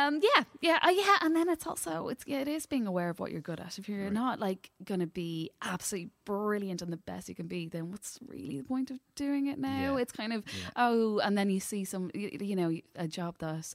Um, 0.10 0.20
yeah, 0.22 0.44
yeah, 0.62 0.80
uh, 0.84 0.90
yeah, 0.90 1.18
and 1.22 1.36
then 1.36 1.48
it's 1.50 1.66
also 1.68 2.08
it's 2.10 2.24
yeah, 2.28 2.40
it 2.40 2.48
is 2.48 2.66
being 2.66 2.88
aware 2.88 3.10
of 3.10 3.20
what 3.20 3.32
you're 3.32 3.42
good 3.42 3.60
at. 3.60 3.78
If 3.78 3.88
you're 3.88 4.06
Right. 4.06 4.14
not 4.14 4.40
like 4.40 4.72
going 4.84 5.00
to 5.02 5.08
be 5.08 5.52
absolutely 5.62 6.10
brilliant 6.26 6.82
and 6.82 6.92
the 6.92 6.98
best 6.98 7.30
you 7.30 7.36
can 7.36 7.48
be, 7.48 7.68
then 7.68 7.92
what's 7.92 8.18
really 8.28 8.58
the 8.58 8.64
point 8.64 8.92
of 8.92 9.00
doing 9.16 9.48
it 9.48 9.60
now? 9.60 9.96
Yeah. 9.96 10.02
It's 10.02 10.12
kind 10.12 10.34
of 10.34 10.44
Yeah. 10.48 10.70
oh, 10.76 11.20
and 11.20 11.38
then 11.38 11.50
you 11.50 11.60
see 11.60 11.86
some, 11.86 12.10
you, 12.14 12.30
you 12.42 12.56
know, 12.56 12.76
a 12.96 13.08
job 13.08 13.36
that 13.40 13.74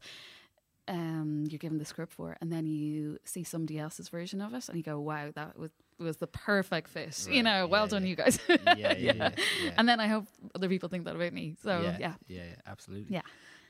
um 0.88 1.46
you're 1.48 1.58
given 1.58 1.78
the 1.78 1.84
script 1.84 2.12
for, 2.12 2.36
and 2.40 2.52
then 2.52 2.66
you 2.66 3.18
see 3.24 3.44
somebody 3.44 3.78
else's 3.78 4.08
version 4.08 4.40
of 4.40 4.52
it, 4.54 4.68
and 4.68 4.76
you 4.76 4.82
go, 4.82 4.98
wow, 5.00 5.30
that 5.34 5.58
was 5.58 5.70
was 5.98 6.16
the 6.16 6.26
perfect 6.26 6.88
fit. 6.88 7.26
You 7.28 7.36
Right, 7.36 7.44
know, 7.44 7.66
well 7.68 7.84
yeah, 7.84 7.88
done, 7.90 8.06
you 8.06 8.16
guys. 8.16 8.38
Yeah, 8.48 8.58
yeah, 8.76 8.94
yeah. 8.98 9.30
yeah. 9.62 9.70
And 9.78 9.88
then 9.88 10.00
I 10.00 10.08
hope 10.08 10.26
other 10.54 10.68
people 10.68 10.88
think 10.88 11.04
that 11.04 11.14
about 11.14 11.32
me. 11.32 11.54
So 11.62 11.80
yeah, 11.80 11.96
yeah. 12.00 12.14
yeah, 12.26 12.42
yeah, 12.50 12.56
absolutely. 12.66 13.14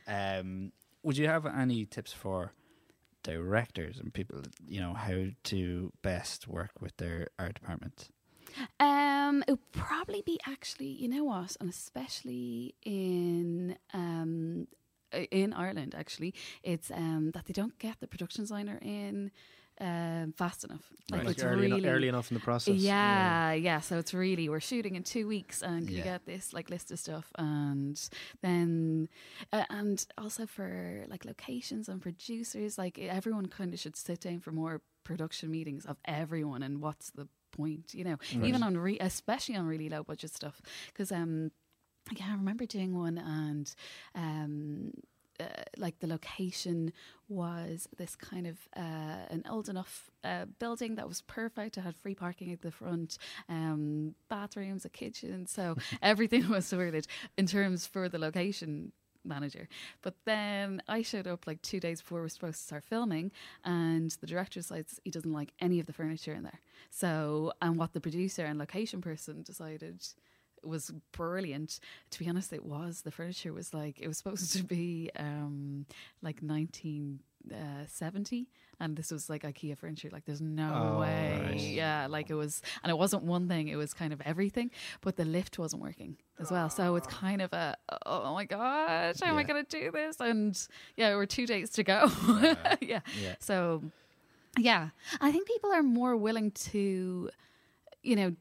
Yeah. 0.07 0.39
Um, 0.39 0.73
would 1.05 1.17
you 1.19 1.29
have 1.29 1.47
any 1.47 1.85
tips 1.85 2.13
for 2.13 2.53
directors 3.23 3.99
and 3.99 4.13
people, 4.13 4.43
you 4.67 4.81
know, 4.81 4.95
how 4.95 5.27
to 5.45 5.93
best 6.03 6.49
work 6.49 6.73
with 6.81 6.97
their 6.97 7.29
art 7.39 7.55
department? 7.55 8.09
Um, 8.81 9.43
it 9.47 9.53
would 9.53 9.73
probably 9.73 10.23
be 10.23 10.39
actually, 10.47 10.89
you 10.89 11.09
know 11.09 11.25
what, 11.25 11.57
and 11.61 11.69
especially 11.69 12.75
in 12.83 13.77
um 13.93 14.67
in 15.31 15.53
Ireland, 15.53 15.95
actually, 15.97 16.35
it's 16.63 16.91
um 16.91 17.31
that 17.35 17.47
they 17.47 17.53
don't 17.53 17.79
get 17.79 18.01
the 18.01 18.07
production 18.07 18.43
designer 18.43 18.79
in 18.83 19.31
um 19.81 20.33
fast 20.37 20.65
enough. 20.65 20.85
Like 21.11 21.23
Right. 21.23 21.31
it's 21.33 21.43
early, 21.43 21.63
really 21.71 21.83
eno- 21.85 21.95
early 21.95 22.09
enough 22.09 22.31
in 22.31 22.35
the 22.37 22.41
process. 22.45 22.75
yeah, 22.77 23.53
yeah. 23.53 23.81
So 23.81 23.99
it's 23.99 24.15
really 24.15 24.49
we're 24.49 24.61
shooting 24.61 24.95
in 24.95 25.03
two 25.03 25.27
weeks, 25.27 25.63
and 25.63 25.91
you 25.91 26.03
get 26.03 26.25
this 26.27 26.53
like 26.53 26.71
list 26.71 26.91
of 26.93 26.99
stuff, 26.99 27.33
and 27.39 28.01
then 28.43 29.09
uh, 29.53 29.65
and 29.71 30.07
also 30.17 30.47
for 30.47 31.05
like 31.09 31.25
locations 31.25 31.89
and 31.89 32.01
producers, 32.01 32.79
like 32.79 32.99
everyone 32.99 33.47
kind 33.47 33.75
of 33.75 33.81
should 33.81 33.97
sit 33.97 34.21
down 34.21 34.41
for 34.41 34.53
more 34.53 34.81
production 35.05 35.51
meetings 35.51 35.85
of 35.87 35.97
everyone, 36.05 36.63
and 36.63 36.81
what's 36.81 37.11
the 37.11 37.27
point, 37.53 37.95
you 37.95 38.05
know, 38.05 38.17
even 38.43 38.63
on 38.63 38.77
re- 38.77 38.99
especially 39.01 39.57
on 39.57 39.67
really 39.67 39.89
low 39.89 40.03
budget 40.05 40.31
stuff, 40.35 40.61
because 40.89 41.11
um. 41.11 41.51
Yeah, 42.15 42.27
I 42.29 42.35
remember 42.35 42.67
doing 42.67 42.95
one, 42.95 43.17
and 43.17 43.75
um, 44.15 44.93
uh, 45.41 45.45
like 45.77 45.99
the 46.01 46.07
location 46.07 46.93
was 47.29 47.89
this 47.97 48.15
kind 48.15 48.47
of 48.47 48.59
uh, 48.77 49.27
an 49.31 49.45
old 49.49 49.69
enough 49.69 50.11
uh, 50.23 50.45
building 50.59 50.95
that 50.97 51.09
was 51.09 51.23
perfect. 51.23 51.77
It 51.77 51.81
had 51.81 51.97
free 51.97 52.15
parking 52.15 52.53
at 52.53 52.63
the 52.63 52.71
front, 52.71 53.19
um, 53.49 54.15
bathrooms, 54.29 54.85
a 54.85 54.89
kitchen, 54.89 55.47
so 55.47 55.77
everything 56.03 56.49
was 56.49 56.67
sorted 56.67 57.07
in 57.37 57.47
terms 57.47 57.87
for 57.87 58.09
the 58.09 58.19
location 58.19 58.93
manager. 59.25 59.69
But 60.03 60.15
then 60.25 60.83
I 60.87 61.03
showed 61.03 61.27
up 61.27 61.47
like 61.47 61.63
two 61.63 61.81
days 61.81 62.01
before 62.01 62.19
we 62.19 62.23
were 62.23 62.29
supposed 62.29 62.59
to 62.59 62.65
start 62.65 62.85
filming, 62.85 63.33
and 63.65 64.11
the 64.21 64.27
director 64.27 64.61
decides 64.61 65.01
he 65.05 65.11
doesn't 65.11 65.33
like 65.33 65.53
any 65.61 65.81
of 65.81 65.87
the 65.87 65.93
furniture 65.93 66.33
in 66.33 66.43
there. 66.43 66.61
So, 66.91 67.53
and 67.61 67.77
what 67.77 67.93
the 67.93 68.01
producer 68.01 68.45
and 68.45 68.59
location 68.59 69.01
person 69.01 69.43
decided 69.43 70.07
was 70.67 70.93
brilliant. 71.13 71.81
To 72.11 72.19
be 72.19 72.29
honest, 72.29 72.53
it 72.53 72.65
was. 72.65 73.03
The 73.03 73.11
furniture 73.11 73.53
was 73.53 73.73
like 73.75 74.01
it 74.01 74.09
was 74.09 74.19
supposed 74.19 74.53
to 74.57 74.63
be 74.65 75.11
um 75.17 75.87
like 76.23 76.43
nineteen 76.43 77.21
uh, 77.53 77.85
seventy, 77.87 78.49
and 78.81 78.97
this 78.97 79.11
was 79.11 79.29
like 79.29 79.43
IKEA 79.43 79.77
furniture. 79.77 80.09
Like, 80.11 80.25
there's 80.25 80.41
no 80.41 80.95
Oh, 80.97 81.01
way. 81.01 81.41
right. 81.45 81.61
Yeah, 81.61 82.07
like 82.09 82.31
it 82.31 82.35
was, 82.35 82.63
and 82.83 82.91
it 82.91 82.97
wasn't 82.97 83.23
one 83.25 83.49
thing. 83.49 83.69
It 83.69 83.77
was 83.77 83.93
kind 83.93 84.15
of 84.15 84.23
everything. 84.23 84.71
But 85.03 85.17
the 85.17 85.27
lift 85.27 85.59
wasn't 85.59 85.83
working 85.83 86.17
as 86.39 86.51
well, 86.51 86.71
so 86.71 86.97
it's 86.97 87.07
kind 87.07 87.43
of 87.43 87.53
a 87.53 87.77
oh 88.07 88.33
my 88.33 88.47
gosh, 88.47 89.17
how 89.23 89.29
am 89.29 89.37
I 89.37 89.43
going 89.43 89.63
to 89.63 89.71
do 89.81 89.91
this? 89.91 90.21
And 90.21 90.59
yeah, 90.97 91.15
we're 91.17 91.27
two 91.27 91.47
days 91.47 91.69
to 91.73 91.85
go. 91.85 92.11
yeah, 92.81 93.01
Yeah. 93.23 93.35
so, 93.41 93.83
yeah, 94.59 94.89
I 95.21 95.31
think 95.31 95.47
people 95.47 95.71
are 95.71 95.83
more 95.83 96.17
willing 96.17 96.51
to, 96.73 97.29
you 98.03 98.17
know, 98.17 98.35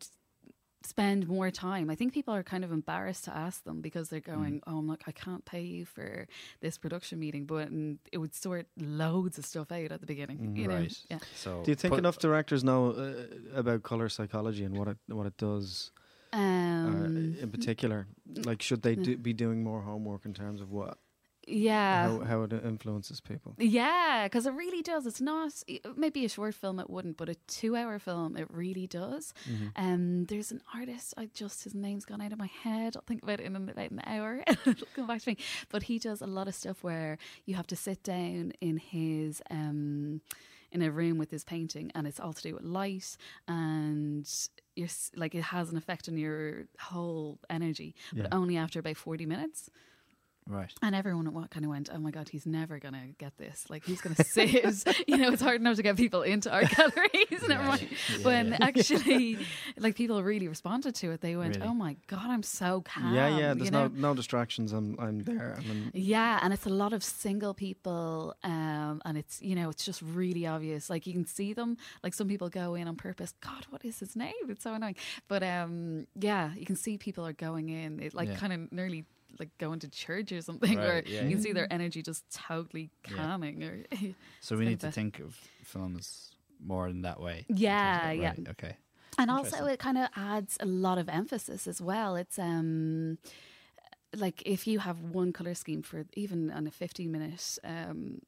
spend 0.85 1.27
more 1.27 1.51
time. 1.51 1.89
I 1.89 1.95
think 1.95 2.13
people 2.13 2.33
are 2.33 2.43
kind 2.43 2.63
of 2.63 2.71
embarrassed 2.71 3.25
to 3.25 3.35
ask 3.35 3.63
them 3.63 3.81
because 3.81 4.09
they're 4.09 4.19
going, 4.19 4.61
"Oh, 4.67 4.77
I'm 4.77 4.87
like, 4.87 5.03
I 5.07 5.11
can't 5.11 5.43
pay 5.45 5.61
you 5.61 5.85
for 5.85 6.27
this 6.61 6.77
production 6.77 7.19
meeting," 7.19 7.45
but 7.45 7.69
and 7.69 7.99
it 8.11 8.17
would 8.17 8.33
sort 8.35 8.67
loads 8.77 9.37
of 9.37 9.45
stuff 9.45 9.71
out 9.71 9.91
at 9.91 10.01
the 10.01 10.07
beginning. 10.07 10.55
You 10.55 10.67
know, 10.67 10.75
right. 10.75 10.97
yeah. 11.09 11.19
So 11.35 11.61
Do 11.63 11.71
you 11.71 11.75
think 11.75 11.97
enough 11.97 12.19
directors 12.19 12.63
know 12.63 12.91
uh, 12.91 13.57
about 13.57 13.83
color 13.83 14.09
psychology 14.09 14.63
and 14.63 14.77
what 14.77 14.87
it 14.87 14.97
what 15.07 15.25
it 15.25 15.37
does 15.37 15.91
uh, 16.33 16.37
Um, 16.37 17.35
in 17.39 17.49
particular? 17.51 18.07
Like, 18.45 18.61
should 18.61 18.81
they 18.81 18.95
do, 18.95 19.17
be 19.17 19.33
doing 19.33 19.63
more 19.63 19.81
homework 19.81 20.25
in 20.25 20.33
terms 20.33 20.61
of 20.61 20.71
what 20.71 20.97
yeah. 21.47 22.07
how, 22.07 22.19
how 22.21 22.41
it 22.43 22.53
influences 22.53 23.19
people? 23.21 23.55
Yeah, 23.57 24.25
because 24.25 24.45
it 24.45 24.53
really 24.53 24.81
does. 24.81 25.05
It's 25.05 25.21
not 25.21 25.51
maybe 25.95 26.25
a 26.25 26.29
short 26.29 26.55
film 26.55 26.79
it 26.79 26.89
wouldn't, 26.89 27.17
but 27.17 27.29
a 27.29 27.35
two-hour 27.47 27.99
film 27.99 28.37
it 28.37 28.47
really 28.51 28.87
does. 28.87 29.33
Mm-hmm. 29.49 29.67
Um, 29.75 30.25
there's 30.25 30.51
an 30.51 30.61
artist. 30.73 31.13
I 31.17 31.29
just 31.33 31.63
his 31.63 31.73
name's 31.75 32.05
gone 32.05 32.21
out 32.21 32.31
of 32.33 32.39
my 32.39 32.49
head. 32.63 32.95
I'll 32.95 33.03
think 33.03 33.23
about 33.23 33.39
it 33.39 33.45
in 33.45 33.55
about 33.55 33.91
an 33.91 34.01
hour. 34.05 34.43
It'll 34.47 34.87
come 34.95 35.07
back 35.07 35.21
to 35.23 35.29
me. 35.31 35.37
But 35.69 35.83
he 35.83 35.99
does 35.99 36.21
a 36.21 36.27
lot 36.27 36.47
of 36.47 36.55
stuff 36.55 36.83
where 36.83 37.17
you 37.45 37.55
have 37.55 37.67
to 37.67 37.75
sit 37.75 38.03
down 38.03 38.53
in 38.61 38.77
his 38.77 39.41
um 39.49 40.21
in 40.71 40.81
a 40.81 40.89
room 40.89 41.19
with 41.19 41.29
his 41.29 41.43
painting, 41.43 41.91
and 41.93 42.07
it's 42.07 42.19
all 42.19 42.33
to 42.33 42.41
do 42.41 42.53
with 42.55 42.63
light 42.63 43.17
and. 43.47 44.27
You're, 44.75 44.89
like 45.15 45.35
it 45.35 45.43
has 45.43 45.69
an 45.69 45.77
effect 45.77 46.09
on 46.09 46.17
your 46.17 46.63
whole 46.79 47.37
energy, 47.47 47.93
but 48.11 48.23
Yeah. 48.23 48.27
only 48.31 48.57
after 48.57 48.79
about 48.79 48.97
forty 48.97 49.27
minutes. 49.27 49.69
Right. 50.47 50.71
And 50.81 50.93
everyone 50.95 51.31
wa- 51.33 51.47
kind 51.47 51.65
of 51.65 51.69
went, 51.71 51.89
"Oh 51.93 51.99
my 51.99 52.11
god, 52.11 52.29
he's 52.29 52.45
never 52.45 52.79
gonna 52.79 53.07
get 53.17 53.37
this. 53.37 53.65
Like 53.69 53.85
he's 53.85 54.01
gonna 54.01 54.15
sit." 54.15 54.53
you 55.07 55.17
know, 55.17 55.31
it's 55.31 55.41
hard 55.41 55.61
enough 55.61 55.75
to 55.77 55.83
get 55.83 55.95
people 55.97 56.21
into 56.21 56.51
art 56.51 56.69
galleries. 56.75 57.47
Never 57.47 57.63
Yeah. 57.63 57.67
mind. 57.67 57.87
Yeah, 58.17 58.25
when 58.25 58.47
yeah. 58.49 58.57
actually, 58.61 59.37
like 59.77 59.95
people 59.95 60.21
really 60.23 60.47
responded 60.47 60.95
to 60.95 61.11
it. 61.11 61.21
They 61.21 61.35
went, 61.35 61.55
Really? 61.55 61.67
"Oh 61.67 61.73
my 61.73 61.95
god, 62.07 62.27
I'm 62.29 62.43
so 62.43 62.81
calm." 62.81 63.13
yeah, 63.13 63.27
yeah. 63.37 63.49
you 63.53 63.55
There's 63.59 63.71
know? 63.71 63.87
no 63.87 64.09
no 64.09 64.13
distractions. 64.13 64.71
I'm 64.73 64.95
I'm 64.99 65.19
there. 65.23 65.55
I'm, 65.59 65.91
Yeah, 65.93 66.39
and 66.41 66.53
it's 66.53 66.65
a 66.65 66.69
lot 66.69 66.93
of 66.93 67.03
single 67.03 67.53
people, 67.53 68.35
um, 68.43 69.01
and 69.05 69.17
it's 69.17 69.41
you 69.41 69.55
know 69.55 69.69
it's 69.69 69.85
just 69.85 70.01
really 70.01 70.45
obvious. 70.47 70.89
Like 70.89 71.07
you 71.07 71.13
can 71.13 71.25
see 71.25 71.53
them. 71.53 71.77
Like 72.03 72.13
some 72.13 72.27
people 72.27 72.49
go 72.49 72.75
in 72.75 72.87
on 72.87 72.95
purpose. 72.95 73.33
God, 73.41 73.65
what 73.69 73.83
is 73.85 73.99
his 73.99 74.15
name? 74.15 74.33
It's 74.49 74.63
so 74.63 74.73
annoying. 74.73 74.95
But 75.27 75.43
um, 75.43 76.07
yeah, 76.19 76.51
you 76.55 76.65
can 76.65 76.75
see 76.75 76.97
people 76.97 77.25
are 77.25 77.33
going 77.33 77.69
in. 77.69 77.99
It 77.99 78.13
like 78.13 78.35
kind 78.37 78.53
of 78.53 78.71
nearly 78.71 79.05
like 79.39 79.49
going 79.57 79.79
to 79.79 79.89
church 79.89 80.31
or 80.31 80.41
something, 80.41 80.75
where 80.77 81.03
yeah, 81.05 81.23
you 81.23 81.29
can 81.29 81.41
see 81.41 81.53
their 81.53 81.71
energy 81.71 82.01
just 82.01 82.23
totally 82.33 82.89
Yeah. 83.09 83.15
calming. 83.17 83.63
Or 83.63 83.83
So 84.41 84.55
we 84.57 84.65
need 84.65 84.79
to 84.81 84.91
think 84.91 85.19
of 85.19 85.35
films 85.63 86.31
more 86.63 86.87
in 86.87 87.01
that 87.01 87.19
way. 87.19 87.45
yeah, 87.49 88.11
of- 88.11 88.17
yeah. 88.17 88.29
right, 88.29 88.47
Okay. 88.49 88.77
and 89.17 89.29
also 89.31 89.65
it 89.65 89.79
kind 89.79 89.97
of 89.97 90.07
adds 90.15 90.57
a 90.59 90.65
lot 90.65 90.97
of 90.97 91.07
emphasis 91.09 91.67
as 91.67 91.79
well 91.81 92.15
it's 92.15 92.39
um 92.39 93.17
like 94.15 94.41
if 94.45 94.65
you 94.67 94.79
have 94.79 94.99
one 95.01 95.33
color 95.33 95.53
scheme 95.55 95.81
for 95.81 96.05
even 96.15 96.51
on 96.51 96.67
a 96.67 96.71
15 96.71 97.11
minute 97.11 97.57
um 97.63 98.19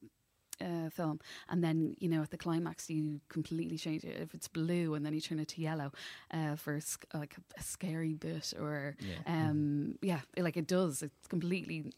uh, 0.62 0.90
film. 0.90 1.20
And 1.50 1.64
then 1.64 1.96
you 2.00 2.10
know 2.10 2.22
at 2.22 2.32
the 2.32 2.38
climax 2.38 2.90
you 2.90 3.20
completely 3.30 3.78
change 3.78 4.04
it. 4.04 4.18
If 4.22 4.34
it's 4.34 4.48
blue 4.48 4.94
and 4.96 5.06
then 5.06 5.14
you 5.14 5.22
turn 5.22 5.40
it 5.40 5.48
to 5.50 5.62
yellow 5.62 5.92
uh, 6.32 6.56
for 6.56 6.80
sc- 6.82 7.06
like 7.14 7.36
a, 7.38 7.60
a 7.60 7.64
scary 7.64 8.14
bit 8.14 8.54
or 8.60 8.96
Yeah. 9.00 9.50
um 9.50 9.98
yeah 10.02 10.22
it- 10.36 10.44
like 10.44 10.58
it 10.58 10.68
does. 10.68 11.02
It 11.02 11.12
completely 11.30 11.92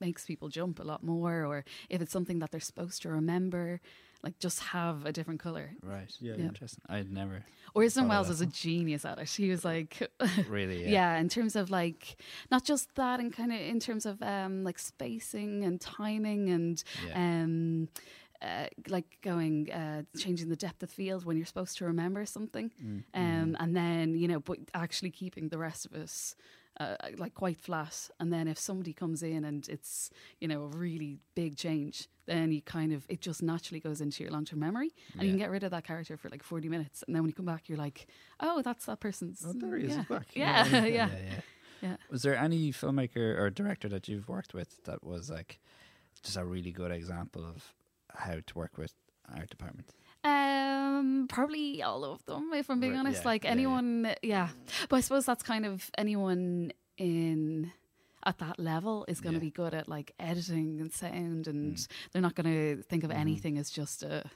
makes 0.00 0.26
people 0.26 0.48
jump 0.48 0.78
a 0.78 0.84
lot 0.84 1.02
more, 1.02 1.44
or 1.44 1.64
if 1.90 2.00
it's 2.00 2.12
something 2.12 2.38
that 2.38 2.50
they're 2.52 2.60
supposed 2.60 3.02
to 3.02 3.08
remember, 3.08 3.80
like 4.22 4.38
just 4.38 4.60
have 4.60 5.04
a 5.06 5.12
different 5.12 5.40
color. 5.40 5.70
Right. 5.82 6.10
Yeah, 6.20 6.34
Yeah. 6.38 6.44
Interesting. 6.46 6.82
I'd 6.88 7.10
never 7.10 7.44
Orson 7.74 8.02
Thought 8.02 8.04
of 8.04 8.10
Welles 8.10 8.26
that 8.28 8.32
is 8.34 8.40
a 8.42 8.46
genius 8.46 9.04
at 9.04 9.18
it. 9.18 9.28
He 9.30 9.48
was 9.50 9.64
like, 9.64 10.10
really. 10.48 10.88
yeah. 10.90 11.18
in 11.18 11.28
terms 11.28 11.56
of 11.56 11.70
like 11.70 12.16
not 12.50 12.64
just 12.64 12.94
that, 12.96 13.18
and 13.20 13.32
kind 13.32 13.52
of 13.52 13.60
in 13.60 13.80
terms 13.80 14.04
of 14.06 14.22
um 14.22 14.62
like 14.64 14.78
spacing 14.78 15.64
and 15.64 15.80
timing 15.80 16.50
and 16.50 16.82
Yeah. 17.06 17.42
um. 17.42 17.88
Uh, 18.44 18.66
like 18.88 19.06
going, 19.22 19.70
uh, 19.70 20.02
changing 20.18 20.48
the 20.48 20.56
depth 20.56 20.82
of 20.82 20.90
field 20.90 21.24
when 21.24 21.36
you're 21.36 21.46
supposed 21.46 21.78
to 21.78 21.84
remember 21.84 22.26
something, 22.26 22.72
Mm, 22.84 23.02
um, 23.14 23.56
and 23.60 23.76
then 23.76 24.16
you 24.16 24.26
know, 24.26 24.40
but 24.40 24.58
actually 24.74 25.12
keeping 25.12 25.48
the 25.48 25.58
rest 25.58 25.86
of 25.86 25.92
us 25.94 26.34
uh, 26.80 26.96
like 27.18 27.34
quite 27.34 27.58
flat. 27.58 28.08
And 28.18 28.32
then 28.32 28.48
if 28.48 28.58
somebody 28.58 28.92
comes 28.92 29.22
in 29.22 29.44
and 29.44 29.68
it's 29.68 30.10
you 30.40 30.48
know 30.48 30.62
a 30.62 30.66
really 30.68 31.18
big 31.34 31.56
change, 31.56 32.08
then 32.26 32.52
you 32.52 32.62
kind 32.62 32.92
of 32.92 33.04
it 33.08 33.20
just 33.20 33.42
naturally 33.42 33.80
goes 33.80 34.00
into 34.00 34.22
your 34.22 34.32
long 34.32 34.44
term 34.44 34.60
memory, 34.60 34.90
and 35.14 35.22
you 35.24 35.30
can 35.30 35.38
get 35.38 35.50
rid 35.50 35.62
of 35.64 35.70
that 35.72 35.84
character 35.84 36.16
for 36.16 36.28
like 36.30 36.42
forty 36.42 36.68
minutes, 36.68 37.02
and 37.06 37.14
then 37.14 37.22
when 37.22 37.28
you 37.30 37.34
come 37.34 37.46
back, 37.46 37.68
you're 37.68 37.78
like, 37.78 38.06
oh, 38.40 38.62
that's 38.62 38.86
that 38.86 39.00
person's. 39.00 39.44
Oh, 39.46 39.52
there 39.54 39.76
he 39.76 39.86
is, 39.86 39.96
Yeah, 39.96 40.04
back. 40.08 40.26
yeah, 40.34 40.66
Yeah, 40.66 40.78
yeah. 40.84 40.86
yeah, 40.86 41.06
yeah. 41.08 41.18
yeah. 41.24 41.40
Yeah. 41.82 41.96
Was 42.10 42.22
there 42.22 42.36
any 42.36 42.70
filmmaker 42.70 43.36
or 43.38 43.50
director 43.50 43.88
that 43.88 44.06
you've 44.06 44.28
worked 44.28 44.54
with 44.54 44.84
that 44.84 45.02
was 45.02 45.28
like 45.30 45.58
just 46.22 46.36
a 46.36 46.44
really 46.44 46.70
good 46.70 46.92
example 46.92 47.44
of 47.44 47.74
how 48.14 48.36
to 48.46 48.54
work 48.54 48.78
with 48.78 48.94
art 49.36 49.50
department? 49.50 49.90
Um, 50.24 51.26
probably 51.28 51.82
all 51.82 52.04
of 52.04 52.24
them, 52.26 52.50
if 52.54 52.70
I'm 52.70 52.80
being 52.80 52.92
Right, 52.92 52.98
honest. 53.00 53.22
yeah, 53.22 53.28
like 53.28 53.44
yeah, 53.44 53.48
yeah. 53.48 53.52
anyone, 53.52 54.14
yeah. 54.22 54.48
But 54.88 54.96
I 54.96 55.00
suppose 55.00 55.26
that's 55.26 55.42
kind 55.42 55.66
of 55.66 55.90
anyone 55.98 56.72
in 56.96 57.72
at 58.24 58.38
that 58.38 58.58
level 58.60 59.04
is 59.08 59.20
going 59.20 59.34
to 59.34 59.38
Yeah. 59.40 59.46
be 59.46 59.50
good 59.50 59.74
at 59.74 59.88
like 59.88 60.12
editing 60.20 60.80
and 60.80 60.92
sound, 60.92 61.48
and 61.48 61.76
Mm. 61.76 61.88
they're 62.12 62.22
not 62.22 62.36
going 62.36 62.52
to 62.76 62.82
think 62.84 63.02
of 63.02 63.10
Mhm. 63.10 63.16
anything 63.16 63.58
as 63.58 63.68
just 63.70 64.04
a 64.04 64.30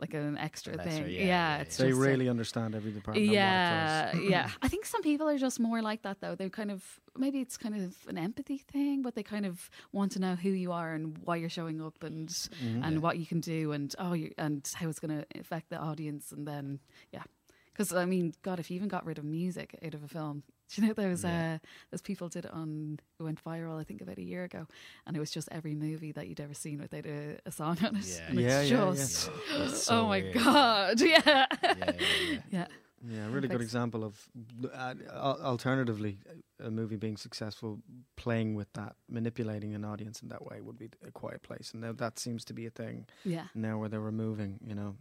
like 0.00 0.14
an 0.14 0.38
extra 0.38 0.76
Lesser, 0.76 0.90
thing. 0.90 1.02
yeah, 1.10 1.18
Yeah, 1.20 1.26
yeah, 1.26 1.58
it's 1.58 1.76
They 1.76 1.88
just 1.88 1.98
a- 1.98 2.02
really 2.08 2.28
understand 2.28 2.74
every 2.74 2.92
department. 2.92 3.18
and 3.28 3.30
what 3.30 4.22
it 4.22 4.30
yeah, 4.30 4.30
yeah. 4.46 4.50
I 4.62 4.68
think 4.68 4.86
some 4.86 5.02
people 5.02 5.28
are 5.28 5.38
just 5.38 5.60
more 5.60 5.82
like 5.82 6.02
that 6.02 6.20
though. 6.20 6.34
They're 6.34 6.48
kind 6.50 6.70
of 6.70 7.00
maybe 7.16 7.40
it's 7.40 7.56
kind 7.56 7.74
of 7.76 7.96
an 8.08 8.16
empathy 8.18 8.58
thing, 8.58 9.02
but 9.02 9.14
they 9.14 9.22
kind 9.22 9.44
of 9.46 9.68
want 9.92 10.12
to 10.12 10.18
know 10.20 10.34
who 10.36 10.50
you 10.50 10.72
are 10.72 10.92
and 10.94 11.18
why 11.18 11.36
you're 11.36 11.48
showing 11.50 11.80
up 11.82 12.02
and 12.02 12.28
Mhm. 12.28 12.84
and 12.84 12.94
Yeah. 12.94 12.98
what 13.00 13.18
you 13.18 13.26
can 13.26 13.40
do 13.40 13.72
and 13.72 13.94
oh 13.98 14.12
you 14.14 14.32
and 14.38 14.68
how 14.74 14.88
it's 14.88 15.00
going 15.00 15.16
to 15.20 15.26
affect 15.38 15.68
the 15.70 15.78
audience 15.78 16.32
and 16.32 16.46
then 16.46 16.80
yeah. 17.12 17.24
Because 17.72 17.92
I 17.92 18.04
mean, 18.04 18.34
God, 18.42 18.58
if 18.60 18.70
you 18.70 18.76
even 18.76 18.88
got 18.88 19.06
rid 19.06 19.18
of 19.18 19.24
music 19.24 19.78
out 19.84 19.94
of 19.94 20.02
a 20.02 20.08
film, 20.08 20.42
do 20.74 20.80
you 20.82 20.88
know 20.88 20.94
those 20.94 21.24
Yeah. 21.24 21.54
uh, 21.54 21.66
those 21.90 22.02
people 22.02 22.28
did 22.28 22.44
it 22.44 22.50
on 22.52 22.98
it 23.18 23.22
went 23.22 23.42
viral 23.44 23.80
I 23.80 23.84
think 23.84 24.00
about 24.00 24.18
a 24.18 24.22
year 24.22 24.44
ago, 24.44 24.66
and 25.06 25.16
it 25.16 25.20
was 25.20 25.30
just 25.30 25.48
every 25.52 25.74
movie 25.74 26.12
that 26.12 26.28
you'd 26.28 26.40
ever 26.40 26.54
seen 26.54 26.80
without 26.80 27.06
a, 27.06 27.38
a 27.46 27.50
song 27.52 27.78
on 27.84 27.96
it. 27.96 28.04
Yeah. 28.06 28.20
And 28.30 28.40
Yeah, 28.40 28.60
it's 28.60 28.70
yeah, 28.70 28.84
yeah. 28.84 28.92
just 28.94 29.30
That's 29.58 29.82
so 29.82 29.94
oh 30.02 30.06
my 30.08 30.20
weird. 30.20 30.34
god, 30.34 31.00
yeah, 31.14 31.20
Yeah, 31.26 31.46
yeah, 31.62 31.92
yeah. 31.92 32.38
yeah. 32.50 32.66
Yeah, 33.08 33.26
a 33.26 33.30
really 33.30 33.48
good 33.48 33.62
example 33.62 34.04
of 34.04 34.28
uh, 34.74 34.94
alternatively 35.42 36.18
a 36.62 36.70
movie 36.70 36.96
being 36.96 37.16
successful 37.16 37.80
playing 38.16 38.54
with 38.56 38.70
that, 38.74 38.94
manipulating 39.08 39.74
an 39.74 39.86
audience 39.86 40.20
in 40.20 40.28
that 40.28 40.44
way 40.44 40.60
would 40.60 40.78
be 40.78 40.90
a 41.06 41.10
quiet 41.10 41.42
place, 41.42 41.70
and 41.72 41.80
now 41.80 41.92
that 41.92 42.18
seems 42.18 42.44
to 42.44 42.52
be 42.52 42.66
a 42.66 42.70
thing 42.70 43.06
yeah. 43.24 43.44
now 43.54 43.78
where 43.78 43.88
they're 43.88 44.00
removing, 44.00 44.60
you 44.62 44.74
know, 44.74 44.96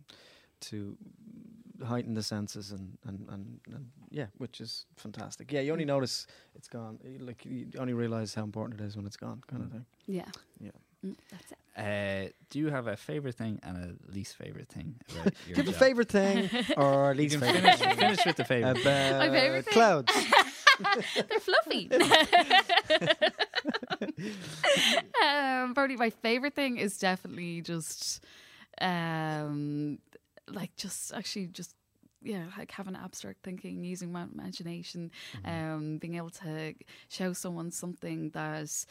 to 0.61 0.95
heighten 1.85 2.13
the 2.13 2.23
senses 2.23 2.71
and 2.71 2.97
and, 3.07 3.27
and, 3.29 3.59
and 3.73 3.85
yeah, 4.09 4.25
which 4.37 4.59
is 4.61 4.85
fantastic. 4.97 5.51
Yeah, 5.51 5.61
you 5.61 5.71
only 5.71 5.85
notice 5.85 6.27
it's 6.55 6.67
gone, 6.67 6.99
like 7.19 7.45
you 7.45 7.67
only 7.77 7.93
realize 7.93 8.33
how 8.35 8.43
important 8.43 8.81
it 8.81 8.83
is 8.85 8.95
when 8.97 9.05
it's 9.05 9.17
gone, 9.17 9.41
kind 9.47 9.63
of 9.63 9.71
thing. 9.71 9.85
Yeah. 10.07 10.25
Yeah. 10.59 10.71
Mm, 11.05 11.15
that's 11.31 11.51
it. 11.53 11.57
Uh, 11.77 12.29
do 12.49 12.59
you 12.59 12.67
have 12.69 12.87
a 12.87 12.97
favorite 12.97 13.35
thing 13.35 13.57
and 13.63 13.77
a 13.77 14.11
least 14.11 14.35
favorite 14.35 14.67
thing 14.67 14.95
about 15.11 15.33
your 15.47 15.55
Do 15.55 15.61
you 15.61 15.63
have 15.63 15.67
a 15.67 15.71
job? 15.71 15.79
favorite 15.79 16.09
thing 16.09 16.49
or 16.77 17.11
You 17.13 17.19
least 17.21 17.39
can 17.39 17.53
favorite? 17.53 17.77
finish, 17.77 17.97
finish 17.97 18.25
with 18.25 18.35
the 18.35 18.43
favorite. 18.43 18.81
About 18.81 19.19
My 19.19 19.29
favourite 19.29 19.65
thing? 19.65 19.73
clouds. 19.73 20.13
They're 21.29 21.39
fluffy. 21.39 21.89
um, 25.23 25.73
probably 25.73 25.97
my 25.97 26.09
favorite 26.09 26.55
thing 26.55 26.77
is 26.77 26.97
definitely 26.97 27.61
just, 27.61 28.23
um, 28.81 29.99
like 30.51 30.75
just 30.75 31.13
actually 31.13 31.47
just 31.47 31.75
yeah, 32.21 32.45
like 32.57 32.71
having 32.71 32.95
abstract 32.95 33.43
thinking, 33.43 33.83
using 33.83 34.11
my 34.11 34.23
imagination, 34.23 35.11
um, 35.45 35.97
being 35.99 36.15
able 36.15 36.29
to 36.31 36.73
show 37.07 37.31
someone 37.33 37.71
something 37.71 38.29
that, 38.31 38.85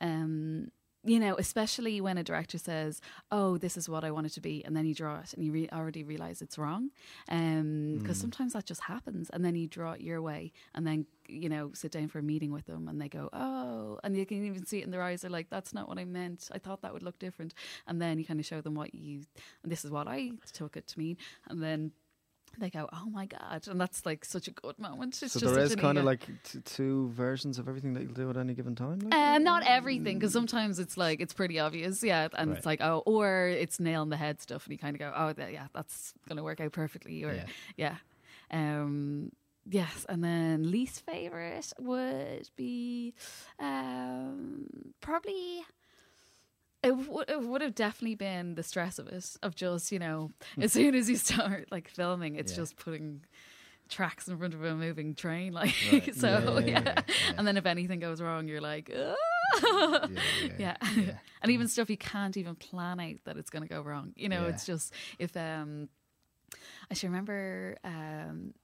um, 0.00 0.70
you 1.04 1.18
know, 1.18 1.34
especially 1.36 2.00
when 2.00 2.18
a 2.18 2.22
director 2.22 2.58
says, 2.58 3.00
"Oh, 3.30 3.56
this 3.56 3.76
is 3.76 3.88
what 3.88 4.04
I 4.04 4.10
want 4.10 4.26
it 4.26 4.32
to 4.34 4.40
be," 4.40 4.62
and 4.64 4.76
then 4.76 4.84
you 4.84 4.94
draw 4.94 5.20
it, 5.20 5.32
and 5.32 5.44
you 5.44 5.52
re- 5.52 5.68
already 5.72 6.04
realize 6.04 6.42
it's 6.42 6.58
wrong, 6.58 6.90
um, 7.28 7.96
because 7.98 8.18
hmm. 8.18 8.22
sometimes 8.22 8.52
that 8.52 8.66
just 8.66 8.82
happens, 8.82 9.30
and 9.30 9.44
then 9.44 9.54
you 9.56 9.66
draw 9.66 9.92
it 9.92 10.02
your 10.02 10.20
way, 10.20 10.52
and 10.74 10.86
then 10.86 11.06
you 11.26 11.48
know, 11.48 11.70
sit 11.74 11.92
down 11.92 12.08
for 12.08 12.18
a 12.18 12.22
meeting 12.22 12.50
with 12.52 12.66
them, 12.66 12.86
and 12.88 13.00
they 13.00 13.08
go, 13.08 13.30
"Oh," 13.32 13.98
and 14.04 14.16
you 14.16 14.26
can 14.26 14.44
even 14.44 14.66
see 14.66 14.80
it 14.80 14.84
in 14.84 14.90
their 14.90 15.02
eyes. 15.02 15.22
They're 15.22 15.30
like, 15.30 15.48
"That's 15.48 15.72
not 15.72 15.88
what 15.88 15.98
I 15.98 16.04
meant. 16.04 16.50
I 16.52 16.58
thought 16.58 16.82
that 16.82 16.92
would 16.92 17.02
look 17.02 17.18
different," 17.18 17.54
and 17.86 18.00
then 18.00 18.18
you 18.18 18.24
kind 18.24 18.40
of 18.40 18.46
show 18.46 18.60
them 18.60 18.74
what 18.74 18.94
you, 18.94 19.22
and 19.62 19.72
this 19.72 19.84
is 19.84 19.90
what 19.90 20.06
I 20.06 20.32
took 20.52 20.76
it 20.76 20.86
to 20.88 20.98
mean, 20.98 21.16
and 21.48 21.62
then. 21.62 21.92
They 22.58 22.68
go, 22.70 22.88
oh 22.92 23.08
my 23.10 23.26
god, 23.26 23.66
and 23.68 23.80
that's 23.80 24.04
like 24.04 24.24
such 24.24 24.48
a 24.48 24.50
good 24.50 24.78
moment. 24.78 25.22
It's 25.22 25.32
so 25.32 25.40
just 25.40 25.54
there 25.54 25.64
is 25.64 25.74
kind 25.76 25.96
of 25.98 26.04
like 26.04 26.26
t- 26.44 26.60
two 26.64 27.08
versions 27.10 27.58
of 27.58 27.68
everything 27.68 27.94
that 27.94 28.02
you'll 28.02 28.12
do 28.12 28.28
at 28.28 28.36
any 28.36 28.54
given 28.54 28.74
time. 28.74 28.98
Like? 28.98 29.14
Um, 29.14 29.44
not 29.44 29.62
everything, 29.66 30.18
because 30.18 30.32
sometimes 30.32 30.78
it's 30.78 30.96
like 30.96 31.20
it's 31.20 31.32
pretty 31.32 31.58
obvious, 31.58 32.02
yeah, 32.02 32.28
and 32.34 32.52
it's 32.56 32.66
like 32.66 32.80
oh, 32.82 33.02
or 33.06 33.48
it's 33.48 33.80
nail 33.80 34.02
on 34.02 34.10
the 34.10 34.16
head 34.16 34.40
stuff, 34.40 34.64
and 34.66 34.72
you 34.72 34.78
kind 34.78 34.94
of 34.96 35.00
go, 35.00 35.12
oh, 35.16 35.32
th- 35.32 35.52
yeah, 35.52 35.68
that's 35.72 36.12
gonna 36.28 36.42
work 36.42 36.60
out 36.60 36.72
perfectly, 36.72 37.24
or 37.24 37.32
Yeah. 37.32 37.46
yeah, 37.76 37.96
um, 38.80 39.32
yes, 39.68 40.04
and 40.08 40.22
then 40.22 40.70
least 40.70 41.04
favorite 41.06 41.72
would 41.78 42.50
be 42.56 43.14
um, 43.58 44.66
probably. 45.00 45.62
It, 46.82 46.90
w- 46.90 47.24
it 47.28 47.42
would 47.42 47.60
have 47.60 47.74
definitely 47.74 48.14
been 48.14 48.54
the 48.54 48.62
stress 48.62 48.98
of 48.98 49.06
it, 49.08 49.36
of 49.42 49.54
just 49.54 49.92
you 49.92 49.98
know, 49.98 50.30
as 50.60 50.72
soon 50.72 50.94
as 50.94 51.10
you 51.10 51.16
start 51.16 51.68
like 51.70 51.88
filming, 51.88 52.36
it's 52.36 52.52
Yeah. 52.52 52.56
just 52.56 52.76
putting 52.76 53.22
tracks 53.88 54.28
in 54.28 54.38
front 54.38 54.54
of 54.54 54.62
a 54.64 54.74
moving 54.74 55.14
train, 55.14 55.52
like 55.62 55.74
Right. 55.92 56.14
so, 56.14 56.62
Yeah, 56.64 56.66
yeah, 56.66 56.82
yeah. 56.96 57.02
And 57.36 57.46
then 57.46 57.56
if 57.56 57.66
anything 57.66 58.00
goes 58.00 58.20
wrong, 58.22 58.48
you're 58.48 58.60
like, 58.60 58.90
"Ah." 58.96 60.08
yeah, 60.58 60.76
and 61.42 61.50
even 61.50 61.66
stuff 61.68 61.90
you 61.90 61.96
can't 61.96 62.36
even 62.36 62.54
plan 62.54 63.00
out 63.00 63.16
that 63.24 63.36
it's 63.36 63.50
going 63.50 63.62
to 63.62 63.68
go 63.68 63.82
wrong. 63.82 64.12
You 64.16 64.28
know, 64.28 64.46
it's 64.46 64.64
just 64.64 64.94
if 65.18 65.36
um, 65.36 65.88
I 66.90 66.94
should 66.94 67.08
remember 67.10 67.76
um, 67.84 68.54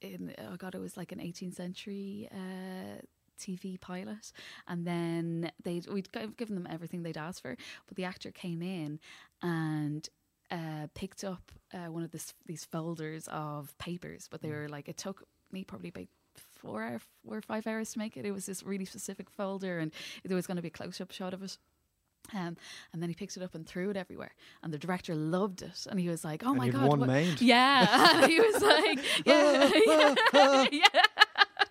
in 0.00 0.34
oh 0.38 0.56
god, 0.56 0.74
it 0.74 0.80
was 0.80 0.96
like 0.96 1.10
an 1.12 1.18
18th 1.20 1.54
century. 1.54 2.28
Uh, 2.30 3.00
TV 3.38 3.80
pilot, 3.80 4.32
and 4.66 4.86
then 4.86 5.50
they 5.62 5.80
we'd 5.90 6.08
given 6.36 6.54
them 6.54 6.66
everything 6.70 7.02
they'd 7.02 7.16
asked 7.16 7.42
for, 7.42 7.56
but 7.86 7.96
the 7.96 8.04
actor 8.04 8.30
came 8.30 8.60
in 8.62 8.98
and 9.42 10.08
uh, 10.50 10.86
picked 10.94 11.24
up 11.24 11.52
uh, 11.72 11.90
one 11.92 12.02
of 12.02 12.10
this 12.10 12.34
these 12.46 12.64
folders 12.64 13.28
of 13.28 13.76
papers, 13.78 14.28
but 14.30 14.42
they 14.42 14.50
were 14.50 14.68
like 14.68 14.88
it 14.88 14.96
took 14.96 15.24
me 15.52 15.64
probably 15.64 15.88
about 15.90 16.06
four 16.36 16.82
hour, 16.82 17.00
four 17.24 17.36
or 17.38 17.42
five 17.42 17.66
hours 17.66 17.92
to 17.92 17.98
make 17.98 18.16
it. 18.16 18.24
It 18.24 18.32
was 18.32 18.46
this 18.46 18.62
really 18.62 18.84
specific 18.84 19.30
folder, 19.30 19.78
and 19.78 19.92
there 20.24 20.36
was 20.36 20.46
going 20.46 20.56
to 20.56 20.62
be 20.62 20.68
a 20.68 20.70
close 20.72 21.00
up 21.00 21.10
shot 21.12 21.34
of 21.34 21.42
it. 21.42 21.58
Um, 22.34 22.56
and 22.92 23.00
then 23.00 23.08
he 23.08 23.14
picked 23.14 23.38
it 23.38 23.42
up 23.42 23.54
and 23.54 23.66
threw 23.66 23.88
it 23.88 23.96
everywhere, 23.96 24.32
and 24.62 24.70
the 24.72 24.76
director 24.78 25.14
loved 25.14 25.62
it, 25.62 25.86
and 25.88 25.98
he 25.98 26.08
was 26.10 26.24
like, 26.24 26.42
"Oh 26.44 26.50
and 26.50 26.58
my 26.58 26.68
god, 26.68 26.86
one 26.86 27.00
what- 27.00 27.08
made. 27.08 27.40
yeah!" 27.40 28.26
he 28.26 28.38
was 28.38 28.60
like, 28.62 28.98
"Yeah, 29.24 29.70
yeah, 30.34 30.66
yeah." 30.70 31.02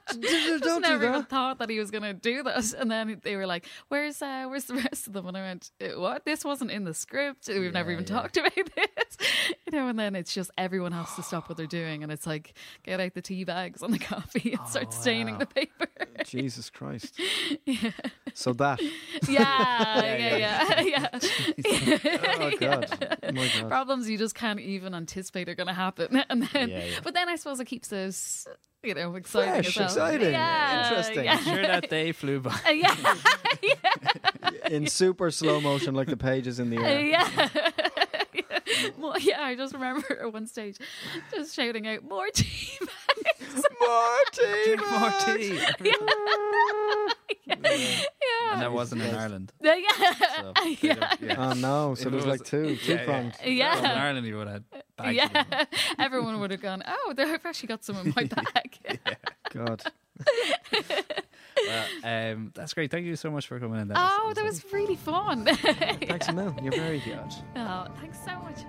Don't 0.12 0.22
Just 0.22 0.64
do 0.64 0.80
never 0.80 1.04
even 1.06 1.12
that. 1.20 1.30
thought 1.30 1.60
that 1.60 1.70
he 1.70 1.80
was 1.80 1.92
going 1.92 2.04
to 2.04 2.14
do 2.14 2.44
that. 2.44 2.74
And 2.74 2.90
then 2.90 3.20
they 3.24 3.36
were 3.36 3.46
like, 3.46 3.66
"Where's 3.90 4.22
uh, 4.22 4.46
where's 4.48 4.66
the 4.66 4.76
rest 4.76 5.08
of 5.08 5.14
them?" 5.14 5.26
And 5.28 5.36
I 5.38 5.42
went, 5.42 5.72
"Uh, 5.82 6.00
"What? 6.00 6.26
This 6.26 6.44
wasn't 6.46 6.72
in 6.72 6.84
the 6.84 6.94
script. 6.94 7.48
We've 7.48 7.74
never 7.74 7.92
even 7.92 8.06
yeah. 8.06 8.16
talked 8.22 8.38
about 8.38 8.54
this." 8.56 9.18
You 9.66 9.78
know, 9.78 9.88
and 9.88 9.98
then 10.00 10.16
it's 10.16 10.34
just 10.34 10.52
everyone 10.58 10.92
has 10.94 11.14
to 11.16 11.24
stop 11.24 11.50
what 11.50 11.58
they're 11.58 11.66
doing, 11.68 12.04
and 12.04 12.12
it's 12.12 12.26
like 12.28 12.54
get 12.84 13.00
out 13.00 13.14
the 13.14 13.22
tea 13.22 13.44
bags 13.44 13.84
on 13.84 13.92
the 13.92 14.00
coffee 14.00 14.54
and 14.54 14.68
start 14.68 14.94
staining 14.94 15.36
wow. 15.36 15.40
the 15.40 15.46
paper. 15.48 15.88
Jesus 16.26 16.70
Christ. 16.70 17.20
yeah, 17.66 17.92
So 18.34 18.54
that. 18.54 18.82
yeah, 19.28 20.04
yeah, 20.04 20.82
yeah. 20.82 21.20
yeah. 21.20 21.20
Oh 22.40 22.52
God. 22.60 23.18
Oh 23.24 23.32
my 23.32 23.48
God. 23.60 23.68
Problems 23.70 24.10
you 24.10 24.18
just 24.18 24.36
can't 24.36 24.60
even 24.60 24.94
anticipate 24.94 25.50
are 25.50 25.56
going 25.56 25.68
to 25.68 25.74
happen, 25.74 26.24
and 26.30 26.44
then, 26.44 26.70
Yeah, 26.70 26.86
yeah. 26.86 27.00
but 27.04 27.14
then 27.14 27.30
I 27.30 27.36
suppose 27.36 27.60
it 27.60 27.66
keeps 27.66 27.92
us, 27.94 28.48
you 28.88 28.94
know, 28.96 29.16
exciting. 29.16 29.64
Fresh, 29.64 29.68
as 29.78 29.96
well. 29.96 30.08
exciting, 30.08 30.32
yeah, 30.32 30.90
interesting. 30.90 31.26
Yeah. 31.26 31.38
Sure, 31.40 31.62
that 31.62 31.90
day 31.90 32.12
flew 32.12 32.40
by. 32.40 32.52
Uh, 32.66 32.72
yeah, 32.72 32.96
In 34.72 34.88
super 34.88 35.30
slow 35.32 35.60
motion, 35.62 35.94
like 35.96 36.08
the 36.08 36.18
pages 36.18 36.60
in 36.60 36.70
the 36.70 36.78
Uh, 36.78 36.82
air. 36.84 37.02
yeah. 37.02 37.50
More, 39.00 39.18
yeah, 39.20 39.42
I 39.44 39.56
just 39.56 39.74
remember 39.74 40.20
at 40.22 40.32
one 40.34 40.46
stage 40.46 40.78
just 41.34 41.56
shouting 41.56 41.88
out 41.88 42.04
more 42.04 42.28
tea 42.34 42.78
bags. 42.80 43.64
More 43.80 44.18
tea. 44.32 44.64
Drink 44.66 44.82
more 44.92 45.12
tea. 45.26 45.56
yeah. 45.56 45.94
yeah, 47.46 47.56
yeah. 47.72 48.54
and 48.54 48.62
that 48.62 48.72
wasn't 48.72 49.02
in 49.02 49.14
Ireland. 49.16 49.54
Yeah, 49.62 49.76
yeah. 50.00 50.14
So, 50.14 50.54
yeah. 50.82 51.14
yeah. 51.22 51.36
Oh 51.38 51.54
no! 51.54 51.96
So 51.96 52.10
there's 52.10 52.26
like 52.26 52.44
two, 52.44 52.76
two 52.78 52.94
Yeah, 52.94 53.06
pronged. 53.06 53.36
Yeah. 53.44 53.50
Yeah. 53.52 53.72
If 53.72 53.78
it 53.78 53.82
was 53.82 53.92
in 53.92 53.98
Ireland, 53.98 54.28
you 54.28 54.38
would 54.38 54.48
have 54.48 54.64
bagged 54.98 55.16
yeah. 55.16 55.66
Everyone 56.00 56.40
would 56.40 56.52
have 56.52 56.62
gone, 56.62 56.84
oh, 56.88 57.14
they've 57.16 57.40
actually 57.44 57.68
got 57.68 57.84
some 57.84 57.98
in 57.98 58.14
my 58.16 58.24
bag. 58.24 59.00
God. 59.54 59.84
Well, 61.66 61.86
um, 62.04 62.52
that's 62.54 62.74
great. 62.74 62.92
Thank 62.92 63.06
you 63.06 63.16
so 63.16 63.32
much 63.32 63.48
for 63.48 63.60
coming 63.60 63.80
in. 63.82 63.88
That 63.88 63.98
oh, 64.00 64.34
that 64.34 64.44
was 64.44 64.64
really 64.72 64.96
fun. 64.96 65.46
Thanks 65.46 66.28
a 66.28 66.34
mil. 66.34 66.56
You're 66.62 66.72
very 66.72 67.00
good. 67.00 67.34
oh, 67.56 67.88
thanks 68.00 68.20
so 68.24 68.32
much. 68.40 68.60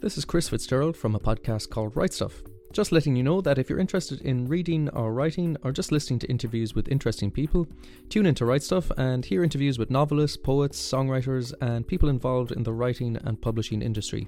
This 0.00 0.16
is 0.16 0.24
Chris 0.24 0.48
Fitzgerald 0.48 0.96
from 0.96 1.14
a 1.14 1.20
podcast 1.20 1.68
called 1.68 1.94
Write 1.94 2.14
Stuff. 2.14 2.42
Just 2.72 2.90
letting 2.90 3.16
you 3.16 3.22
know 3.22 3.42
that 3.42 3.58
if 3.58 3.68
you're 3.68 3.78
interested 3.78 4.22
in 4.22 4.48
reading 4.48 4.88
or 4.94 5.12
writing 5.12 5.58
or 5.62 5.72
just 5.72 5.92
listening 5.92 6.18
to 6.20 6.30
interviews 6.30 6.74
with 6.74 6.88
interesting 6.88 7.30
people, 7.30 7.68
tune 8.08 8.24
into 8.24 8.46
Write 8.46 8.62
Stuff 8.62 8.90
and 8.96 9.26
hear 9.26 9.44
interviews 9.44 9.78
with 9.78 9.90
novelists, 9.90 10.38
poets, 10.38 10.80
songwriters, 10.80 11.52
and 11.60 11.86
people 11.86 12.08
involved 12.08 12.50
in 12.50 12.62
the 12.62 12.72
writing 12.72 13.18
and 13.24 13.42
publishing 13.42 13.82
industry. 13.82 14.26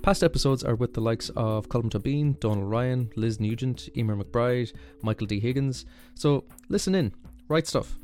Past 0.00 0.24
episodes 0.24 0.64
are 0.64 0.74
with 0.74 0.94
the 0.94 1.02
likes 1.02 1.28
of 1.36 1.68
Colm 1.68 1.90
Tóibín, 1.90 2.40
Donal 2.40 2.64
Ryan, 2.64 3.10
Liz 3.14 3.38
Nugent, 3.38 3.90
Eimear 3.94 4.18
McBride, 4.18 4.72
Michael 5.02 5.26
D. 5.26 5.38
Higgins. 5.38 5.84
So 6.14 6.44
listen 6.70 6.94
in, 6.94 7.12
Write 7.48 7.66
Stuff. 7.66 7.98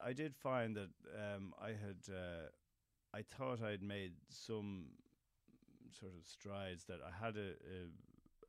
I 0.00 0.12
did 0.12 0.34
find 0.36 0.76
that 0.76 0.90
um, 1.14 1.54
I 1.60 1.68
had 1.68 2.08
uh, 2.08 2.48
I 3.12 3.22
thought 3.22 3.62
I'd 3.62 3.82
made 3.82 4.12
some 4.30 4.86
sort 5.90 6.12
of 6.14 6.26
strides 6.26 6.84
that 6.84 7.00
I 7.02 7.10
had 7.24 7.36
a, 7.36 7.50
a, 7.50 7.88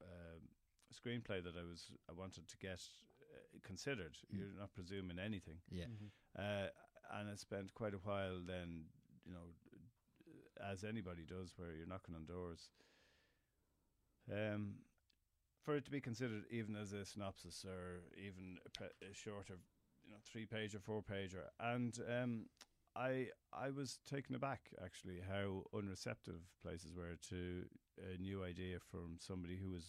a 0.01 0.93
screenplay 0.93 1.43
that 1.43 1.55
I 1.57 1.63
was 1.63 1.91
I 2.09 2.13
wanted 2.13 2.47
to 2.47 2.57
get 2.57 2.81
uh, 3.21 3.59
considered. 3.63 4.17
Mm. 4.31 4.37
You're 4.37 4.59
not 4.59 4.73
presuming 4.73 5.19
anything, 5.19 5.61
Yeah. 5.71 5.85
Mhm. 5.85 6.11
uh, 6.37 6.69
and 7.11 7.29
I 7.29 7.35
spent 7.35 7.73
quite 7.73 7.93
a 7.93 7.99
while 7.99 8.39
then, 8.45 8.85
you 9.25 9.33
know, 9.33 9.55
as 10.61 10.83
anybody 10.83 11.23
does, 11.25 11.57
where 11.57 11.73
you're 11.73 11.87
knocking 11.87 12.15
on 12.15 12.25
doors. 12.25 12.71
Um, 14.31 14.75
for 15.63 15.75
it 15.75 15.85
to 15.85 15.91
be 15.91 16.01
considered 16.01 16.45
even 16.51 16.75
as 16.75 16.93
a 16.93 17.03
synopsis 17.05 17.65
or 17.65 18.01
even 18.15 18.59
a, 18.65 18.69
pe- 18.69 19.07
a 19.09 19.13
shorter, 19.13 19.55
you 20.09 20.15
know, 20.15 20.21
three 20.23 20.45
page 20.45 20.73
or 20.73 20.79
four 20.79 21.01
pager, 21.03 21.45
and 21.59 21.97
um, 22.09 22.45
I 22.95 23.27
I 23.53 23.69
was 23.69 23.99
taken 24.09 24.35
aback 24.35 24.71
actually 24.83 25.19
how 25.27 25.63
unreceptive 25.73 26.41
places 26.63 26.93
were 26.95 27.15
to 27.29 27.65
a 27.97 28.19
new 28.19 28.43
idea 28.43 28.77
from 28.79 29.17
somebody 29.19 29.57
who 29.57 29.69
was 29.71 29.85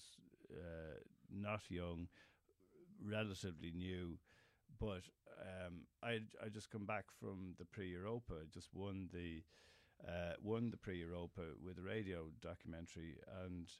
uh, 0.52 0.98
not 1.32 1.70
young, 1.70 2.08
relatively 3.02 3.72
new. 3.74 4.18
But 4.78 5.08
um, 5.40 5.86
I 6.02 6.20
I 6.44 6.48
just 6.52 6.70
come 6.70 6.84
back 6.86 7.06
from 7.18 7.54
the 7.58 7.64
Prix 7.64 7.88
Europa. 7.88 8.34
Just 8.52 8.68
won 8.74 9.08
the 9.12 9.42
uh, 10.06 10.34
won 10.42 10.70
the 10.70 10.76
Prix 10.76 10.98
Europa 10.98 11.42
with 11.64 11.78
a 11.78 11.82
radio 11.82 12.26
documentary, 12.42 13.16
and 13.44 13.70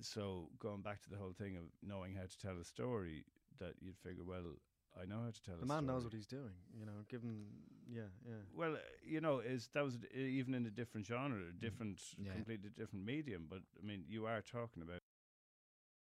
so 0.00 0.48
going 0.58 0.82
back 0.82 1.02
to 1.02 1.10
the 1.10 1.16
whole 1.16 1.32
thing 1.32 1.56
of 1.56 1.64
knowing 1.82 2.14
how 2.14 2.22
to 2.24 2.38
tell 2.38 2.58
a 2.60 2.64
story, 2.64 3.24
that 3.58 3.74
you'd 3.80 3.98
figure, 3.98 4.24
well, 4.24 4.56
I 5.00 5.04
know 5.06 5.20
how 5.24 5.30
to 5.30 5.42
tell. 5.42 5.56
The 5.58 5.66
man 5.66 5.84
story. 5.84 5.86
knows 5.86 6.04
what 6.04 6.12
he's 6.12 6.26
doing. 6.26 6.54
You 6.78 6.86
know, 6.86 7.04
given 7.08 7.46
yeah, 7.90 8.02
yeah. 8.26 8.34
Well, 8.54 8.74
uh, 8.74 8.78
you 9.04 9.20
know, 9.20 9.38
is 9.38 9.68
that 9.74 9.84
was 9.84 9.94
uh, 9.96 10.18
even 10.18 10.54
in 10.54 10.66
a 10.66 10.70
different 10.70 11.06
genre, 11.06 11.38
a 11.48 11.52
different, 11.52 12.00
Yeah. 12.18 12.32
completely 12.32 12.70
different 12.76 13.04
medium. 13.04 13.46
But 13.48 13.60
I 13.80 13.86
mean, 13.86 14.04
you 14.08 14.26
are 14.26 14.42
talking 14.42 14.82
about 14.82 15.00